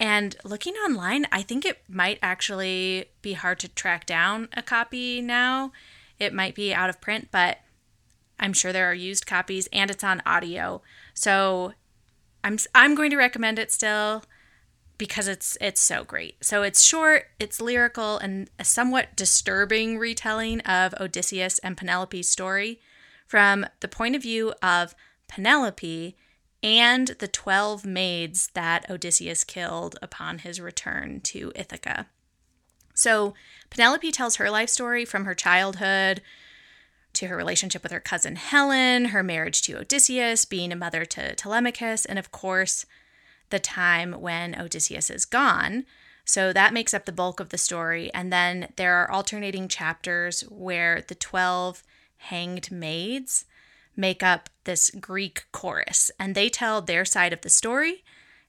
And 0.00 0.34
looking 0.42 0.74
online, 0.74 1.26
I 1.30 1.42
think 1.42 1.64
it 1.64 1.82
might 1.88 2.18
actually 2.22 3.10
be 3.20 3.34
hard 3.34 3.60
to 3.60 3.68
track 3.68 4.06
down 4.06 4.48
a 4.54 4.62
copy 4.62 5.20
now. 5.20 5.70
It 6.18 6.32
might 6.32 6.54
be 6.54 6.74
out 6.74 6.90
of 6.90 7.00
print, 7.00 7.28
but 7.30 7.58
I'm 8.40 8.52
sure 8.52 8.72
there 8.72 8.90
are 8.90 8.94
used 8.94 9.26
copies 9.26 9.68
and 9.72 9.90
it's 9.90 10.02
on 10.02 10.22
audio. 10.26 10.82
So 11.14 11.74
I'm 12.42 12.58
I'm 12.74 12.94
going 12.94 13.10
to 13.10 13.16
recommend 13.16 13.58
it 13.58 13.70
still 13.70 14.24
because 14.98 15.28
it's 15.28 15.56
it's 15.60 15.80
so 15.80 16.04
great. 16.04 16.44
So 16.44 16.62
it's 16.62 16.82
short, 16.82 17.26
it's 17.38 17.60
lyrical 17.60 18.18
and 18.18 18.50
a 18.58 18.64
somewhat 18.64 19.16
disturbing 19.16 19.98
retelling 19.98 20.60
of 20.60 20.94
Odysseus 21.00 21.58
and 21.60 21.76
Penelope's 21.76 22.28
story 22.28 22.80
from 23.26 23.66
the 23.80 23.88
point 23.88 24.14
of 24.14 24.22
view 24.22 24.52
of 24.62 24.94
Penelope 25.28 26.16
and 26.62 27.08
the 27.18 27.28
12 27.28 27.84
maids 27.84 28.50
that 28.54 28.88
Odysseus 28.88 29.42
killed 29.44 29.98
upon 30.00 30.38
his 30.38 30.60
return 30.60 31.20
to 31.22 31.52
Ithaca. 31.54 32.06
So 32.94 33.34
Penelope 33.70 34.12
tells 34.12 34.36
her 34.36 34.50
life 34.50 34.68
story 34.68 35.04
from 35.04 35.24
her 35.24 35.34
childhood 35.34 36.20
to 37.14 37.26
her 37.26 37.36
relationship 37.36 37.82
with 37.82 37.92
her 37.92 38.00
cousin 38.00 38.36
Helen, 38.36 39.06
her 39.06 39.22
marriage 39.22 39.62
to 39.62 39.78
Odysseus, 39.78 40.44
being 40.44 40.72
a 40.72 40.76
mother 40.76 41.04
to 41.06 41.34
Telemachus, 41.34 42.04
and 42.04 42.18
of 42.18 42.30
course, 42.30 42.86
the 43.52 43.60
time 43.60 44.20
when 44.20 44.60
Odysseus 44.60 45.10
is 45.10 45.24
gone. 45.24 45.84
So 46.24 46.52
that 46.52 46.72
makes 46.72 46.94
up 46.94 47.04
the 47.04 47.12
bulk 47.12 47.38
of 47.38 47.50
the 47.50 47.58
story. 47.58 48.12
And 48.12 48.32
then 48.32 48.72
there 48.76 48.94
are 48.94 49.10
alternating 49.10 49.68
chapters 49.68 50.40
where 50.48 51.04
the 51.06 51.14
12 51.14 51.84
hanged 52.16 52.72
maids 52.72 53.44
make 53.94 54.22
up 54.22 54.48
this 54.64 54.90
Greek 54.90 55.44
chorus 55.52 56.10
and 56.18 56.34
they 56.34 56.48
tell 56.48 56.80
their 56.80 57.04
side 57.04 57.32
of 57.32 57.42
the 57.42 57.50
story. 57.50 58.02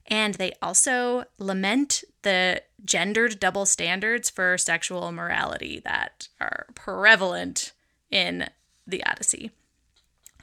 And 0.08 0.36
they 0.36 0.54
also 0.62 1.26
lament 1.38 2.04
the 2.24 2.62
gendered 2.84 3.40
double 3.40 3.66
standards 3.66 4.30
for 4.30 4.58
sexual 4.58 5.12
morality 5.12 5.82
that 5.84 6.28
are 6.40 6.68
prevalent 6.76 7.74
in 8.10 8.50
the 8.88 9.04
Odyssey. 9.06 9.52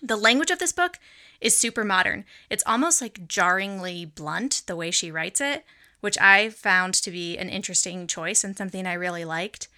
The 0.02 0.16
language 0.16 0.50
of 0.50 0.58
this 0.58 0.72
book 0.72 0.98
is 1.40 1.56
super 1.56 1.84
modern. 1.84 2.24
It's 2.48 2.64
almost 2.66 3.00
like 3.00 3.26
jarringly 3.26 4.04
blunt 4.04 4.62
the 4.66 4.76
way 4.76 4.90
she 4.90 5.10
writes 5.10 5.40
it, 5.40 5.64
which 6.00 6.18
I 6.18 6.50
found 6.50 6.94
to 6.94 7.10
be 7.10 7.38
an 7.38 7.48
interesting 7.48 8.06
choice 8.06 8.44
and 8.44 8.56
something 8.56 8.86
I 8.86 8.94
really 8.94 9.24
liked. 9.24 9.68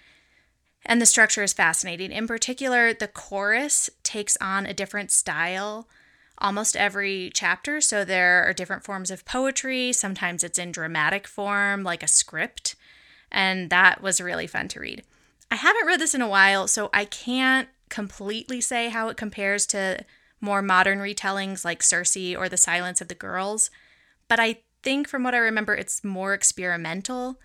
And 0.85 1.01
the 1.01 1.07
structure 1.07 1.43
is 1.43 1.53
fascinating. 1.53 2.11
In 2.11 2.27
particular, 2.27 2.93
the 2.93 3.09
chorus 3.09 3.89
takes 4.03 4.37
on 4.41 4.67
a 4.67 4.75
different 4.75 5.11
style 5.11 5.89
almost 6.39 6.77
every 6.77 7.31
chapter. 7.33 7.81
So 7.81 8.05
there 8.05 8.43
are 8.45 8.53
different 8.53 8.85
forms 8.85 9.11
of 9.11 9.25
poetry. 9.25 9.93
Sometimes 9.93 10.43
it's 10.43 10.59
in 10.59 10.73
dramatic 10.73 11.29
form, 11.29 11.85
like 11.85 12.03
a 12.03 12.09
script. 12.09 12.75
And 13.31 13.71
that 13.71 14.03
was 14.03 14.21
really 14.21 14.47
fun 14.47 14.69
to 14.69 14.81
read. 14.81 15.05
I 15.51 15.55
haven't 15.55 15.87
read 15.87 16.01
this 16.01 16.15
in 16.15 16.23
a 16.23 16.29
while, 16.29 16.67
so 16.67 16.91
I 16.93 17.05
can't 17.05 17.69
completely 17.89 18.61
say 18.61 18.89
how 18.89 19.09
it 19.09 19.17
compares 19.17 19.67
to 19.67 20.05
more 20.43 20.61
modern 20.61 20.99
retellings 20.99 21.65
like 21.65 21.83
Circe 21.83 22.17
or 22.37 22.49
The 22.49 22.57
Silence 22.59 23.01
of 23.01 23.09
the 23.09 23.15
Girls. 23.15 23.71
But 24.29 24.41
I 24.41 24.59
think 24.83 25.09
from 25.09 25.23
what 25.23 25.35
I 25.35 25.39
remember, 25.39 25.75
it's 25.75 26.05
more 26.05 26.35
experimental 26.35 27.39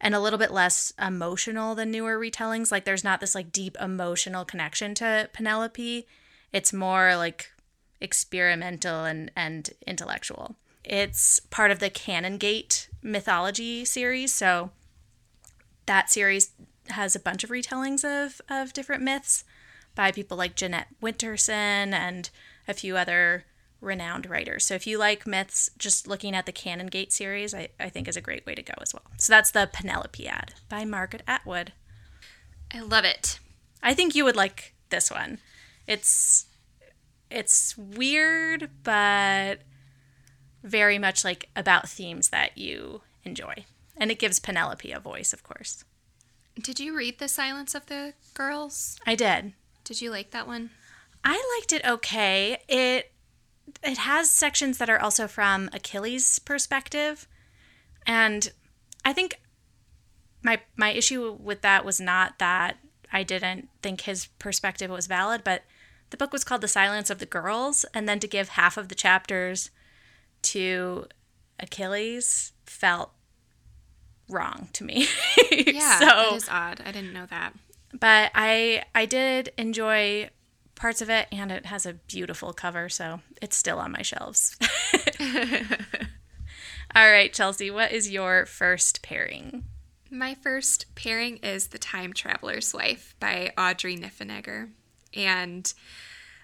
and 0.00 0.14
a 0.14 0.20
little 0.20 0.38
bit 0.38 0.52
less 0.52 0.92
emotional 1.04 1.74
than 1.74 1.90
newer 1.90 2.18
retellings. 2.18 2.70
Like 2.70 2.84
there's 2.84 3.04
not 3.04 3.20
this 3.20 3.34
like 3.34 3.52
deep 3.52 3.76
emotional 3.80 4.44
connection 4.44 4.94
to 4.94 5.28
Penelope. 5.32 6.06
It's 6.52 6.72
more 6.72 7.16
like 7.16 7.50
experimental 8.00 9.04
and, 9.04 9.32
and 9.34 9.70
intellectual. 9.86 10.56
It's 10.84 11.40
part 11.40 11.70
of 11.70 11.80
the 11.80 11.90
Canongate 11.90 12.88
mythology 13.02 13.84
series. 13.84 14.32
So 14.32 14.70
that 15.86 16.10
series 16.10 16.50
has 16.90 17.16
a 17.16 17.20
bunch 17.20 17.42
of 17.42 17.50
retellings 17.50 18.04
of, 18.04 18.40
of 18.48 18.72
different 18.72 19.02
myths 19.02 19.44
by 19.94 20.12
people 20.12 20.36
like 20.36 20.56
Jeanette 20.56 20.88
Winterson 21.02 21.92
and 21.92 22.30
a 22.66 22.74
few 22.74 22.96
other 22.96 23.44
renowned 23.80 24.28
writers. 24.28 24.64
So 24.66 24.74
if 24.74 24.86
you 24.86 24.98
like 24.98 25.26
myths, 25.26 25.70
just 25.78 26.08
looking 26.08 26.34
at 26.34 26.46
the 26.46 26.52
Canongate 26.52 27.12
series, 27.12 27.54
I, 27.54 27.68
I 27.78 27.88
think 27.88 28.08
is 28.08 28.16
a 28.16 28.22
great 28.22 28.46
way 28.46 28.54
to 28.54 28.62
go 28.62 28.74
as 28.80 28.94
well. 28.94 29.04
So 29.18 29.32
that's 29.32 29.50
the 29.50 29.68
Penelopiad 29.72 30.50
by 30.68 30.84
Margaret 30.84 31.22
Atwood. 31.26 31.72
I 32.72 32.80
love 32.80 33.04
it. 33.04 33.38
I 33.82 33.94
think 33.94 34.14
you 34.14 34.24
would 34.24 34.36
like 34.36 34.74
this 34.88 35.10
one. 35.10 35.38
It's 35.86 36.46
it's 37.30 37.76
weird, 37.76 38.70
but 38.82 39.60
very 40.62 40.98
much 40.98 41.24
like 41.24 41.48
about 41.54 41.88
themes 41.88 42.30
that 42.30 42.56
you 42.56 43.02
enjoy. 43.24 43.66
And 43.96 44.10
it 44.10 44.18
gives 44.18 44.38
Penelope 44.40 44.90
a 44.90 45.00
voice, 45.00 45.32
of 45.32 45.42
course. 45.42 45.84
Did 46.60 46.80
you 46.80 46.96
read 46.96 47.18
The 47.18 47.28
Silence 47.28 47.74
of 47.74 47.86
the 47.86 48.14
Girls? 48.32 48.98
I 49.06 49.14
did. 49.14 49.52
Did 49.84 50.00
you 50.00 50.10
like 50.10 50.30
that 50.30 50.46
one? 50.46 50.70
I 51.22 51.58
liked 51.58 51.72
it 51.72 51.84
okay. 51.84 52.58
It 52.68 53.12
it 53.82 53.98
has 53.98 54.30
sections 54.30 54.78
that 54.78 54.90
are 54.90 55.00
also 55.00 55.26
from 55.26 55.70
Achilles' 55.72 56.38
perspective. 56.38 57.26
And 58.06 58.52
I 59.04 59.12
think 59.12 59.40
my 60.42 60.60
my 60.76 60.90
issue 60.90 61.32
with 61.32 61.62
that 61.62 61.84
was 61.84 62.00
not 62.00 62.38
that 62.38 62.78
I 63.12 63.22
didn't 63.22 63.68
think 63.82 64.02
his 64.02 64.26
perspective 64.38 64.90
was 64.90 65.06
valid, 65.06 65.42
but 65.44 65.62
the 66.10 66.16
book 66.16 66.32
was 66.32 66.44
called 66.44 66.60
The 66.60 66.68
Silence 66.68 67.10
of 67.10 67.18
the 67.18 67.26
Girls, 67.26 67.84
and 67.94 68.08
then 68.08 68.20
to 68.20 68.28
give 68.28 68.50
half 68.50 68.76
of 68.76 68.88
the 68.88 68.94
chapters 68.94 69.70
to 70.42 71.06
Achilles 71.58 72.52
felt 72.66 73.12
wrong 74.28 74.68
to 74.74 74.84
me. 74.84 75.08
Yeah, 75.56 75.98
so, 76.00 76.06
that 76.06 76.32
is 76.32 76.48
odd. 76.48 76.82
I 76.84 76.90
didn't 76.90 77.12
know 77.12 77.26
that. 77.26 77.54
But 77.98 78.32
I 78.34 78.84
I 78.94 79.06
did 79.06 79.52
enjoy 79.56 80.30
parts 80.74 81.00
of 81.00 81.08
it 81.08 81.28
and 81.30 81.52
it 81.52 81.66
has 81.66 81.86
a 81.86 81.94
beautiful 81.94 82.52
cover, 82.52 82.88
so 82.88 83.20
it's 83.40 83.56
still 83.56 83.78
on 83.78 83.92
my 83.92 84.02
shelves. 84.02 84.56
All 86.96 87.10
right, 87.10 87.32
Chelsey, 87.32 87.70
what 87.70 87.92
is 87.92 88.10
your 88.10 88.46
first 88.46 89.02
pairing? 89.02 89.64
My 90.10 90.34
first 90.34 90.94
pairing 90.94 91.38
is 91.38 91.68
The 91.68 91.78
Time 91.78 92.12
Traveler's 92.12 92.72
Wife 92.72 93.16
by 93.18 93.52
Audrey 93.58 93.96
Niffenegger. 93.96 94.70
And 95.12 95.72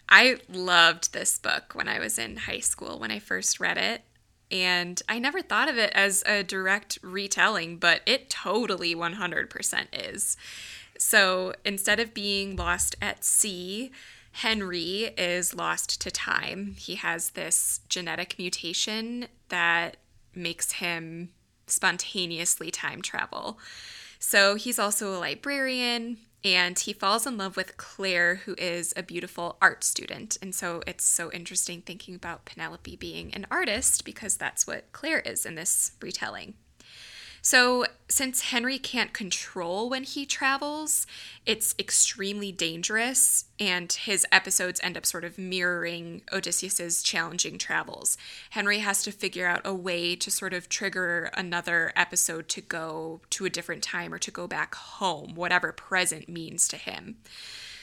I 0.08 0.38
loved 0.48 1.12
this 1.12 1.38
book 1.38 1.74
when 1.74 1.86
I 1.88 2.00
was 2.00 2.18
in 2.18 2.36
high 2.36 2.60
school 2.60 2.98
when 2.98 3.12
I 3.12 3.20
first 3.20 3.60
read 3.60 3.78
it. 3.78 4.02
And 4.50 5.00
I 5.08 5.20
never 5.20 5.40
thought 5.40 5.68
of 5.68 5.78
it 5.78 5.92
as 5.94 6.24
a 6.26 6.42
direct 6.42 6.98
retelling, 7.02 7.76
but 7.76 8.00
it 8.06 8.28
totally 8.28 8.96
100% 8.96 9.86
is. 9.92 10.36
So 11.00 11.54
instead 11.64 11.98
of 11.98 12.12
being 12.12 12.56
lost 12.56 12.94
at 13.00 13.24
sea, 13.24 13.90
Henry 14.32 15.14
is 15.16 15.54
lost 15.54 15.98
to 16.02 16.10
time. 16.10 16.74
He 16.78 16.96
has 16.96 17.30
this 17.30 17.80
genetic 17.88 18.38
mutation 18.38 19.28
that 19.48 19.96
makes 20.34 20.72
him 20.72 21.30
spontaneously 21.66 22.70
time 22.70 23.00
travel. 23.00 23.58
So 24.18 24.56
he's 24.56 24.78
also 24.78 25.14
a 25.14 25.18
librarian 25.18 26.18
and 26.44 26.78
he 26.78 26.92
falls 26.92 27.26
in 27.26 27.38
love 27.38 27.56
with 27.56 27.78
Claire, 27.78 28.36
who 28.44 28.54
is 28.58 28.92
a 28.94 29.02
beautiful 29.02 29.56
art 29.62 29.82
student. 29.82 30.36
And 30.42 30.54
so 30.54 30.82
it's 30.86 31.04
so 31.04 31.32
interesting 31.32 31.80
thinking 31.80 32.14
about 32.14 32.44
Penelope 32.44 32.96
being 32.96 33.32
an 33.32 33.46
artist 33.50 34.04
because 34.04 34.36
that's 34.36 34.66
what 34.66 34.92
Claire 34.92 35.20
is 35.20 35.46
in 35.46 35.54
this 35.54 35.92
retelling. 36.02 36.54
So, 37.42 37.86
since 38.08 38.42
Henry 38.42 38.78
can't 38.78 39.12
control 39.12 39.88
when 39.88 40.02
he 40.02 40.26
travels, 40.26 41.06
it's 41.46 41.74
extremely 41.78 42.52
dangerous, 42.52 43.46
and 43.58 43.90
his 43.92 44.26
episodes 44.30 44.80
end 44.82 44.96
up 44.96 45.06
sort 45.06 45.24
of 45.24 45.38
mirroring 45.38 46.22
Odysseus's 46.32 47.02
challenging 47.02 47.56
travels. 47.56 48.18
Henry 48.50 48.80
has 48.80 49.02
to 49.04 49.12
figure 49.12 49.46
out 49.46 49.62
a 49.64 49.74
way 49.74 50.16
to 50.16 50.30
sort 50.30 50.52
of 50.52 50.68
trigger 50.68 51.30
another 51.34 51.92
episode 51.96 52.48
to 52.50 52.60
go 52.60 53.20
to 53.30 53.44
a 53.46 53.50
different 53.50 53.82
time 53.82 54.12
or 54.12 54.18
to 54.18 54.30
go 54.30 54.46
back 54.46 54.74
home, 54.74 55.34
whatever 55.34 55.72
present 55.72 56.28
means 56.28 56.68
to 56.68 56.76
him. 56.76 57.16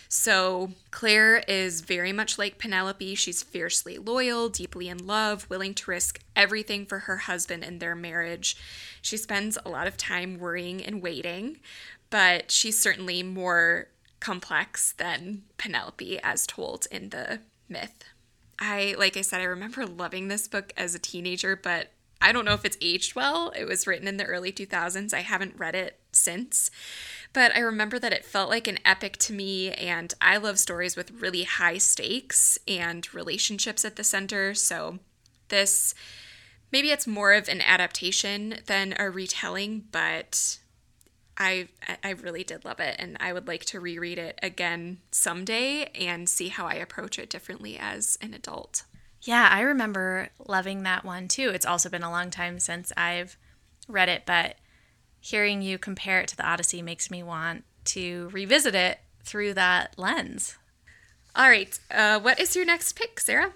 So, 0.09 0.71
Claire 0.91 1.43
is 1.47 1.81
very 1.81 2.13
much 2.13 2.37
like 2.37 2.57
Penelope. 2.57 3.15
She's 3.15 3.43
fiercely 3.43 3.97
loyal, 3.97 4.47
deeply 4.49 4.87
in 4.87 5.05
love, 5.05 5.49
willing 5.49 5.73
to 5.75 5.91
risk 5.91 6.19
everything 6.35 6.85
for 6.85 6.99
her 6.99 7.17
husband 7.17 7.63
and 7.63 7.79
their 7.79 7.95
marriage. 7.95 8.55
She 9.01 9.17
spends 9.17 9.57
a 9.65 9.69
lot 9.69 9.87
of 9.87 9.97
time 9.97 10.39
worrying 10.39 10.83
and 10.83 11.01
waiting, 11.01 11.57
but 12.09 12.51
she's 12.51 12.79
certainly 12.79 13.21
more 13.21 13.89
complex 14.19 14.93
than 14.93 15.43
Penelope 15.57 16.19
as 16.23 16.47
told 16.47 16.87
in 16.89 17.09
the 17.09 17.39
myth. 17.67 18.05
I, 18.59 18.95
like 18.97 19.17
I 19.17 19.21
said, 19.21 19.41
I 19.41 19.45
remember 19.45 19.85
loving 19.85 20.27
this 20.27 20.47
book 20.47 20.73
as 20.77 20.95
a 20.95 20.99
teenager, 20.99 21.55
but 21.55 21.91
I 22.21 22.31
don't 22.31 22.45
know 22.45 22.53
if 22.53 22.65
it's 22.65 22.77
aged 22.81 23.15
well. 23.15 23.51
It 23.55 23.65
was 23.65 23.85
written 23.85 24.07
in 24.07 24.17
the 24.17 24.25
early 24.25 24.51
2000s. 24.51 25.13
I 25.13 25.21
haven't 25.21 25.57
read 25.57 25.75
it 25.75 25.99
since. 26.11 26.71
But 27.37 27.55
I 27.55 27.59
remember 27.59 27.99
that 27.99 28.13
it 28.13 28.25
felt 28.25 28.49
like 28.49 28.67
an 28.67 28.79
epic 28.83 29.15
to 29.17 29.31
me, 29.31 29.71
and 29.71 30.11
I 30.19 30.37
love 30.37 30.57
stories 30.57 30.95
with 30.95 31.21
really 31.21 31.43
high 31.43 31.77
stakes 31.77 32.57
and 32.67 33.07
relationships 33.13 33.85
at 33.85 33.95
the 33.95 34.03
center. 34.03 34.55
So 34.55 34.97
this 35.49 35.93
maybe 36.71 36.89
it's 36.89 37.05
more 37.05 37.33
of 37.33 37.47
an 37.47 37.61
adaptation 37.61 38.55
than 38.65 38.95
a 38.97 39.11
retelling, 39.11 39.83
but 39.91 40.57
I 41.37 41.67
I 42.03 42.09
really 42.09 42.43
did 42.43 42.65
love 42.65 42.79
it 42.79 42.95
and 42.97 43.15
I 43.19 43.33
would 43.33 43.47
like 43.47 43.65
to 43.65 43.79
reread 43.79 44.17
it 44.17 44.39
again 44.41 45.01
someday 45.11 45.91
and 45.93 46.27
see 46.27 46.47
how 46.47 46.65
I 46.65 46.73
approach 46.73 47.19
it 47.19 47.29
differently 47.29 47.77
as 47.77 48.17
an 48.19 48.33
adult. 48.33 48.81
Yeah, 49.21 49.47
I 49.51 49.61
remember 49.61 50.29
loving 50.39 50.81
that 50.83 51.05
one 51.05 51.27
too. 51.27 51.51
It's 51.53 51.67
also 51.67 51.87
been 51.87 52.01
a 52.01 52.09
long 52.09 52.31
time 52.31 52.57
since 52.57 52.91
I've 52.97 53.37
read 53.87 54.09
it, 54.09 54.23
but 54.25 54.55
hearing 55.27 55.61
you 55.61 55.77
compare 55.77 56.21
it 56.21 56.27
to 56.29 56.37
the 56.37 56.47
Odyssey 56.47 56.81
makes 56.81 57.11
me 57.11 57.21
want 57.21 57.65
to 57.83 58.29
revisit 58.31 58.73
it 58.73 58.99
through 59.25 59.53
that 59.53 59.93
lens. 59.99 60.57
All 61.35 61.49
right, 61.49 61.77
uh, 61.91 62.17
what 62.21 62.39
is 62.39 62.55
your 62.55 62.63
next 62.63 62.93
pick, 62.93 63.19
Sara? 63.19 63.51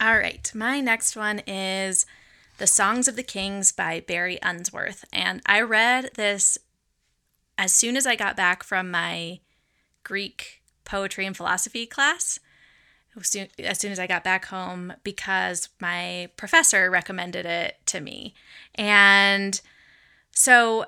All 0.00 0.16
right, 0.16 0.50
my 0.54 0.80
next 0.80 1.16
one 1.16 1.40
is 1.48 2.06
The 2.58 2.68
Songs 2.68 3.08
of 3.08 3.16
the 3.16 3.24
Kings 3.24 3.72
by 3.72 3.98
Barry 4.00 4.38
Unsworth. 4.40 5.04
And 5.12 5.42
I 5.46 5.62
read 5.62 6.10
this 6.14 6.58
as 7.58 7.72
soon 7.72 7.96
as 7.96 8.06
I 8.06 8.14
got 8.14 8.36
back 8.36 8.62
from 8.62 8.88
my 8.88 9.40
Greek 10.04 10.62
poetry 10.84 11.26
and 11.26 11.36
philosophy 11.36 11.86
class. 11.86 12.38
As 13.18 13.26
soon, 13.26 13.48
as 13.58 13.80
soon 13.80 13.90
as 13.90 13.98
I 13.98 14.06
got 14.06 14.22
back 14.22 14.44
home, 14.44 14.92
because 15.02 15.70
my 15.80 16.30
professor 16.36 16.88
recommended 16.88 17.46
it 17.46 17.78
to 17.86 18.00
me. 18.00 18.32
And 18.76 19.60
so 20.30 20.86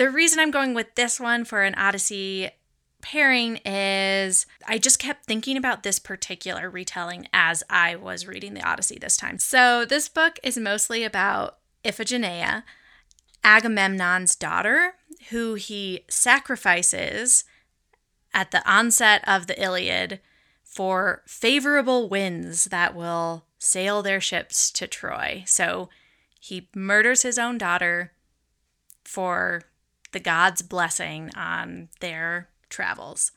the 0.00 0.08
reason 0.08 0.38
I'm 0.38 0.50
going 0.50 0.72
with 0.72 0.94
this 0.94 1.20
one 1.20 1.44
for 1.44 1.62
an 1.62 1.74
Odyssey 1.74 2.48
pairing 3.02 3.58
is 3.66 4.46
I 4.66 4.78
just 4.78 4.98
kept 4.98 5.26
thinking 5.26 5.58
about 5.58 5.82
this 5.82 5.98
particular 5.98 6.70
retelling 6.70 7.28
as 7.34 7.62
I 7.68 7.96
was 7.96 8.26
reading 8.26 8.54
the 8.54 8.66
Odyssey 8.66 8.96
this 8.98 9.18
time. 9.18 9.38
So 9.38 9.84
this 9.84 10.08
book 10.08 10.38
is 10.42 10.56
mostly 10.56 11.04
about 11.04 11.58
Iphigenia, 11.84 12.62
Agamemnon's 13.44 14.36
daughter, 14.36 14.94
who 15.28 15.52
he 15.52 16.06
sacrifices 16.08 17.44
at 18.32 18.52
the 18.52 18.66
onset 18.66 19.22
of 19.28 19.48
the 19.48 19.62
Iliad 19.62 20.20
for 20.64 21.20
favorable 21.26 22.08
winds 22.08 22.64
that 22.64 22.94
will 22.94 23.44
sail 23.58 24.00
their 24.00 24.22
ships 24.22 24.70
to 24.70 24.86
Troy. 24.86 25.44
So 25.46 25.90
he 26.40 26.70
murders 26.74 27.20
his 27.20 27.38
own 27.38 27.58
daughter 27.58 28.12
for 29.04 29.64
the 30.12 30.20
gods' 30.20 30.62
blessing 30.62 31.30
on 31.36 31.88
their 32.00 32.48
travels. 32.68 33.32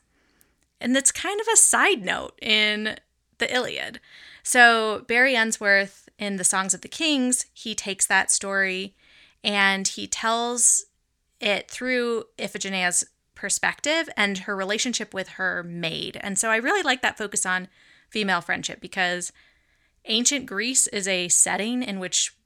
And 0.80 0.94
that's 0.94 1.12
kind 1.12 1.40
of 1.40 1.46
a 1.52 1.56
side 1.56 2.04
note 2.04 2.38
in 2.42 2.96
the 3.38 3.52
Iliad. 3.52 4.00
So 4.42 5.04
Barry 5.08 5.34
Unsworth 5.34 6.08
in 6.18 6.36
the 6.36 6.44
Songs 6.44 6.74
of 6.74 6.82
the 6.82 6.88
Kings, 6.88 7.46
he 7.52 7.74
takes 7.74 8.06
that 8.06 8.30
story 8.30 8.94
and 9.42 9.86
he 9.86 10.06
tells 10.06 10.86
it 11.40 11.70
through 11.70 12.24
Iphigenia's 12.38 13.04
perspective 13.34 14.08
and 14.16 14.38
her 14.38 14.56
relationship 14.56 15.12
with 15.12 15.30
her 15.30 15.62
maid. 15.62 16.18
And 16.20 16.38
so 16.38 16.50
I 16.50 16.56
really 16.56 16.82
like 16.82 17.02
that 17.02 17.18
focus 17.18 17.44
on 17.44 17.68
female 18.08 18.40
friendship 18.40 18.80
because 18.80 19.32
ancient 20.06 20.46
Greece 20.46 20.86
is 20.86 21.08
a 21.08 21.28
setting 21.28 21.82
in 21.82 21.98
which 21.98 22.36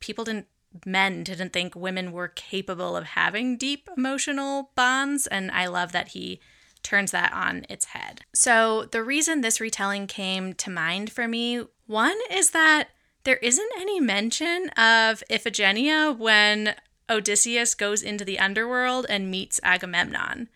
people 0.00 0.24
didn't 0.24 0.46
men 0.84 1.22
didn't 1.22 1.52
think 1.52 1.74
women 1.74 2.12
were 2.12 2.28
capable 2.28 2.96
of 2.96 3.04
having 3.04 3.56
deep 3.56 3.88
emotional 3.96 4.70
bonds 4.74 5.26
and 5.26 5.50
I 5.50 5.66
love 5.66 5.92
that 5.92 6.08
he 6.08 6.40
turns 6.82 7.10
that 7.10 7.32
on 7.32 7.66
its 7.68 7.86
head. 7.86 8.20
So, 8.34 8.84
the 8.84 9.02
reason 9.02 9.40
this 9.40 9.60
retelling 9.60 10.06
came 10.06 10.52
to 10.54 10.70
mind 10.70 11.10
for 11.10 11.26
me, 11.26 11.64
one 11.86 12.16
is 12.30 12.50
that 12.50 12.90
there 13.24 13.36
isn't 13.36 13.72
any 13.76 14.00
mention 14.00 14.68
of 14.70 15.22
Iphigenia 15.30 16.16
when 16.16 16.74
Odysseus 17.10 17.74
goes 17.74 18.02
into 18.02 18.24
the 18.24 18.38
underworld 18.38 19.06
and 19.08 19.30
meets 19.30 19.58
Agamemnon. 19.62 20.48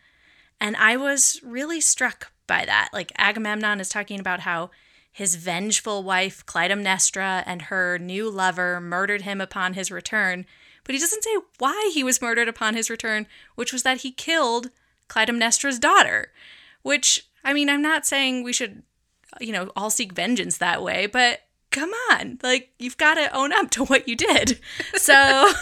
And 0.61 0.77
I 0.77 0.97
was 0.97 1.41
really 1.43 1.81
struck 1.81 2.33
by 2.47 2.65
that. 2.67 2.91
Like, 2.93 3.13
Agamemnon 3.17 3.81
is 3.81 3.89
talking 3.89 4.21
about 4.21 4.41
how 4.41 4.71
his 5.19 5.35
vengeful 5.35 6.05
wife, 6.05 6.47
Clytemnestra, 6.47 7.43
and 7.45 7.63
her 7.63 7.99
new 7.99 8.31
lover 8.31 8.81
murdered 8.81 9.23
him 9.23 9.41
upon 9.41 9.75
his 9.75 9.91
return, 9.91 10.47
but 10.85 10.95
he 10.95 11.01
doesn't 11.01 11.25
say 11.25 11.37
why 11.59 11.91
he 11.93 12.05
was 12.05 12.23
murdered 12.23 12.47
upon 12.47 12.77
his 12.77 12.89
return, 12.89 13.27
which 13.57 13.73
was 13.73 13.83
that 13.83 14.03
he 14.03 14.13
killed 14.13 14.71
Clytemnestra's 15.09 15.81
daughter, 15.81 16.31
which 16.83 17.29
I 17.43 17.53
mean, 17.53 17.69
I'm 17.69 17.83
not 17.83 18.07
saying 18.07 18.45
we 18.45 18.53
should, 18.53 18.85
you 19.41 19.51
know, 19.51 19.73
all 19.75 19.91
seek 19.91 20.13
vengeance 20.13 20.59
that 20.59 20.85
way, 20.85 21.07
but 21.07 21.41
come 21.73 21.91
on 22.13 22.39
like 22.45 22.71
you've 22.79 22.97
got 22.97 23.15
to 23.15 23.37
own 23.37 23.53
up 23.53 23.71
to 23.71 23.85
what 23.87 24.07
you 24.07 24.15
did. 24.15 24.61
So 24.95 25.15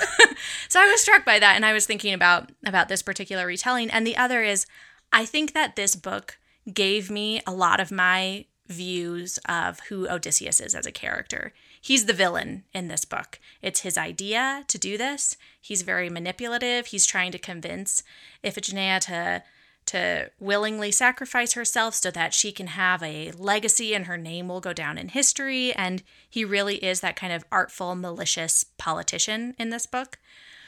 so 0.69 0.81
i 0.81 0.87
was 0.87 1.01
struck 1.01 1.25
by 1.25 1.39
that 1.39 1.57
and 1.57 1.65
i 1.65 1.73
was 1.73 1.87
thinking 1.87 2.13
about 2.13 2.53
about 2.67 2.89
this 2.89 3.01
particular 3.01 3.47
retelling. 3.47 3.89
And 3.91 4.07
the 4.07 4.19
other 4.19 4.43
is 4.43 4.67
i 5.15 5.25
think 5.25 5.55
that 5.55 5.77
this 5.77 5.97
book 5.97 6.39
gave 6.71 7.11
me 7.11 7.41
a 7.47 7.53
lot 7.53 7.81
of 7.81 7.91
my 7.91 8.45
views 8.69 9.39
of 9.49 9.81
who 9.89 10.09
odysseus 10.09 10.61
is 10.61 10.75
as 10.75 10.87
a 10.87 10.93
character 10.93 11.53
he's 11.81 12.07
the 12.07 12.13
villain 12.13 12.65
in 12.75 12.89
this 12.89 13.05
book 13.05 13.39
it's 13.63 13.81
his 13.81 13.97
idea 13.97 14.65
to 14.69 14.79
do 14.79 14.99
this 14.99 15.37
he's 15.61 15.83
very 15.83 16.11
manipulative 16.11 16.87
he's 16.87 17.07
trying 17.07 17.33
to 17.33 17.39
convince 17.39 18.03
iphigenia 18.45 19.01
to 19.01 19.43
to 19.87 20.31
willingly 20.41 20.91
sacrifice 20.91 21.53
herself 21.53 21.95
so 21.95 22.11
that 22.11 22.35
she 22.35 22.53
can 22.53 22.67
have 22.69 23.03
a 23.03 23.31
legacy 23.33 23.95
and 23.95 24.07
her 24.07 24.17
name 24.17 24.49
will 24.49 24.61
go 24.61 24.73
down 24.73 24.99
in 24.99 25.09
history. 25.09 25.73
And 25.73 26.03
he 26.29 26.45
really 26.45 26.85
is 26.85 27.01
that 27.01 27.17
kind 27.17 27.33
of 27.33 27.45
artful, 27.51 27.95
malicious 27.95 28.65
politician 28.77 29.55
in 29.59 29.71
this 29.71 29.87
book. 29.87 30.19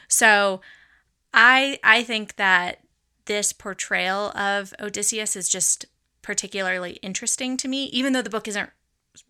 So 0.07 0.61
I 1.33 1.79
I 1.83 2.03
think 2.03 2.37
that 2.37 2.79
this 3.25 3.53
portrayal 3.53 4.31
of 4.35 4.73
Odysseus 4.79 5.35
is 5.35 5.49
just 5.49 5.85
particularly 6.29 6.99
interesting 7.01 7.57
to 7.57 7.67
me, 7.67 7.85
even 7.85 8.13
though 8.13 8.21
the 8.21 8.29
book 8.29 8.47
isn't 8.47 8.69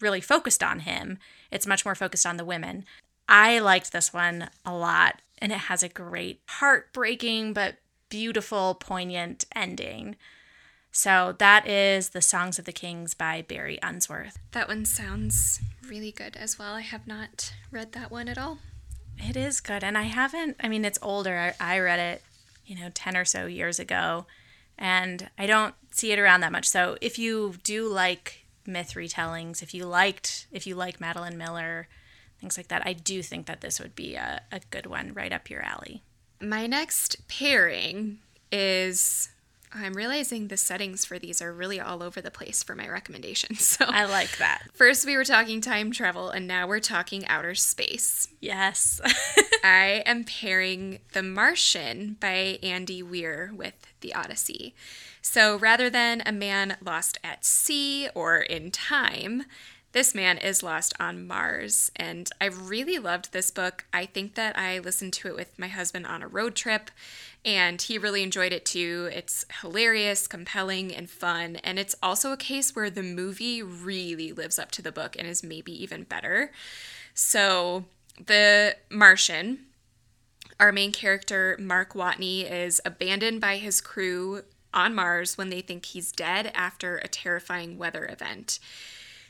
really 0.02 0.20
focused 0.20 0.62
on 0.62 0.82
him. 0.82 1.18
It's 1.50 1.66
much 1.66 1.86
more 1.86 1.96
focused 1.96 2.26
on 2.26 2.36
the 2.36 2.44
women. 2.44 2.84
I 3.30 3.60
liked 3.60 3.94
this 3.94 4.12
one 4.12 4.50
a 4.66 4.74
lot, 4.74 5.22
and 5.38 5.54
it 5.54 5.60
has 5.60 5.82
a 5.82 5.88
great 5.88 6.42
heartbreaking 6.50 7.54
but 7.54 7.76
beautiful, 8.10 8.76
poignant 8.76 9.46
ending. 9.56 10.18
So 10.92 11.36
that 11.40 11.66
is 11.70 12.10
The 12.10 12.22
Songs 12.22 12.60
of 12.60 12.66
the 12.66 12.74
Kings 12.74 13.14
by 13.14 13.44
Barry 13.44 13.80
Unsworth. 13.82 14.38
That 14.52 14.68
one 14.68 14.84
sounds 14.84 15.62
really 15.88 16.12
good 16.12 16.36
as 16.36 16.60
well. 16.60 16.74
I 16.74 16.82
have 16.82 17.08
not 17.08 17.54
read 17.72 17.94
that 17.94 18.12
one 18.12 18.28
at 18.28 18.38
all. 18.38 18.58
It 19.18 19.38
is 19.38 19.62
good. 19.62 19.86
And 19.86 19.98
I 19.98 20.04
haven't, 20.04 20.58
I 20.60 20.68
mean, 20.68 20.84
it's 20.84 21.00
older. 21.02 21.54
I, 21.62 21.76
I 21.76 21.80
read 21.80 22.00
it, 22.00 22.24
you 22.66 22.76
know, 22.78 22.90
10 22.94 23.16
or 23.16 23.24
so 23.24 23.46
years 23.46 23.80
ago. 23.80 24.26
And 24.80 25.30
I 25.38 25.46
don't 25.46 25.76
see 25.92 26.14
it 26.14 26.20
around 26.20 26.40
that 26.42 26.54
much. 26.54 26.68
So 26.68 26.98
if 27.02 27.20
you 27.20 27.56
do 27.64 27.88
like 27.88 28.46
myth 28.66 28.94
retellings, 28.96 29.62
if 29.62 29.74
you 29.74 29.86
liked, 29.86 30.48
if 30.52 30.66
you 30.66 30.74
like 30.74 31.02
Madeline 31.02 31.38
Miller, 31.38 31.88
things 32.40 32.56
like 32.56 32.70
that, 32.70 32.84
I 32.86 32.94
do 32.94 33.22
think 33.22 33.46
that 33.46 33.60
this 33.62 33.80
would 33.80 33.94
be 33.94 34.16
a, 34.16 34.42
a 34.52 34.62
good 34.72 34.86
one 34.86 35.14
right 35.14 35.34
up 35.34 35.50
your 35.50 35.62
alley. 35.62 36.02
My 36.42 36.66
next 36.66 37.28
pairing 37.28 38.20
is 38.52 39.30
I'm 39.72 39.94
realizing 39.94 40.48
the 40.48 40.58
settings 40.58 41.06
for 41.06 41.20
these 41.20 41.42
are 41.42 41.54
really 41.54 41.80
all 41.80 42.02
over 42.02 42.22
the 42.22 42.32
place 42.32 42.64
for 42.64 42.76
my 42.76 42.88
recommendations. 42.88 43.60
So 43.80 43.86
I 43.88 44.06
like 44.06 44.38
that. 44.40 44.64
First 44.74 45.06
we 45.06 45.16
were 45.16 45.24
talking 45.24 45.62
time 45.62 45.92
travel 45.92 46.30
and 46.30 46.48
now 46.48 46.68
we're 46.68 46.80
talking 46.80 47.26
outer 47.28 47.56
space. 47.56 48.28
Yes. 48.42 49.00
I 49.64 50.04
am 50.06 50.24
pairing 50.24 51.00
The 51.14 51.24
Martian 51.24 52.18
by 52.20 52.60
Andy 52.64 53.04
Weir 53.04 53.52
with 53.56 53.76
The 54.02 54.14
Odyssey. 54.14 54.74
So 55.22 55.58
rather 55.58 55.90
than 55.90 56.24
a 56.26 56.32
man 56.32 56.78
lost 56.84 57.20
at 57.24 57.46
sea 57.46 58.10
or 58.16 58.40
in 58.40 58.72
time, 58.72 59.46
this 59.92 60.14
man 60.14 60.38
is 60.38 60.62
lost 60.62 60.94
on 61.00 61.26
Mars, 61.26 61.92
and 61.96 62.30
I 62.40 62.46
really 62.46 63.00
loved 63.00 63.32
this 63.32 63.50
book. 63.50 63.86
I 63.92 64.06
think 64.06 64.36
that 64.36 64.56
I 64.58 64.78
listened 64.78 65.14
to 65.14 65.30
it 65.30 65.36
with 65.36 65.58
my 65.58 65.68
husband 65.68 66.06
on 66.06 66.22
a 66.22 66.28
road 66.28 66.54
trip, 66.54 66.92
and 67.46 67.82
he 67.82 67.98
really 67.98 68.24
enjoyed 68.24 68.52
it 68.54 68.66
too. 68.66 69.10
It's 69.14 69.46
hilarious, 69.62 70.28
compelling, 70.28 70.94
and 70.94 71.10
fun, 71.10 71.58
and 71.58 71.80
it's 71.80 71.96
also 72.04 72.32
a 72.32 72.38
case 72.38 72.76
where 72.76 72.90
the 72.90 73.04
movie 73.04 73.64
really 73.64 74.32
lives 74.32 74.60
up 74.60 74.72
to 74.72 74.82
the 74.82 74.92
book 74.92 75.16
and 75.18 75.28
is 75.28 75.44
maybe 75.44 75.72
even 75.82 76.04
better. 76.04 76.52
So, 77.14 77.86
The 78.24 78.76
Martian, 78.90 79.60
our 80.60 80.72
main 80.74 80.92
character, 80.92 81.56
Mark 81.60 81.94
Watney, 81.94 82.50
is 82.50 82.82
abandoned 82.84 83.40
by 83.40 83.58
his 83.58 83.80
crew 83.80 84.44
on 84.74 84.94
Mars 84.94 85.38
when 85.38 85.50
they 85.50 85.62
think 85.62 85.86
he's 85.86 86.12
dead 86.12 86.52
after 86.54 86.98
a 86.98 87.08
terrifying 87.08 87.78
weather 87.78 88.06
event. 88.08 88.60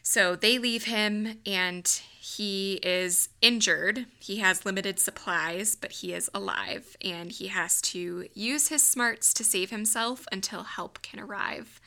So 0.01 0.35
they 0.35 0.57
leave 0.57 0.85
him 0.85 1.39
and 1.45 2.01
he 2.37 2.73
is 2.83 3.29
injured. 3.41 4.05
He 4.19 4.37
has 4.37 4.65
limited 4.65 4.99
supplies, 4.99 5.75
but 5.75 5.91
he 5.91 6.13
is 6.13 6.29
alive 6.33 6.95
and 7.03 7.31
he 7.31 7.47
has 7.47 7.81
to 7.83 8.27
use 8.33 8.67
his 8.67 8.83
smarts 8.83 9.33
to 9.35 9.43
save 9.43 9.69
himself 9.69 10.25
until 10.31 10.63
help 10.63 11.01
can 11.01 11.19
arrive. 11.19 11.81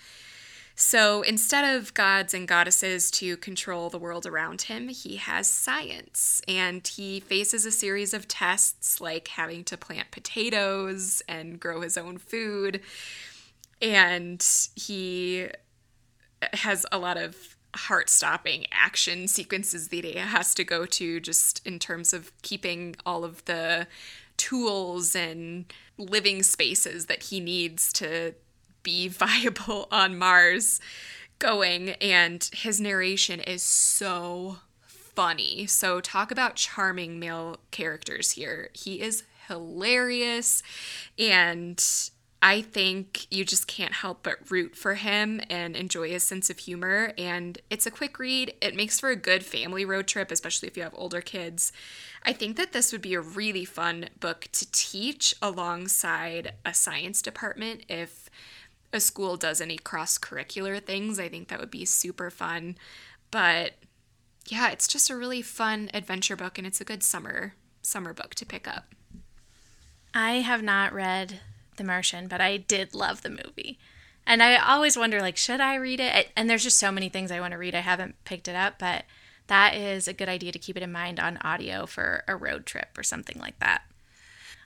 So 0.74 1.22
instead 1.22 1.76
of 1.76 1.94
gods 1.94 2.34
and 2.34 2.48
goddesses 2.48 3.10
to 3.12 3.36
control 3.36 3.88
the 3.88 3.98
world 3.98 4.26
around 4.26 4.62
him, 4.62 4.88
he 4.88 5.16
has 5.16 5.46
science 5.46 6.42
and 6.48 6.86
he 6.86 7.20
faces 7.20 7.64
a 7.64 7.70
series 7.70 8.12
of 8.12 8.26
tests 8.26 9.00
like 9.00 9.28
having 9.28 9.64
to 9.64 9.76
plant 9.76 10.10
potatoes 10.10 11.22
and 11.28 11.60
grow 11.60 11.82
his 11.82 11.96
own 11.96 12.18
food. 12.18 12.80
And 13.80 14.44
he 14.74 15.48
has 16.52 16.84
a 16.90 16.98
lot 16.98 17.16
of 17.16 17.56
heart 17.74 18.10
stopping 18.10 18.66
action 18.70 19.26
sequences 19.28 19.88
that 19.88 20.04
he 20.04 20.14
has 20.14 20.54
to 20.54 20.64
go 20.64 20.84
to 20.86 21.20
just 21.20 21.66
in 21.66 21.78
terms 21.78 22.12
of 22.12 22.32
keeping 22.42 22.96
all 23.06 23.24
of 23.24 23.44
the 23.46 23.86
tools 24.36 25.14
and 25.14 25.72
living 25.98 26.42
spaces 26.42 27.06
that 27.06 27.24
he 27.24 27.40
needs 27.40 27.92
to 27.92 28.34
be 28.82 29.08
viable 29.08 29.88
on 29.90 30.18
Mars 30.18 30.80
going. 31.38 31.90
And 32.00 32.48
his 32.52 32.80
narration 32.80 33.40
is 33.40 33.62
so 33.62 34.58
funny. 34.82 35.66
So, 35.66 36.00
talk 36.00 36.30
about 36.30 36.56
charming 36.56 37.18
male 37.18 37.58
characters 37.70 38.32
here. 38.32 38.70
He 38.72 39.00
is 39.00 39.24
hilarious 39.48 40.62
and 41.18 41.82
I 42.44 42.60
think 42.60 43.28
you 43.30 43.44
just 43.44 43.68
can't 43.68 43.92
help 43.92 44.24
but 44.24 44.50
root 44.50 44.74
for 44.74 44.94
him 44.94 45.40
and 45.48 45.76
enjoy 45.76 46.10
his 46.10 46.24
sense 46.24 46.50
of 46.50 46.58
humor. 46.58 47.12
And 47.16 47.58
it's 47.70 47.86
a 47.86 47.90
quick 47.90 48.18
read. 48.18 48.52
It 48.60 48.74
makes 48.74 48.98
for 48.98 49.10
a 49.10 49.16
good 49.16 49.44
family 49.44 49.84
road 49.84 50.08
trip, 50.08 50.32
especially 50.32 50.66
if 50.66 50.76
you 50.76 50.82
have 50.82 50.94
older 50.96 51.20
kids. 51.20 51.72
I 52.24 52.32
think 52.32 52.56
that 52.56 52.72
this 52.72 52.90
would 52.90 53.00
be 53.00 53.14
a 53.14 53.20
really 53.20 53.64
fun 53.64 54.08
book 54.18 54.48
to 54.54 54.70
teach 54.72 55.36
alongside 55.40 56.54
a 56.66 56.74
science 56.74 57.22
department 57.22 57.84
if 57.88 58.28
a 58.92 58.98
school 58.98 59.36
does 59.36 59.60
any 59.60 59.78
cross 59.78 60.18
curricular 60.18 60.84
things. 60.84 61.20
I 61.20 61.28
think 61.28 61.46
that 61.46 61.60
would 61.60 61.70
be 61.70 61.84
super 61.84 62.28
fun. 62.28 62.76
But 63.30 63.74
yeah, 64.48 64.70
it's 64.70 64.88
just 64.88 65.10
a 65.10 65.16
really 65.16 65.42
fun 65.42 65.90
adventure 65.94 66.34
book 66.34 66.58
and 66.58 66.66
it's 66.66 66.80
a 66.80 66.84
good 66.84 67.04
summer 67.04 67.54
summer 67.82 68.12
book 68.12 68.34
to 68.34 68.46
pick 68.46 68.66
up. 68.66 68.94
I 70.12 70.34
have 70.34 70.62
not 70.62 70.92
read 70.92 71.40
the 71.76 71.84
Martian, 71.84 72.28
but 72.28 72.40
I 72.40 72.56
did 72.56 72.94
love 72.94 73.22
the 73.22 73.30
movie. 73.30 73.78
And 74.26 74.42
I 74.42 74.56
always 74.56 74.96
wonder, 74.96 75.20
like, 75.20 75.36
should 75.36 75.60
I 75.60 75.74
read 75.74 76.00
it? 76.00 76.30
And 76.36 76.48
there's 76.48 76.62
just 76.62 76.78
so 76.78 76.92
many 76.92 77.08
things 77.08 77.30
I 77.30 77.40
want 77.40 77.52
to 77.52 77.58
read. 77.58 77.74
I 77.74 77.80
haven't 77.80 78.14
picked 78.24 78.46
it 78.48 78.54
up, 78.54 78.78
but 78.78 79.04
that 79.48 79.74
is 79.74 80.06
a 80.06 80.12
good 80.12 80.28
idea 80.28 80.52
to 80.52 80.58
keep 80.58 80.76
it 80.76 80.82
in 80.82 80.92
mind 80.92 81.18
on 81.18 81.38
audio 81.38 81.86
for 81.86 82.24
a 82.28 82.36
road 82.36 82.64
trip 82.64 82.96
or 82.96 83.02
something 83.02 83.38
like 83.38 83.58
that. 83.58 83.82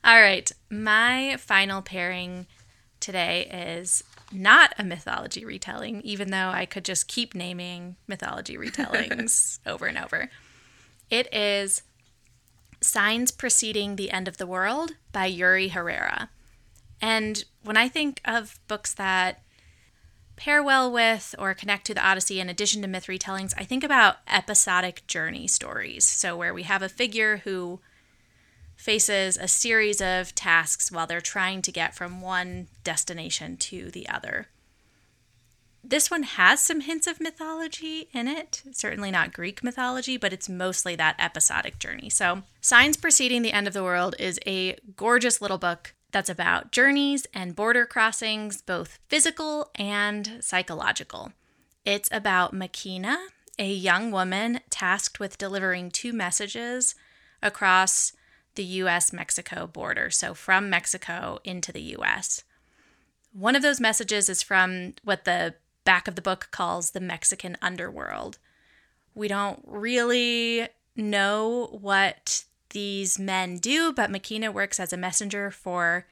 All 0.04 0.20
right, 0.20 0.50
my 0.70 1.36
final 1.38 1.82
pairing 1.82 2.46
today 3.00 3.46
is 3.76 4.04
not 4.30 4.74
a 4.78 4.84
mythology 4.84 5.44
retelling, 5.44 6.00
even 6.02 6.30
though 6.30 6.48
I 6.48 6.66
could 6.66 6.84
just 6.84 7.08
keep 7.08 7.34
naming 7.34 7.96
mythology 8.06 8.56
retellings 8.58 9.58
over 9.66 9.86
and 9.86 9.98
over. 9.98 10.30
It 11.10 11.32
is 11.32 11.82
Signs 12.80 13.30
Preceding 13.30 13.96
the 13.96 14.10
End 14.10 14.28
of 14.28 14.36
the 14.36 14.46
World 14.46 14.92
by 15.12 15.26
Yuri 15.26 15.68
Herrera. 15.68 16.30
And 17.00 17.44
when 17.62 17.76
I 17.76 17.88
think 17.88 18.20
of 18.24 18.58
books 18.68 18.94
that 18.94 19.42
pair 20.36 20.62
well 20.62 20.90
with 20.90 21.34
or 21.38 21.54
connect 21.54 21.86
to 21.86 21.94
the 21.94 22.06
Odyssey 22.06 22.40
in 22.40 22.48
addition 22.48 22.82
to 22.82 22.88
myth 22.88 23.06
retellings, 23.06 23.54
I 23.56 23.64
think 23.64 23.82
about 23.82 24.16
episodic 24.28 25.06
journey 25.06 25.48
stories. 25.48 26.06
So, 26.06 26.36
where 26.36 26.54
we 26.54 26.62
have 26.64 26.82
a 26.82 26.88
figure 26.88 27.38
who 27.38 27.80
faces 28.76 29.36
a 29.38 29.48
series 29.48 30.02
of 30.02 30.34
tasks 30.34 30.92
while 30.92 31.06
they're 31.06 31.20
trying 31.20 31.62
to 31.62 31.72
get 31.72 31.94
from 31.94 32.20
one 32.20 32.68
destination 32.84 33.56
to 33.56 33.90
the 33.90 34.08
other. 34.08 34.48
This 35.82 36.10
one 36.10 36.24
has 36.24 36.60
some 36.60 36.80
hints 36.80 37.06
of 37.06 37.20
mythology 37.20 38.08
in 38.12 38.28
it, 38.28 38.62
certainly 38.72 39.10
not 39.10 39.32
Greek 39.32 39.62
mythology, 39.62 40.16
but 40.16 40.32
it's 40.32 40.48
mostly 40.48 40.96
that 40.96 41.14
episodic 41.18 41.78
journey. 41.78 42.10
So, 42.10 42.42
Signs 42.60 42.96
Preceding 42.96 43.42
the 43.42 43.52
End 43.52 43.66
of 43.66 43.72
the 43.72 43.84
World 43.84 44.14
is 44.18 44.38
a 44.46 44.76
gorgeous 44.96 45.40
little 45.40 45.58
book 45.58 45.94
that's 46.12 46.30
about 46.30 46.72
journeys 46.72 47.26
and 47.34 47.56
border 47.56 47.86
crossings, 47.86 48.62
both 48.62 48.98
physical 49.08 49.70
and 49.74 50.38
psychological. 50.40 51.32
It's 51.84 52.08
about 52.10 52.54
Makina, 52.54 53.16
a 53.58 53.70
young 53.70 54.10
woman 54.10 54.60
tasked 54.70 55.20
with 55.20 55.38
delivering 55.38 55.90
two 55.90 56.12
messages 56.12 56.94
across 57.42 58.12
the 58.54 58.64
US 58.64 59.12
Mexico 59.12 59.66
border, 59.66 60.10
so 60.10 60.34
from 60.34 60.70
Mexico 60.70 61.38
into 61.44 61.72
the 61.72 61.94
US. 61.96 62.42
One 63.32 63.54
of 63.54 63.62
those 63.62 63.80
messages 63.80 64.28
is 64.28 64.42
from 64.42 64.94
what 65.04 65.24
the 65.24 65.54
back 65.84 66.08
of 66.08 66.14
the 66.14 66.22
book 66.22 66.48
calls 66.50 66.90
the 66.90 67.00
Mexican 67.00 67.56
underworld. 67.62 68.38
We 69.14 69.28
don't 69.28 69.62
really 69.66 70.68
know 70.96 71.68
what 71.80 72.44
these 72.76 73.18
men 73.18 73.56
do, 73.56 73.90
but 73.90 74.10
Makina 74.10 74.52
works 74.52 74.78
as 74.78 74.92
a 74.92 74.98
messenger 74.98 75.50
for 75.50 76.06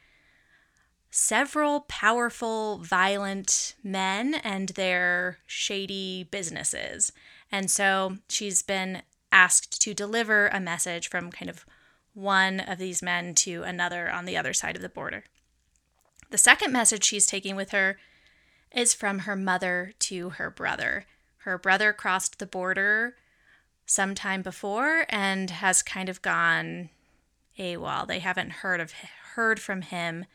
several 1.11 1.81
powerful, 1.81 2.79
violent 2.79 3.75
men 3.85 4.37
and 4.37 4.71
their 4.71 5.41
shady 5.45 6.27
businesses. 6.31 7.13
And 7.53 7.71
so 7.71 8.17
she's 8.31 8.63
been 8.63 9.03
asked 9.31 9.79
to 9.83 9.93
deliver 9.93 10.49
a 10.49 10.59
message 10.59 11.11
from 11.11 11.31
kind 11.31 11.51
of 11.51 11.67
one 12.15 12.61
of 12.61 12.79
these 12.79 13.03
men 13.03 13.35
to 13.35 13.63
another 13.63 14.11
on 14.11 14.25
the 14.25 14.39
other 14.39 14.55
side 14.55 14.75
of 14.75 14.81
the 14.81 14.89
border. 14.89 15.25
The 16.31 16.39
second 16.39 16.73
message 16.73 17.05
she's 17.05 17.27
taking 17.27 17.57
with 17.57 17.73
her 17.73 17.99
is 18.75 18.95
from 18.95 19.21
her 19.21 19.37
mother 19.37 19.93
to 19.99 20.31
her 20.31 20.49
brother. 20.49 21.05
Her 21.41 21.59
brother 21.59 21.93
crossed 21.93 22.39
the 22.39 22.47
border 22.47 23.17
sometime 23.87 24.43
before 24.43 25.07
and 25.09 25.51
has 25.51 25.83
kind 25.83 26.09
of 26.09 26.23
gone 26.23 26.91
AWOL. 27.59 28.07
They 28.07 28.19
haven't 28.19 28.51
heard 28.51 28.81
of 28.81 28.93
heard 29.35 29.61
from 29.61 29.83
him 29.83 30.27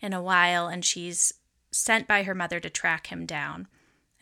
in 0.00 0.12
a 0.12 0.22
while, 0.22 0.68
and 0.68 0.84
she's 0.84 1.34
sent 1.70 2.06
by 2.06 2.22
her 2.22 2.34
mother 2.34 2.60
to 2.60 2.70
track 2.70 3.08
him 3.08 3.26
down 3.26 3.68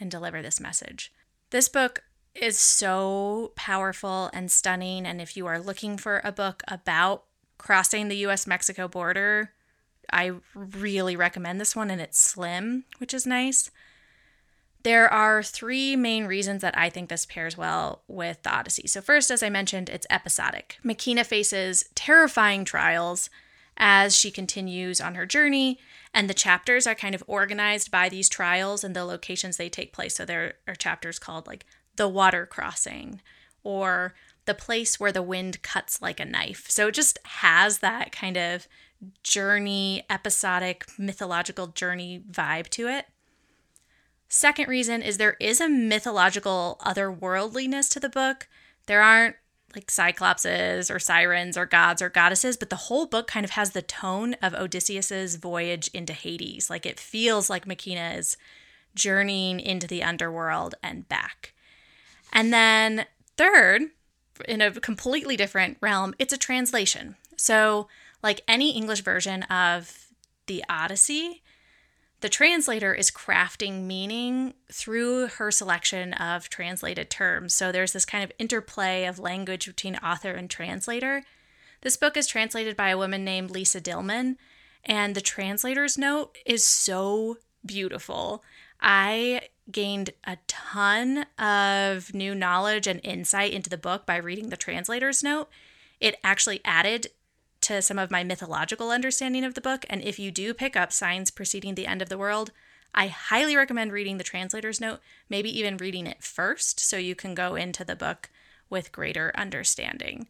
and 0.01 0.11
deliver 0.11 0.43
this 0.43 0.61
message. 0.61 1.13
This 1.51 1.69
book 1.69 2.05
is 2.35 2.59
so 2.59 3.53
powerful 3.57 4.31
and 4.33 4.51
stunning, 4.51 5.07
and 5.07 5.21
if 5.21 5.37
you 5.37 5.47
are 5.47 5.59
looking 5.59 5.97
for 5.97 6.21
a 6.23 6.33
book 6.33 6.63
about 6.69 7.25
crossing 7.59 8.09
the 8.09 8.27
US 8.27 8.47
Mexico 8.47 8.89
border, 8.89 9.53
I 10.13 10.33
really 10.55 11.17
recommend 11.17 11.61
this 11.61 11.75
one, 11.75 11.91
and 11.91 12.01
it's 12.01 12.19
slim, 12.19 12.85
which 12.99 13.15
is 13.15 13.27
nice. 13.27 13.71
There 14.87 15.13
are 15.13 15.43
three 15.43 15.97
main 15.97 16.27
reasons 16.27 16.63
that 16.63 16.79
I 16.79 16.91
think 16.91 17.09
this 17.09 17.27
pairs 17.27 17.57
well 17.59 18.05
with 18.07 18.45
the 18.45 18.55
Odyssey. 18.55 18.87
So, 18.87 19.01
first, 19.01 19.33
as 19.33 19.43
I 19.43 19.51
mentioned, 19.51 19.89
it's 19.89 20.07
episodic. 20.11 20.79
Makina 20.85 21.27
faces 21.27 21.87
terrifying 21.97 22.65
trials 22.65 23.29
as 23.77 24.17
she 24.17 24.31
continues 24.31 25.01
on 25.01 25.17
her 25.17 25.27
journey, 25.27 25.81
and 26.15 26.31
the 26.31 26.35
chapters 26.35 26.87
are 26.87 26.95
kind 26.95 27.17
of 27.17 27.25
organized 27.27 27.91
by 27.91 28.09
these 28.09 28.29
trials 28.29 28.85
and 28.85 28.95
the 28.95 29.05
locations 29.05 29.57
they 29.57 29.69
take 29.69 29.93
place. 29.93 30.15
So, 30.15 30.25
there 30.25 30.55
are 30.69 30.77
chapters 30.77 31.19
called 31.19 31.49
like 31.49 31.67
The 31.97 32.07
Water 32.07 32.47
Crossing 32.47 33.21
or 33.65 34.15
The 34.45 34.55
Place 34.55 35.01
Where 35.01 35.11
the 35.11 35.21
Wind 35.21 35.63
Cuts 35.63 36.01
Like 36.01 36.21
a 36.21 36.25
Knife. 36.25 36.67
So, 36.71 36.87
it 36.87 36.95
just 36.95 37.19
has 37.25 37.79
that 37.79 38.13
kind 38.13 38.37
of 38.37 38.69
journey, 39.25 40.05
episodic, 40.09 40.87
mythological 40.97 41.67
journey 41.67 42.23
vibe 42.31 42.69
to 42.69 42.87
it. 42.87 43.07
Second 44.29 44.69
reason 44.69 45.03
is 45.03 45.19
there 45.19 45.37
is 45.41 45.61
a 45.61 45.69
mythological 45.69 46.81
otherworldliness 46.85 47.89
to 47.91 48.01
the 48.01 48.09
book. 48.09 48.49
There 48.87 49.03
aren't 49.03 49.37
like 49.75 49.91
cyclopses 49.91 50.91
or 50.91 50.99
sirens 50.99 51.57
or 51.57 51.67
gods 51.67 52.01
or 52.01 52.09
goddesses, 52.09 52.57
but 52.57 52.71
the 52.71 52.77
whole 52.77 53.07
book 53.07 53.27
kind 53.27 53.45
of 53.45 53.51
has 53.51 53.71
the 53.71 53.83
tone 53.83 54.35
of 54.43 54.55
Odysseus's 54.55 55.37
voyage 55.37 55.89
into 55.89 56.13
Hades. 56.13 56.71
Like 56.71 56.87
it 56.87 56.99
feels 56.99 57.51
like 57.51 57.67
Makina 57.67 58.17
is 58.19 58.37
journeying 58.95 59.61
into 59.61 59.87
the 59.87 60.03
underworld 60.03 60.75
and 60.83 61.09
back. 61.09 61.53
And 62.33 62.53
then 62.53 63.07
third, 63.37 63.83
in 64.49 64.61
a 64.61 64.73
completely 64.73 65.37
different 65.37 65.77
realm, 65.81 66.15
it's 66.19 66.33
a 66.33 66.39
translation. 66.39 67.17
So, 67.37 67.89
like 68.23 68.43
any 68.49 68.71
English 68.71 69.03
version 69.03 69.43
of 69.45 70.09
the 70.47 70.65
Odyssey, 70.69 71.43
the 72.27 72.31
translator 72.31 72.93
is 72.93 73.13
crafting 73.13 73.85
meaning 73.85 74.55
through 74.73 75.29
her 75.29 75.53
selection 75.53 76.13
of 76.15 76.49
translated 76.49 77.09
terms. 77.09 77.55
So 77.55 77.71
there's 77.71 77.93
this 77.93 78.05
kind 78.05 78.25
of 78.25 78.33
interplay 78.37 79.05
of 79.05 79.21
language 79.21 79.65
between 79.67 79.95
author 79.99 80.33
and 80.33 80.51
translator. 80.51 81.23
This 81.83 81.97
book 81.97 82.17
is 82.17 82.27
translated 82.27 82.77
by 82.77 82.89
a 82.89 82.99
woman 82.99 83.25
named 83.25 83.53
Lisa 83.53 83.81
Dillman, 83.81 84.39
and 84.83 85.15
the 85.15 85.21
translator's 85.21 85.97
note 85.97 86.37
is 86.45 86.67
so 86.67 87.37
beautiful. 87.65 88.43
I 88.81 89.43
gained 89.71 90.11
a 90.25 90.39
ton 90.49 91.27
of 91.39 92.13
new 92.13 92.35
knowledge 92.35 92.89
and 92.89 93.01
insight 93.05 93.53
into 93.53 93.71
the 93.71 93.79
book 93.79 94.05
by 94.05 94.17
reading 94.17 94.49
the 94.49 94.57
translator's 94.57 95.23
note. 95.23 95.49
It 96.01 96.17
actually 96.25 96.61
added 96.65 97.07
to 97.67 97.83
some 97.83 97.99
of 97.99 98.13
my 98.13 98.23
mythological 98.23 98.91
understanding 98.91 99.45
of 99.45 99.55
the 99.55 99.61
book. 99.61 99.85
And 99.91 100.01
if 100.03 100.21
you 100.21 100.31
do 100.31 100.55
pick 100.55 100.77
up 100.77 100.93
Signs 100.93 101.33
Preceding 101.33 101.75
the 101.75 101.87
End 101.87 102.01
of 102.01 102.09
the 102.09 102.19
World, 102.19 102.53
I 102.95 103.09
highly 103.09 103.57
recommend 103.57 103.93
reading 103.93 104.19
the 104.19 104.25
translator's 104.25 104.81
note, 104.81 105.01
maybe 105.29 105.51
even 105.59 105.77
reading 105.77 106.07
it 106.07 106.23
first 106.23 106.79
so 106.79 106.97
you 106.97 107.17
can 107.17 107.35
go 107.35 107.57
into 107.57 107.85
the 107.85 107.97
book 107.97 108.31
with 108.71 108.93
greater 108.93 109.33
understanding. 109.35 110.29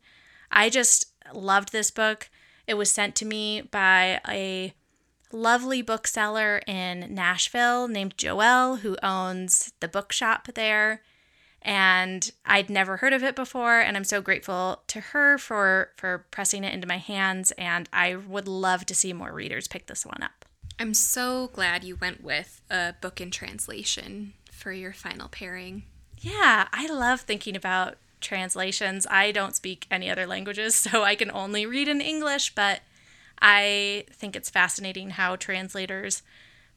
I 0.51 0.71
just 0.71 1.13
loved 1.35 1.73
this 1.73 1.91
book. 1.91 2.31
It 2.67 2.75
was 2.75 2.91
sent 2.91 3.15
to 3.17 3.27
me 3.27 3.61
by 3.61 4.21
a 4.27 4.73
lovely 5.31 5.83
bookseller 5.83 6.63
in 6.67 7.15
Nashville 7.15 7.87
named 7.87 8.17
Joelle, 8.17 8.81
who 8.81 8.97
owns 9.03 9.73
the 9.81 9.89
bookshop 9.89 10.49
there 10.55 11.03
and 11.67 12.31
I'd 12.47 12.71
never 12.71 12.99
heard 12.99 13.13
of 13.13 13.25
it 13.25 13.35
before 13.35 13.81
and 13.81 13.97
I'm 13.97 14.05
so 14.05 14.23
grateful 14.23 14.83
to 14.87 15.01
her 15.01 15.37
for 15.37 15.91
for 15.97 16.25
pressing 16.31 16.63
it 16.63 16.73
into 16.73 16.87
my 16.87 16.99
hands 16.99 17.53
and 17.59 17.89
I 17.93 18.15
would 18.15 18.47
love 18.47 18.87
to 18.87 18.95
see 18.95 19.13
more 19.13 19.33
readers 19.33 19.67
pick 19.67 19.87
this 19.87 20.07
one 20.07 20.23
up. 20.23 20.47
I'm 20.79 20.95
so 20.95 21.49
glad 21.53 21.85
you 21.85 21.97
went 21.97 22.23
with 22.23 22.63
a 22.71 22.95
book 23.01 23.21
in 23.21 23.31
translation 23.31 24.35
for 24.53 24.73
your 24.73 24.93
final 24.93 25.29
pairing. 25.29 25.83
Yeah, 26.19 26.69
I 26.73 26.87
love 26.87 27.23
thinking 27.23 27.57
about 27.57 27.97
translations. 28.21 29.07
I 29.11 29.33
don't 29.33 29.57
speak 29.57 29.87
any 29.91 30.09
other 30.09 30.27
languages, 30.27 30.75
so 30.77 31.03
I 31.03 31.17
can 31.17 31.31
only 31.31 31.67
read 31.67 31.89
in 31.89 32.01
English, 32.01 32.55
but 32.55 32.81
I 33.41 34.05
think 34.13 34.37
it's 34.37 34.51
fascinating 34.51 35.11
how 35.11 35.37
translators 35.37 36.23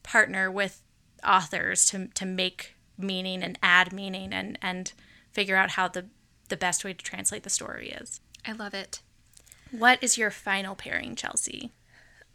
partner 0.01 0.49
with 0.49 0.81
authors 1.25 1.85
to 1.87 2.07
to 2.15 2.25
make 2.25 2.75
meaning 2.99 3.43
and 3.43 3.57
add 3.63 3.93
meaning 3.93 4.33
and 4.33 4.57
and 4.61 4.93
figure 5.31 5.55
out 5.55 5.71
how 5.71 5.87
the 5.87 6.05
the 6.49 6.57
best 6.57 6.83
way 6.83 6.93
to 6.93 7.03
translate 7.03 7.43
the 7.43 7.49
story 7.49 7.89
is. 7.89 8.21
I 8.45 8.53
love 8.53 8.73
it. 8.73 9.01
What 9.71 10.03
is 10.03 10.17
your 10.17 10.31
final 10.31 10.75
pairing, 10.75 11.15
Chelsey? 11.15 11.71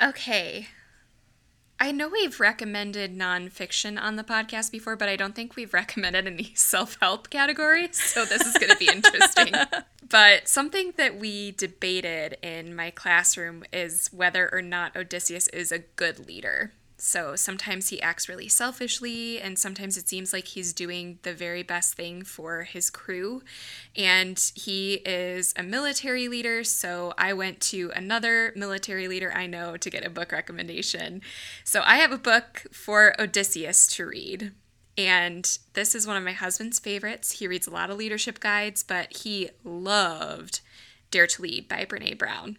Okay. 0.01 0.69
I 1.81 1.91
know 1.91 2.09
we've 2.09 2.39
recommended 2.39 3.17
nonfiction 3.17 4.01
on 4.01 4.17
the 4.17 4.23
podcast 4.23 4.71
before, 4.71 4.95
but 4.95 5.09
I 5.09 5.17
don't 5.17 5.35
think 5.35 5.57
we've 5.57 5.75
recommended 5.75 6.27
any 6.27 6.53
self 6.55 6.97
help 7.01 7.31
categories. 7.31 8.01
So 8.01 8.25
this 8.25 8.47
is 8.47 8.57
going 8.57 8.71
to 8.71 8.77
be 8.77 8.89
interesting. 8.89 9.55
but 10.09 10.49
something 10.49 10.95
that 10.97 11.19
we 11.19 11.51
debated 11.53 12.39
in 12.43 12.77
my 12.77 12.91
classroom 12.91 13.65
is 13.73 14.09
whether 14.13 14.49
or 14.53 14.63
not 14.63 14.97
Odysseus 14.97 15.49
is 15.49 15.73
a 15.73 15.81
good 15.81 16.27
leader. 16.27 16.73
So 16.97 17.35
sometimes 17.35 17.89
he 17.89 18.01
acts 18.01 18.29
really 18.29 18.49
selfishly, 18.49 19.41
and 19.41 19.59
sometimes 19.59 19.97
it 19.97 20.09
seems 20.09 20.33
like 20.33 20.47
he's 20.47 20.73
doing 20.73 21.19
the 21.23 21.35
very 21.35 21.63
best 21.63 21.95
thing 21.95 22.23
for 22.23 22.63
his 22.63 22.89
crew. 22.89 23.43
And 23.97 24.39
he 24.55 24.95
is 25.05 25.53
a 25.57 25.63
military 25.63 26.29
leader, 26.29 26.63
so 26.63 27.13
I 27.19 27.33
went 27.33 27.61
to 27.63 27.91
another 27.97 28.53
military 28.55 29.09
leader 29.09 29.33
I 29.35 29.47
know 29.47 29.77
to 29.77 29.91
get 29.91 30.07
a 30.07 30.11
book 30.11 30.31
recommendation. 30.31 31.21
So 31.65 31.83
I 31.85 31.97
have 31.97 32.13
a 32.13 32.19
book 32.19 32.67
for 32.73 33.15
Odysseus 33.21 33.89
to 33.89 34.07
read. 34.07 34.53
And 34.97 35.59
this 35.73 35.97
is 35.97 36.07
one 36.07 36.17
of 36.17 36.23
my 36.23 36.33
husband's 36.33 36.79
favorites. 36.79 37.33
He 37.33 37.49
reads 37.49 37.67
a 37.67 37.73
lot 37.73 37.91
of 37.91 37.99
leadership 37.99 38.39
guides, 38.39 38.85
but 38.85 39.17
he 39.17 39.51
loved 39.65 40.61
Dare 41.11 41.27
to 41.27 41.43
Lead 41.43 41.69
by 41.69 41.85
Brene 41.85 42.17
Brown 42.17 42.59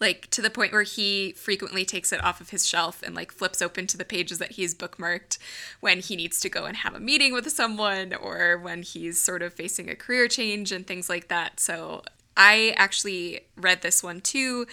like 0.00 0.28
to 0.30 0.42
the 0.42 0.50
point 0.50 0.72
where 0.72 0.82
he 0.82 1.32
frequently 1.32 1.84
takes 1.84 2.12
it 2.12 2.22
off 2.22 2.40
of 2.40 2.50
his 2.50 2.66
shelf 2.66 3.02
and 3.02 3.14
like 3.14 3.32
flips 3.32 3.62
open 3.62 3.86
to 3.86 3.96
the 3.96 4.04
pages 4.04 4.38
that 4.38 4.52
he's 4.52 4.74
bookmarked 4.74 5.38
when 5.80 6.00
he 6.00 6.16
needs 6.16 6.40
to 6.40 6.48
go 6.48 6.64
and 6.64 6.78
have 6.78 6.94
a 6.94 7.00
meeting 7.00 7.32
with 7.32 7.50
someone 7.50 8.12
or 8.12 8.58
when 8.58 8.82
he's 8.82 9.20
sort 9.20 9.42
of 9.42 9.54
facing 9.54 9.88
a 9.88 9.96
career 9.96 10.28
change 10.28 10.72
and 10.72 10.86
things 10.86 11.08
like 11.08 11.28
that. 11.28 11.60
So 11.60 12.02
I 12.36 12.74
actually 12.76 13.40
read 13.56 13.80
this 13.80 14.02
one 14.02 14.20
too, 14.20 14.66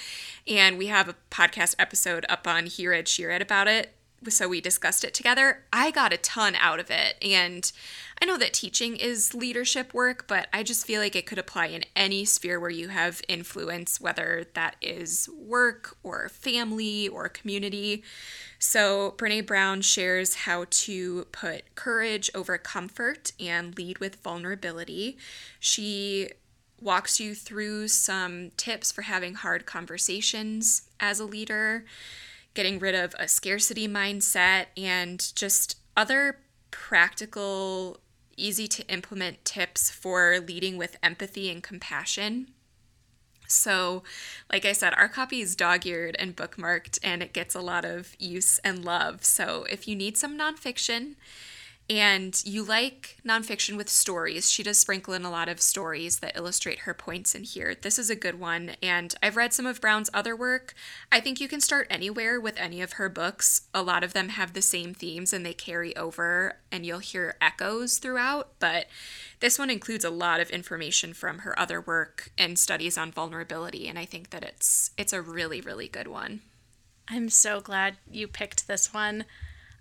and 0.46 0.78
we 0.78 0.88
have 0.88 1.08
a 1.08 1.16
podcast 1.32 1.76
episode 1.80 2.26
up 2.28 2.46
on 2.46 2.66
He 2.66 2.88
Read 2.88 3.08
She 3.08 3.26
Read 3.26 3.42
about 3.42 3.70
it 3.70 3.94
so 4.30 4.48
we 4.48 4.62
discussed 4.62 5.04
it 5.04 5.14
together. 5.14 5.64
I 5.72 5.92
got 5.92 6.14
a 6.14 6.18
ton 6.18 6.56
out 6.60 6.80
of 6.80 6.90
it. 6.90 7.16
And 7.22 7.72
I 8.22 8.26
know 8.26 8.38
that 8.38 8.54
teaching 8.54 8.96
is 8.96 9.34
leadership 9.34 9.94
work, 9.94 10.28
but 10.28 10.48
I 10.54 10.64
just 10.64 10.86
feel 10.86 11.02
like 11.02 11.16
it 11.16 11.26
could 11.26 11.38
apply 11.38 11.68
in 11.68 11.86
any 11.96 12.26
sphere 12.26 12.60
where 12.60 12.70
you 12.70 12.90
have 12.90 13.22
influence, 13.28 14.00
whether 14.00 14.46
that 14.54 14.76
is 14.82 15.30
work 15.38 15.98
or 16.04 16.30
family 16.30 17.08
or 17.08 17.28
community. 17.30 18.04
So, 18.60 19.14
Brene 19.18 19.46
Brown 19.46 19.82
shares 19.82 20.36
how 20.36 20.66
to 20.70 21.26
put 21.26 21.76
courage 21.76 22.30
over 22.34 22.58
comfort 22.58 23.34
and 23.40 23.78
lead 23.78 23.98
with 23.98 24.18
vulnerability. 24.18 25.18
She 25.60 26.30
walks 26.80 27.20
you 27.20 27.34
through 27.34 27.88
some 27.88 28.52
tips 28.58 28.92
for 28.92 29.04
having 29.04 29.36
hard 29.36 29.66
conversations 29.66 30.84
as 31.00 31.20
a 31.20 31.26
leader 31.26 31.86
getting 32.54 32.80
rid 32.80 32.96
of 32.96 33.16
a 33.20 33.28
scarcity 33.28 33.88
mindset 33.88 34.68
and 34.78 35.32
just 35.36 35.78
other 35.96 36.40
practical, 36.72 38.00
easy 38.38 38.68
to 38.68 38.88
implement 38.88 39.46
tips 39.46 39.90
for 39.90 40.40
leading 40.40 40.78
with 40.78 40.98
empathy 41.04 41.50
and 41.50 41.64
compassion. 41.64 42.48
So, 43.48 44.04
like 44.52 44.66
I 44.66 44.72
said, 44.72 44.94
our 44.96 45.08
copy 45.08 45.42
is 45.42 45.56
dog 45.56 45.86
eared 45.86 46.16
and 46.18 46.36
bookmarked, 46.36 46.98
and 47.04 47.22
it 47.22 47.34
gets 47.34 47.54
a 47.54 47.62
lot 47.62 47.86
of 47.86 48.16
use 48.18 48.60
and 48.60 48.84
love. 48.84 49.24
So, 49.24 49.66
if 49.70 49.88
you 49.88 49.96
need 49.96 50.18
some 50.18 50.38
nonfiction, 50.38 51.16
and 51.90 52.42
you 52.46 52.64
like 52.64 53.18
nonfiction 53.26 53.76
with 53.76 53.90
stories. 53.90 54.50
She 54.50 54.64
does 54.64 54.78
sprinkle 54.78 55.14
in 55.14 55.26
a 55.26 55.32
lot 55.32 55.50
of 55.50 55.60
stories 55.60 56.20
that 56.20 56.36
illustrate 56.38 56.80
her 56.80 56.94
points 56.94 57.36
in 57.36 57.44
here. 57.44 57.76
This 57.76 58.00
is 58.00 58.10
a 58.10 58.16
good 58.16 58.40
one, 58.40 58.78
and 58.82 59.14
I've 59.22 59.36
read 59.36 59.54
some 59.54 59.66
of 59.66 59.82
Brown's 59.82 60.10
other 60.14 60.36
work. 60.36 60.74
I 61.12 61.20
think 61.20 61.42
you 61.42 61.48
can 61.48 61.60
start 61.60 61.88
anywhere 61.90 62.40
with 62.40 62.58
any 62.58 62.82
of 62.82 62.94
her 62.94 63.10
books. 63.10 63.62
A 63.74 63.84
lot 63.84 64.04
of 64.04 64.14
them 64.14 64.30
have 64.30 64.54
the 64.54 64.62
same 64.62 64.94
themes 64.94 65.34
and 65.34 65.46
they 65.46 65.54
carry 65.54 65.96
over, 65.98 66.58
and 66.72 66.86
you'll 66.86 67.00
hear 67.00 67.36
echoes 67.42 67.98
throughout, 67.98 68.54
but 68.60 68.88
this 69.42 69.60
one 69.60 69.70
includes 69.70 70.06
a 70.06 70.10
lot 70.10 70.40
of 70.40 70.50
information 70.52 71.14
from 71.14 71.40
her 71.40 71.58
other 71.60 71.82
work 71.82 72.32
and 72.38 72.58
studies 72.58 72.98
on 72.98 73.12
vulnerability, 73.12 73.90
and 73.90 74.00
I 74.00 74.06
think 74.06 74.30
that 74.30 74.44
it's 74.44 74.92
it's 74.98 75.12
a 75.12 75.22
really 75.22 75.60
really 75.60 75.90
good 75.90 76.08
one. 76.08 76.42
I'm 77.10 77.28
so 77.28 77.60
glad 77.60 77.98
you 78.10 78.30
picked 78.30 78.68
this 78.68 78.94
one. 78.94 79.26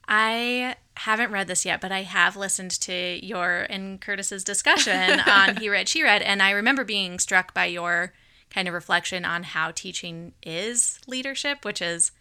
I 0.08 0.76
haven't 0.96 1.32
read 1.32 1.46
this 1.46 1.64
yet, 1.64 1.80
but 1.80 1.92
I 1.92 2.02
have 2.02 2.36
listened 2.36 2.72
to 2.82 3.24
your 3.24 3.66
and 3.70 4.00
Curtis's 4.00 4.44
discussion 4.44 5.20
on 5.26 5.56
He 5.56 5.68
Read, 5.68 5.88
She 5.88 6.02
Read, 6.02 6.22
and 6.22 6.42
I 6.42 6.50
remember 6.50 6.84
being 6.84 7.18
struck 7.18 7.54
by 7.54 7.66
your 7.66 8.12
kind 8.50 8.68
of 8.68 8.74
reflection 8.74 9.24
on 9.24 9.42
how 9.42 9.70
teaching 9.70 10.34
is 10.42 11.00
leadership, 11.06 11.64
which 11.64 11.80
is 11.80 12.12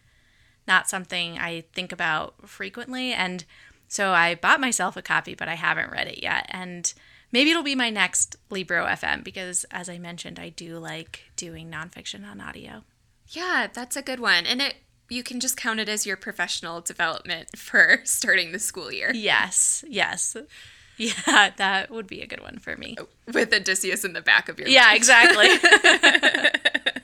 not 0.66 0.88
something 0.88 1.38
I 1.38 1.64
think 1.72 1.92
about 1.92 2.48
frequently. 2.48 3.12
And 3.12 3.44
so 3.88 4.12
I 4.12 4.34
bought 4.34 4.60
myself 4.60 4.96
a 4.96 5.02
copy, 5.02 5.34
but 5.34 5.48
I 5.48 5.54
haven't 5.54 5.90
read 5.90 6.08
it 6.08 6.22
yet. 6.22 6.46
And 6.48 6.92
maybe 7.30 7.50
it'll 7.50 7.62
be 7.62 7.74
my 7.74 7.90
next 7.90 8.36
Libro 8.48 8.86
FM 8.86 9.22
because, 9.22 9.64
as 9.70 9.88
I 9.88 9.98
mentioned, 9.98 10.38
I 10.38 10.48
do 10.48 10.78
like 10.78 11.24
doing 11.36 11.70
nonfiction 11.70 12.26
on 12.26 12.40
audio. 12.40 12.84
Yeah, 13.28 13.66
that's 13.72 13.96
a 13.96 14.02
good 14.02 14.20
one. 14.20 14.46
And 14.46 14.62
it 14.62 14.76
you 15.12 15.22
can 15.22 15.40
just 15.40 15.56
count 15.56 15.80
it 15.80 15.88
as 15.88 16.06
your 16.06 16.16
professional 16.16 16.80
development 16.80 17.48
for 17.56 18.00
starting 18.04 18.52
the 18.52 18.58
school 18.58 18.92
year. 18.92 19.12
Yes, 19.14 19.84
yes. 19.88 20.36
Yeah, 20.96 21.50
that 21.56 21.90
would 21.90 22.06
be 22.06 22.22
a 22.22 22.26
good 22.26 22.40
one 22.40 22.58
for 22.58 22.76
me. 22.76 22.96
With 23.32 23.52
Odysseus 23.52 24.04
in 24.04 24.12
the 24.12 24.20
back 24.20 24.48
of 24.48 24.58
your 24.58 24.68
head. 24.68 24.74
Yeah, 24.74 24.86
mind. 24.86 24.96
exactly. 24.96 25.48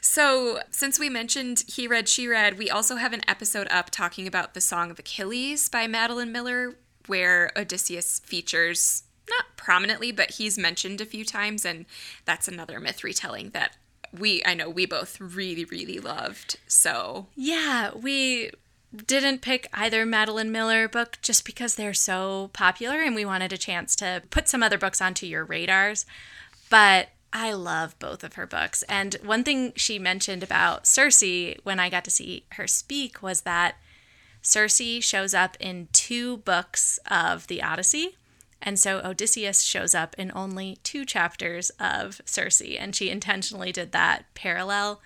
so, 0.00 0.60
since 0.70 0.98
we 0.98 1.08
mentioned 1.08 1.64
He 1.66 1.86
Read, 1.86 2.08
She 2.08 2.26
Read, 2.26 2.58
we 2.58 2.70
also 2.70 2.96
have 2.96 3.12
an 3.12 3.22
episode 3.28 3.68
up 3.70 3.90
talking 3.90 4.26
about 4.26 4.54
the 4.54 4.60
Song 4.60 4.90
of 4.90 4.98
Achilles 4.98 5.68
by 5.68 5.86
Madeline 5.86 6.32
Miller, 6.32 6.74
where 7.06 7.52
Odysseus 7.56 8.20
features 8.20 9.04
not 9.30 9.44
prominently, 9.56 10.10
but 10.10 10.32
he's 10.32 10.58
mentioned 10.58 11.00
a 11.00 11.06
few 11.06 11.24
times, 11.24 11.64
and 11.64 11.86
that's 12.24 12.48
another 12.48 12.80
myth 12.80 13.04
retelling 13.04 13.50
that 13.50 13.76
we 14.16 14.42
I 14.44 14.54
know 14.54 14.68
we 14.68 14.86
both 14.86 15.20
really 15.20 15.64
really 15.64 15.98
loved. 15.98 16.58
So 16.66 17.26
yeah, 17.34 17.90
we 17.94 18.50
didn't 19.06 19.42
pick 19.42 19.68
either 19.74 20.06
Madeline 20.06 20.50
Miller 20.50 20.88
book 20.88 21.18
just 21.20 21.44
because 21.44 21.74
they're 21.74 21.94
so 21.94 22.50
popular 22.52 23.00
and 23.00 23.14
we 23.14 23.24
wanted 23.24 23.52
a 23.52 23.58
chance 23.58 23.94
to 23.96 24.22
put 24.30 24.48
some 24.48 24.62
other 24.62 24.78
books 24.78 25.00
onto 25.00 25.26
your 25.26 25.44
radars. 25.44 26.06
But 26.70 27.10
I 27.32 27.52
love 27.52 27.98
both 27.98 28.24
of 28.24 28.34
her 28.34 28.46
books. 28.46 28.82
And 28.84 29.16
one 29.22 29.44
thing 29.44 29.72
she 29.76 29.98
mentioned 29.98 30.42
about 30.42 30.86
Circe 30.86 31.22
when 31.62 31.78
I 31.78 31.90
got 31.90 32.04
to 32.04 32.10
see 32.10 32.44
her 32.52 32.66
speak 32.66 33.22
was 33.22 33.42
that 33.42 33.76
Circe 34.40 35.02
shows 35.02 35.34
up 35.34 35.56
in 35.60 35.88
two 35.92 36.38
books 36.38 36.98
of 37.10 37.46
the 37.48 37.62
Odyssey. 37.62 38.16
And 38.60 38.78
so 38.78 39.00
Odysseus 39.04 39.62
shows 39.62 39.94
up 39.94 40.14
in 40.18 40.32
only 40.34 40.78
two 40.82 41.04
chapters 41.04 41.70
of 41.78 42.20
Circe, 42.24 42.60
and 42.60 42.94
she 42.94 43.08
intentionally 43.08 43.72
did 43.72 43.92
that 43.92 44.24
parallel. 44.34 45.00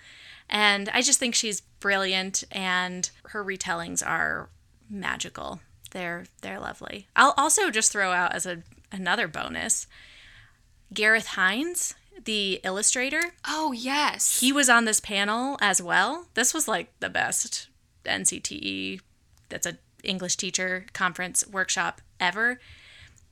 And 0.49 0.89
I 0.89 1.01
just 1.01 1.19
think 1.19 1.35
she's 1.35 1.61
brilliant, 1.79 2.43
and 2.51 3.09
her 3.27 3.43
retellings 3.43 4.05
are 4.05 4.49
magical. 4.89 5.61
They're 5.91 6.25
they're 6.41 6.59
lovely. 6.59 7.07
I'll 7.15 7.35
also 7.37 7.69
just 7.69 7.91
throw 7.91 8.11
out 8.11 8.33
as 8.33 8.45
a 8.45 8.63
another 8.91 9.27
bonus, 9.27 9.87
Gareth 10.93 11.27
Hinds, 11.27 11.95
the 12.25 12.59
illustrator. 12.63 13.21
Oh 13.47 13.71
yes, 13.71 14.39
he 14.39 14.51
was 14.51 14.69
on 14.69 14.85
this 14.85 14.99
panel 14.99 15.57
as 15.61 15.81
well. 15.81 16.27
This 16.33 16.53
was 16.53 16.67
like 16.67 16.91
the 16.99 17.09
best 17.09 17.67
NCTE. 18.05 19.01
That's 19.49 19.67
a 19.67 19.77
English 20.03 20.35
teacher 20.35 20.85
conference 20.93 21.45
workshop 21.47 22.01
ever 22.19 22.59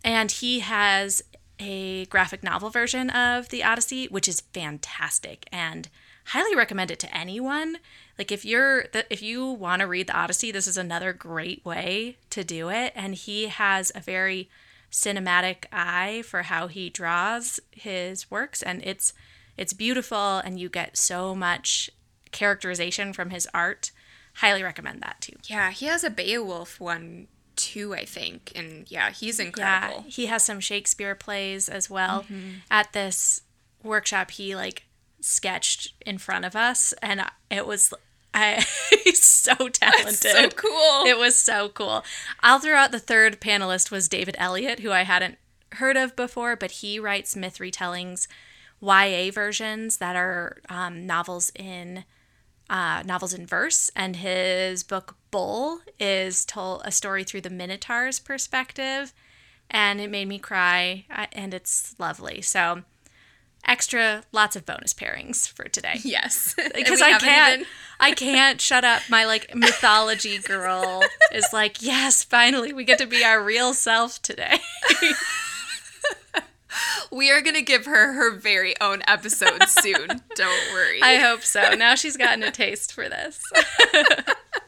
and 0.04 0.32
he 0.32 0.60
has 0.60 1.24
a 1.60 2.06
graphic 2.06 2.44
novel 2.44 2.70
version 2.70 3.10
of 3.12 3.50
the 3.50 3.64
Odyssey, 3.64 4.08
which 4.08 4.28
is 4.28 4.42
fantastic 4.54 5.48
and 5.52 5.90
highly 6.26 6.56
recommend 6.56 6.92
it 6.92 7.00
to 7.00 7.16
anyone. 7.16 7.78
Like 8.18 8.32
if 8.32 8.46
you're 8.46 8.86
if 9.10 9.22
you 9.22 9.46
want 9.46 9.82
to 9.82 9.88
read 9.88 10.08
the 10.08 10.18
Odyssey, 10.18 10.52
this 10.52 10.68
is 10.68 10.78
another 10.78 11.14
great 11.14 11.64
way 11.66 12.18
to 12.32 12.44
do 12.44 12.70
it. 12.70 12.94
And 12.96 13.16
he 13.16 13.48
has 13.48 13.92
a 13.94 14.00
very 14.00 14.50
cinematic 14.92 15.66
eye 15.72 16.24
for 16.26 16.44
how 16.44 16.68
he 16.68 16.90
draws 16.90 17.60
his 17.72 18.30
works, 18.30 18.62
and 18.62 18.82
it's 18.84 19.14
it's 19.58 19.74
beautiful, 19.74 20.38
and 20.38 20.60
you 20.60 20.70
get 20.70 20.98
so 20.98 21.36
much 21.36 21.90
characterization 22.32 23.14
from 23.14 23.30
his 23.30 23.48
art. 23.54 23.92
Highly 24.36 24.64
recommend 24.64 25.02
that 25.02 25.22
too. 25.22 25.36
Yeah, 25.46 25.72
he 25.72 25.88
has 25.88 26.04
a 26.04 26.10
Beowulf 26.10 26.80
one 26.80 27.28
two, 27.56 27.94
I 27.94 28.06
think. 28.06 28.52
And 28.56 28.90
yeah, 28.90 29.12
he's 29.12 29.40
incredible. 29.40 30.04
Yeah, 30.06 30.12
he 30.12 30.26
has 30.28 30.44
some 30.44 30.60
Shakespeare 30.60 31.16
plays 31.16 31.70
as 31.70 31.90
well. 31.90 32.24
Mm-hmm. 32.24 32.50
At 32.70 32.94
this 32.94 33.42
workshop, 33.84 34.32
he 34.32 34.56
like 34.56 34.84
sketched 35.20 35.94
in 36.06 36.18
front 36.18 36.46
of 36.46 36.56
us, 36.56 36.94
and 37.02 37.24
it 37.50 37.66
was 37.66 37.94
I 38.34 38.66
he's 39.04 39.22
so 39.22 39.54
talented. 39.56 40.06
That's 40.06 40.22
so 40.22 40.50
cool. 40.50 41.06
It 41.06 41.18
was 41.18 41.38
so 41.38 41.70
cool. 41.70 42.04
I'll 42.42 42.60
throw 42.60 42.76
out 42.76 42.92
the 42.92 43.00
third 43.00 43.42
panelist 43.42 43.92
was 43.92 44.08
David 44.08 44.36
Elliott, 44.38 44.80
who 44.80 44.92
I 44.92 45.04
hadn't 45.04 45.38
heard 45.74 45.98
of 45.98 46.16
before, 46.16 46.56
but 46.56 46.72
he 46.72 47.00
writes 47.00 47.36
myth 47.36 47.58
retellings, 47.60 48.28
YA 48.82 49.32
versions 49.32 49.98
that 49.98 50.16
are 50.16 50.62
um, 50.70 51.06
novels 51.06 51.52
in 51.56 52.04
uh, 52.72 53.04
novels 53.06 53.34
in 53.34 53.46
verse, 53.46 53.92
and 53.98 54.16
his 54.16 54.82
book 54.82 55.18
Bull 55.30 55.82
is 56.00 56.46
told 56.46 56.82
a 56.86 56.92
story 56.92 57.26
through 57.26 57.42
the 57.42 57.50
Minotaur's 57.50 58.18
perspective, 58.18 59.14
and 59.70 60.00
it 60.00 60.10
made 60.10 60.30
me 60.30 60.40
cry, 60.40 61.06
uh, 61.14 61.28
and 61.34 61.54
it's 61.54 61.94
lovely. 62.00 62.42
So, 62.42 62.84
extra, 63.68 64.24
lots 64.32 64.56
of 64.56 64.66
bonus 64.66 64.94
pairings 64.94 65.50
for 65.50 65.66
today. 65.66 66.00
Yes, 66.04 66.56
because 66.74 67.02
I 67.02 67.20
can't, 67.20 67.62
even... 67.62 67.68
I 68.00 68.14
can't 68.14 68.62
shut 68.62 68.86
up. 68.86 69.02
My 69.10 69.26
like 69.26 69.54
mythology 69.54 70.38
girl 70.38 71.04
is 71.34 71.48
like, 71.52 71.82
yes, 71.82 72.24
finally 72.24 72.72
we 72.72 72.86
get 72.86 73.00
to 73.00 73.06
be 73.06 73.22
our 73.22 73.44
real 73.44 73.74
self 73.74 74.22
today. 74.22 74.60
We 77.12 77.32
are 77.32 77.42
going 77.42 77.56
to 77.56 77.62
give 77.62 77.86
her 77.86 78.14
her 78.14 78.36
very 78.36 78.80
own 78.80 79.02
episode 79.08 79.64
soon. 79.68 80.08
Don't 80.36 80.74
worry. 80.74 81.02
I 81.02 81.16
hope 81.16 81.42
so. 81.42 81.74
Now 81.74 81.96
she's 81.96 82.18
gotten 82.18 82.44
a 82.44 82.52
taste 82.52 82.94
for 82.94 83.10
this. 83.10 83.44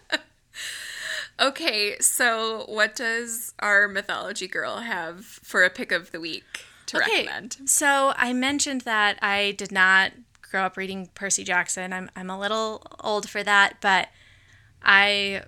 okay, 1.39 1.97
so 1.99 2.65
what 2.67 2.95
does 2.95 3.53
our 3.59 3.87
mythology 3.87 4.47
girl 4.47 4.77
have 4.77 5.23
for 5.25 5.63
a 5.63 5.69
pick 5.69 5.91
of 5.91 6.11
the 6.11 6.19
week 6.19 6.65
to 6.87 6.97
okay, 6.97 7.25
recommend? 7.25 7.57
So 7.65 8.13
I 8.17 8.33
mentioned 8.33 8.81
that 8.81 9.17
I 9.21 9.51
did 9.51 9.71
not 9.71 10.11
grow 10.41 10.63
up 10.63 10.77
reading 10.77 11.09
Percy 11.15 11.43
Jackson. 11.43 11.93
I'm 11.93 12.11
I'm 12.15 12.29
a 12.29 12.39
little 12.39 12.85
old 12.99 13.29
for 13.29 13.41
that, 13.43 13.77
but 13.81 14.09
I, 14.83 15.43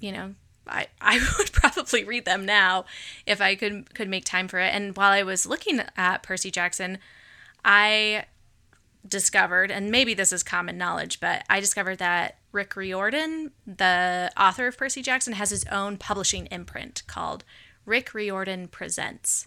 you 0.00 0.12
know, 0.12 0.34
I, 0.66 0.88
I 1.00 1.20
would 1.38 1.52
probably 1.52 2.04
read 2.04 2.24
them 2.24 2.44
now 2.44 2.84
if 3.26 3.40
I 3.40 3.54
could 3.54 3.94
could 3.94 4.08
make 4.08 4.24
time 4.24 4.48
for 4.48 4.58
it. 4.58 4.74
And 4.74 4.96
while 4.96 5.12
I 5.12 5.22
was 5.22 5.46
looking 5.46 5.80
at 5.96 6.22
Percy 6.22 6.50
Jackson, 6.50 6.98
I 7.64 8.26
discovered, 9.06 9.70
and 9.70 9.90
maybe 9.90 10.14
this 10.14 10.32
is 10.32 10.42
common 10.42 10.78
knowledge, 10.78 11.20
but 11.20 11.44
I 11.48 11.60
discovered 11.60 11.98
that 11.98 12.38
Rick 12.52 12.76
Riordan, 12.76 13.52
the 13.66 14.32
author 14.36 14.66
of 14.66 14.78
Percy 14.78 15.02
Jackson, 15.02 15.34
has 15.34 15.50
his 15.50 15.64
own 15.66 15.98
publishing 15.98 16.46
imprint 16.46 17.02
called 17.06 17.44
Rick 17.84 18.14
Riordan 18.14 18.68
Presents. 18.68 19.46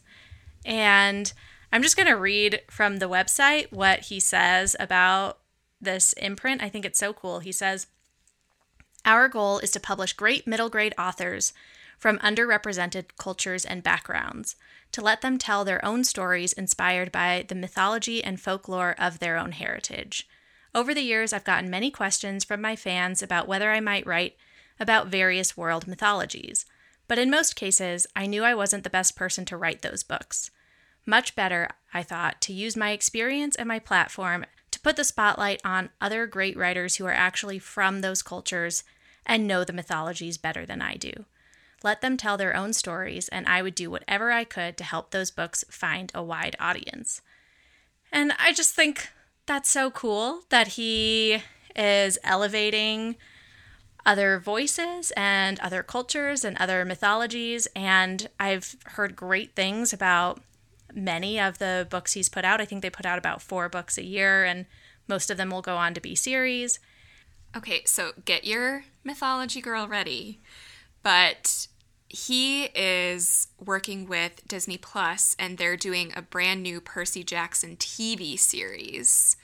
And 0.65 1.31
I'm 1.71 1.81
just 1.81 1.97
going 1.97 2.07
to 2.07 2.17
read 2.17 2.61
from 2.69 2.97
the 2.97 3.09
website 3.09 3.71
what 3.71 4.01
he 4.01 4.19
says 4.19 4.75
about 4.79 5.39
this 5.81 6.13
imprint. 6.13 6.61
I 6.61 6.69
think 6.69 6.85
it's 6.85 6.99
so 6.99 7.13
cool. 7.13 7.39
He 7.39 7.51
says, 7.51 7.87
our 9.05 9.27
goal 9.27 9.59
is 9.59 9.71
to 9.71 9.79
publish 9.79 10.13
great 10.13 10.47
middle 10.47 10.69
grade 10.69 10.93
authors 10.97 11.53
from 11.97 12.19
underrepresented 12.19 13.05
cultures 13.17 13.65
and 13.65 13.83
backgrounds, 13.83 14.55
to 14.91 15.01
let 15.01 15.21
them 15.21 15.37
tell 15.37 15.65
their 15.65 15.83
own 15.83 16.03
stories 16.03 16.53
inspired 16.53 17.11
by 17.11 17.45
the 17.47 17.55
mythology 17.55 18.23
and 18.23 18.39
folklore 18.39 18.95
of 18.97 19.19
their 19.19 19.37
own 19.37 19.51
heritage. 19.51 20.27
Over 20.75 20.93
the 20.93 21.01
years, 21.01 21.33
I've 21.33 21.43
gotten 21.43 21.69
many 21.69 21.89
questions 21.89 22.43
from 22.43 22.61
my 22.61 22.75
fans 22.75 23.23
about 23.23 23.47
whether 23.47 23.71
I 23.71 23.79
might 23.79 24.05
write 24.05 24.35
about 24.79 25.07
various 25.07 25.57
world 25.57 25.87
mythologies. 25.87 26.65
But 27.07 27.17
in 27.17 27.31
most 27.31 27.55
cases, 27.55 28.05
I 28.15 28.27
knew 28.27 28.43
I 28.43 28.53
wasn't 28.53 28.83
the 28.83 28.89
best 28.89 29.15
person 29.15 29.45
to 29.45 29.57
write 29.57 29.81
those 29.81 30.03
books. 30.03 30.51
Much 31.05 31.35
better, 31.35 31.69
I 31.93 32.03
thought, 32.03 32.41
to 32.41 32.53
use 32.53 32.75
my 32.75 32.91
experience 32.91 33.55
and 33.55 33.67
my 33.67 33.79
platform 33.79 34.45
to 34.71 34.79
put 34.79 34.95
the 34.95 35.03
spotlight 35.03 35.61
on 35.63 35.89
other 36.01 36.27
great 36.27 36.57
writers 36.57 36.95
who 36.95 37.05
are 37.05 37.13
actually 37.13 37.59
from 37.59 38.01
those 38.01 38.21
cultures 38.21 38.83
and 39.25 39.47
know 39.47 39.63
the 39.63 39.73
mythologies 39.73 40.37
better 40.37 40.65
than 40.65 40.81
I 40.81 40.95
do. 40.95 41.25
Let 41.83 42.01
them 42.01 42.17
tell 42.17 42.37
their 42.37 42.55
own 42.55 42.73
stories, 42.73 43.27
and 43.29 43.47
I 43.47 43.61
would 43.61 43.75
do 43.75 43.91
whatever 43.91 44.31
I 44.31 44.43
could 44.43 44.77
to 44.77 44.83
help 44.83 45.11
those 45.11 45.31
books 45.31 45.63
find 45.69 46.11
a 46.15 46.23
wide 46.23 46.55
audience. 46.59 47.21
And 48.11 48.33
I 48.39 48.53
just 48.53 48.73
think 48.73 49.09
that's 49.45 49.69
so 49.69 49.91
cool 49.91 50.41
that 50.49 50.69
he 50.69 51.43
is 51.75 52.17
elevating 52.23 53.15
other 54.05 54.39
voices 54.39 55.11
and 55.17 55.59
other 55.59 55.83
cultures 55.83 56.43
and 56.43 56.57
other 56.57 56.83
mythologies. 56.85 57.67
And 57.75 58.27
I've 58.39 58.75
heard 58.85 59.15
great 59.15 59.53
things 59.53 59.93
about 59.93 60.41
many 60.93 61.39
of 61.39 61.57
the 61.57 61.87
books 61.89 62.13
he's 62.13 62.29
put 62.29 62.45
out. 62.45 62.61
I 62.61 62.65
think 62.65 62.81
they 62.81 62.89
put 62.89 63.05
out 63.05 63.17
about 63.17 63.41
four 63.41 63.69
books 63.69 63.97
a 63.97 64.03
year, 64.03 64.43
and 64.43 64.65
most 65.07 65.29
of 65.29 65.37
them 65.37 65.49
will 65.49 65.61
go 65.61 65.77
on 65.77 65.93
to 65.93 66.01
be 66.01 66.15
series. 66.15 66.79
Okay, 67.55 67.81
so 67.85 68.11
get 68.25 68.45
your 68.45 68.83
mythology 69.03 69.61
girl 69.61 69.87
ready. 69.87 70.39
But 71.03 71.67
he 72.09 72.65
is 72.75 73.47
working 73.59 74.07
with 74.07 74.47
Disney 74.47 74.77
Plus 74.77 75.35
and 75.37 75.57
they're 75.57 75.77
doing 75.77 76.13
a 76.15 76.21
brand 76.21 76.63
new 76.63 76.79
Percy 76.79 77.23
Jackson 77.23 77.75
TV 77.75 78.39
series 78.39 79.35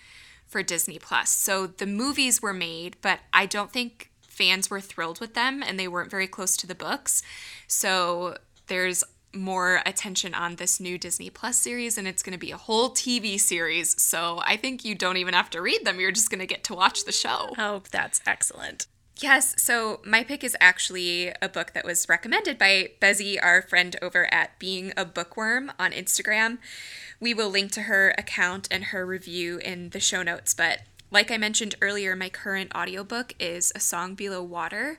for 0.46 0.64
Disney 0.64 1.00
Plus. 1.00 1.30
So 1.30 1.68
the 1.68 1.86
movies 1.86 2.42
were 2.42 2.54
made, 2.54 2.98
but 3.02 3.20
I 3.34 3.46
don't 3.46 3.72
think 3.72 4.12
fans 4.22 4.70
were 4.70 4.82
thrilled 4.82 5.20
with 5.20 5.34
them 5.34 5.62
and 5.62 5.80
they 5.80 5.88
weren't 5.88 6.12
very 6.12 6.28
close 6.28 6.56
to 6.58 6.68
the 6.68 6.76
books. 6.76 7.22
So 7.68 8.38
there's 8.68 9.04
more 9.34 9.82
attention 9.86 10.34
on 10.34 10.56
this 10.56 10.80
new 10.80 10.98
Disney 10.98 11.30
Plus 11.30 11.58
series 11.58 11.98
and 11.98 12.08
it's 12.08 12.24
going 12.24 12.34
to 12.34 12.40
be 12.40 12.52
a 12.52 12.58
whole 12.58 12.92
TV 12.92 13.40
series. 13.40 14.02
So 14.02 14.42
I 14.46 14.58
think 14.58 14.86
you 14.86 14.96
don't 14.96 15.18
even 15.18 15.34
have 15.34 15.50
to 15.52 15.62
read 15.62 15.86
them. 15.86 16.00
You're 16.00 16.12
just 16.12 16.30
going 16.30 16.40
to 16.40 16.46
get 16.46 16.64
to 16.66 16.76
watch 16.76 17.06
the 17.06 17.12
show. 17.12 17.54
Oh, 17.58 17.84
that's 17.92 18.22
excellent. 18.26 18.88
Yes, 19.18 19.62
so 19.62 20.02
my 20.04 20.24
pick 20.24 20.44
is 20.44 20.58
actually 20.60 21.32
a 21.42 21.48
book 21.48 21.74
that 21.74 21.86
was 21.86 22.10
recommended 22.10 22.58
by 22.58 22.92
Bezzy, 23.00 23.38
our 23.42 23.62
friend 23.62 23.96
over 24.02 24.32
at 24.34 24.58
Being 24.58 24.92
a 24.98 25.06
Bookworm 25.06 25.72
on 25.78 25.92
Instagram. 25.92 26.58
We 27.20 27.34
will 27.34 27.50
link 27.50 27.72
to 27.74 27.84
her 27.84 28.14
account 28.18 28.68
and 28.72 28.86
her 28.86 29.06
review 29.06 29.60
in 29.60 29.92
the 29.92 30.00
show 30.00 30.24
notes, 30.24 30.54
but 30.54 30.80
like 31.14 31.30
I 31.30 31.38
mentioned 31.38 31.76
earlier, 31.80 32.16
my 32.16 32.30
current 32.30 32.72
audiobook 32.76 33.36
is 33.40 33.72
A 33.76 33.80
Song 33.80 34.16
Below 34.16 34.42
Water, 34.42 34.98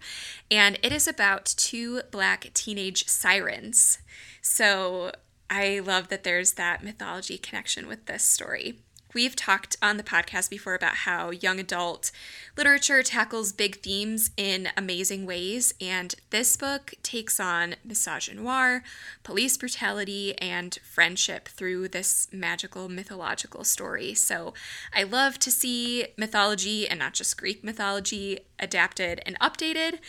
and 0.48 0.78
it 0.80 0.92
is 0.92 1.08
about 1.08 1.44
two 1.56 2.02
black 2.12 2.52
teenage 2.54 3.08
sirens. 3.08 3.98
So 4.40 5.10
I 5.50 5.80
love 5.80 6.08
that 6.08 6.22
there's 6.22 6.52
that 6.52 6.84
mythology 6.84 7.36
connection 7.36 7.88
with 7.88 8.06
this 8.06 8.22
story. 8.22 8.78
We've 9.14 9.36
talked 9.36 9.76
on 9.80 9.96
the 9.96 10.02
podcast 10.02 10.50
before 10.50 10.74
about 10.74 10.96
how 10.96 11.30
young 11.30 11.60
adult 11.60 12.10
literature 12.56 13.00
tackles 13.04 13.52
big 13.52 13.76
themes 13.80 14.32
in 14.36 14.70
amazing 14.76 15.24
ways, 15.24 15.72
and 15.80 16.12
this 16.30 16.56
book 16.56 16.94
takes 17.04 17.38
on 17.38 17.76
misogynoir, 17.86 18.82
police 19.22 19.56
brutality, 19.56 20.36
and 20.38 20.76
friendship 20.82 21.46
through 21.46 21.88
this 21.88 22.26
magical 22.32 22.88
mythological 22.88 23.62
story. 23.62 24.14
So 24.14 24.52
I 24.92 25.04
love 25.04 25.38
to 25.38 25.50
see 25.52 26.06
mythology, 26.18 26.88
and 26.88 26.98
not 26.98 27.14
just 27.14 27.38
Greek 27.38 27.62
mythology, 27.62 28.40
adapted 28.58 29.20
and 29.24 29.38
updated. 29.38 30.00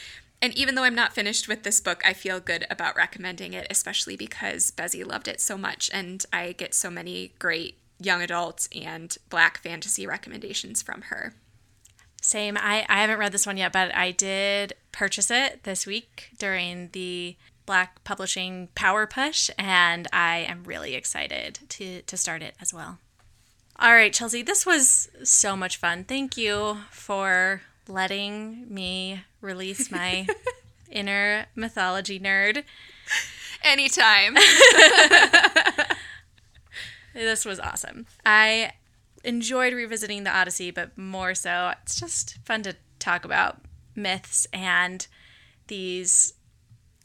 And 0.41 0.57
even 0.57 0.73
though 0.73 0.83
I'm 0.83 0.95
not 0.95 1.13
finished 1.13 1.47
with 1.47 1.61
this 1.61 1.79
book, 1.79 2.01
I 2.03 2.13
feel 2.13 2.39
good 2.39 2.65
about 2.71 2.95
recommending 2.95 3.53
it, 3.53 3.67
especially 3.69 4.17
because 4.17 4.71
Bezzy 4.71 5.05
loved 5.05 5.27
it 5.27 5.39
so 5.39 5.59
much, 5.59 5.91
and 5.93 6.25
I 6.33 6.53
get 6.53 6.73
so 6.73 6.89
many 6.89 7.33
great 7.37 7.77
young 7.99 8.21
adult 8.21 8.67
and 8.75 9.17
black 9.29 9.59
fantasy 9.59 10.05
recommendations 10.05 10.81
from 10.81 11.03
her. 11.03 11.33
Same. 12.21 12.57
I, 12.57 12.85
I 12.89 13.01
haven't 13.01 13.19
read 13.19 13.31
this 13.31 13.45
one 13.45 13.57
yet, 13.57 13.71
but 13.71 13.93
I 13.95 14.11
did 14.11 14.73
purchase 14.91 15.29
it 15.29 15.63
this 15.63 15.85
week 15.85 16.29
during 16.37 16.89
the 16.91 17.35
Black 17.65 18.03
Publishing 18.03 18.69
Power 18.75 19.05
Push, 19.07 19.49
and 19.57 20.07
I 20.13 20.37
am 20.37 20.63
really 20.63 20.95
excited 20.95 21.59
to, 21.69 22.01
to 22.01 22.17
start 22.17 22.41
it 22.41 22.55
as 22.61 22.73
well. 22.73 22.99
All 23.77 23.93
right, 23.93 24.13
Chelsey, 24.13 24.41
this 24.41 24.65
was 24.65 25.09
so 25.23 25.55
much 25.55 25.77
fun. 25.77 26.03
Thank 26.03 26.37
you 26.37 26.77
for 26.91 27.61
letting 27.87 28.73
me 28.73 29.23
release 29.41 29.91
my 29.91 30.27
inner 30.89 31.47
mythology 31.55 32.19
nerd. 32.19 32.63
Anytime. 33.63 34.35
This 37.15 37.45
was 37.45 37.59
awesome. 37.59 38.05
I 38.25 38.73
enjoyed 39.23 39.73
revisiting 39.73 40.25
the 40.25 40.35
Odyssey, 40.35 40.69
but 40.69 40.97
more 40.97 41.33
so, 41.33 41.73
it's 41.81 41.99
just 41.99 42.37
fun 42.45 42.61
to 42.63 42.75
talk 42.99 43.23
about 43.23 43.61
myths 43.95 44.45
and 44.51 45.07
these 45.67 46.33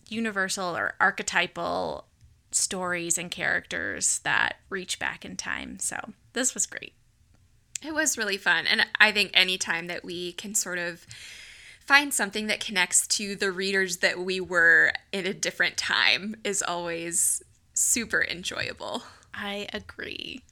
universal 0.08 0.76
or 0.76 0.94
archetypal 1.00 2.06
stories 2.50 3.16
and 3.16 3.30
characters 3.30 4.18
that 4.24 4.56
reach 4.68 4.98
back 4.98 5.24
in 5.24 5.36
time. 5.36 5.78
So, 5.78 5.96
this 6.32 6.54
was 6.54 6.66
great. 6.66 6.94
It 7.82 7.94
was 7.94 8.18
really 8.18 8.36
fun. 8.36 8.66
And 8.66 8.86
I 8.98 9.12
think 9.12 9.30
anytime 9.32 9.86
that 9.86 10.04
we 10.04 10.32
can 10.32 10.54
sort 10.54 10.78
of 10.78 11.06
find 11.86 12.12
something 12.12 12.48
that 12.48 12.60
connects 12.60 13.06
to 13.06 13.36
the 13.36 13.52
readers 13.52 13.98
that 13.98 14.18
we 14.18 14.40
were 14.40 14.92
in 15.12 15.26
a 15.26 15.32
different 15.32 15.76
time 15.76 16.36
is 16.44 16.62
always 16.62 17.42
super 17.74 18.22
enjoyable. 18.22 19.04
I 19.34 19.68
agree. 19.72 20.42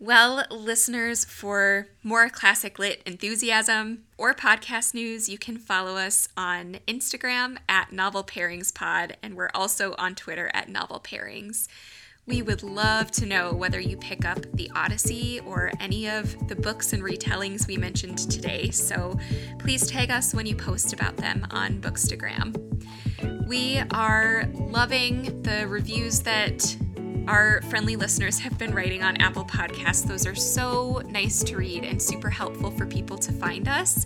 Well, 0.00 0.44
listeners, 0.50 1.24
for 1.24 1.86
more 2.02 2.28
classic 2.28 2.78
lit 2.78 3.00
enthusiasm 3.06 4.04
or 4.18 4.34
podcast 4.34 4.92
news, 4.92 5.28
you 5.28 5.38
can 5.38 5.56
follow 5.56 5.96
us 5.96 6.28
on 6.36 6.78
Instagram 6.86 7.58
at 7.68 7.92
Novel 7.92 8.24
Pairings 8.24 8.74
Pod, 8.74 9.16
and 9.22 9.34
we're 9.34 9.50
also 9.54 9.94
on 9.96 10.14
Twitter 10.14 10.50
at 10.52 10.68
Novel 10.68 11.00
Pairings. 11.00 11.68
We 12.26 12.42
would 12.42 12.62
love 12.62 13.12
to 13.12 13.26
know 13.26 13.52
whether 13.52 13.78
you 13.78 13.96
pick 13.96 14.24
up 14.24 14.40
The 14.54 14.70
Odyssey 14.74 15.40
or 15.40 15.70
any 15.78 16.08
of 16.08 16.48
the 16.48 16.56
books 16.56 16.92
and 16.92 17.02
retellings 17.02 17.66
we 17.66 17.76
mentioned 17.76 18.18
today, 18.30 18.70
so 18.70 19.18
please 19.58 19.86
tag 19.86 20.10
us 20.10 20.34
when 20.34 20.44
you 20.44 20.56
post 20.56 20.92
about 20.92 21.16
them 21.16 21.46
on 21.50 21.80
Bookstagram. 21.80 22.56
We 23.46 23.80
are 23.92 24.46
loving 24.54 25.42
the 25.42 25.68
reviews 25.68 26.20
that 26.20 26.76
our 27.28 27.62
friendly 27.62 27.96
listeners 27.96 28.38
have 28.38 28.58
been 28.58 28.74
writing 28.74 29.02
on 29.02 29.16
Apple 29.16 29.44
Podcasts. 29.44 30.06
Those 30.06 30.26
are 30.26 30.34
so 30.34 31.02
nice 31.08 31.42
to 31.44 31.56
read 31.56 31.84
and 31.84 32.00
super 32.00 32.28
helpful 32.28 32.70
for 32.70 32.86
people 32.86 33.16
to 33.18 33.32
find 33.32 33.66
us. 33.68 34.04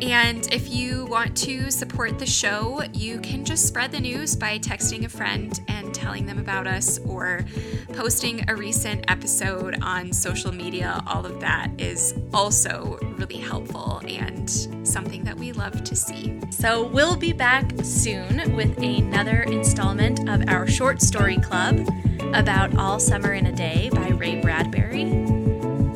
And 0.00 0.52
if 0.54 0.70
you 0.70 1.06
want 1.06 1.36
to 1.38 1.70
support 1.70 2.18
the 2.18 2.26
show, 2.26 2.82
you 2.92 3.18
can 3.20 3.44
just 3.44 3.66
spread 3.66 3.92
the 3.92 4.00
news 4.00 4.36
by 4.36 4.58
texting 4.58 5.04
a 5.04 5.08
friend 5.08 5.60
and 5.68 5.92
telling 5.92 6.24
them 6.24 6.38
about 6.38 6.66
us 6.66 6.98
or 7.00 7.44
posting 7.92 8.48
a 8.48 8.54
recent 8.54 9.04
episode 9.10 9.82
on 9.82 10.12
social 10.12 10.52
media. 10.52 11.02
All 11.06 11.26
of 11.26 11.40
that 11.40 11.70
is 11.78 12.14
also 12.32 12.98
really 13.18 13.38
helpful 13.38 14.00
and 14.06 14.48
something 14.86 15.24
that 15.24 15.36
we 15.36 15.52
love 15.52 15.84
to 15.84 15.96
see. 15.96 16.40
So, 16.50 16.86
we'll 16.86 17.16
be 17.16 17.32
back 17.32 17.72
soon 17.82 18.54
with 18.54 18.78
another 18.78 19.42
installment 19.42 20.28
of 20.28 20.48
our 20.48 20.66
short 20.66 21.02
story 21.02 21.36
club 21.36 21.86
about 22.38 22.78
All 22.78 23.00
Summer 23.00 23.32
in 23.32 23.46
a 23.46 23.52
Day 23.52 23.90
by 23.92 24.10
Ray 24.10 24.40
Bradbury. 24.40 25.06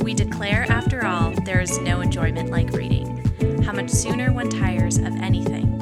We 0.02 0.12
declare, 0.12 0.66
after 0.68 1.06
all, 1.06 1.30
there 1.44 1.60
is 1.60 1.78
no 1.78 2.00
enjoyment 2.00 2.50
like 2.50 2.70
reading. 2.72 3.62
How 3.62 3.72
much 3.72 3.90
sooner 3.90 4.32
one 4.32 4.50
tires 4.50 4.98
of 4.98 5.14
anything 5.22 5.72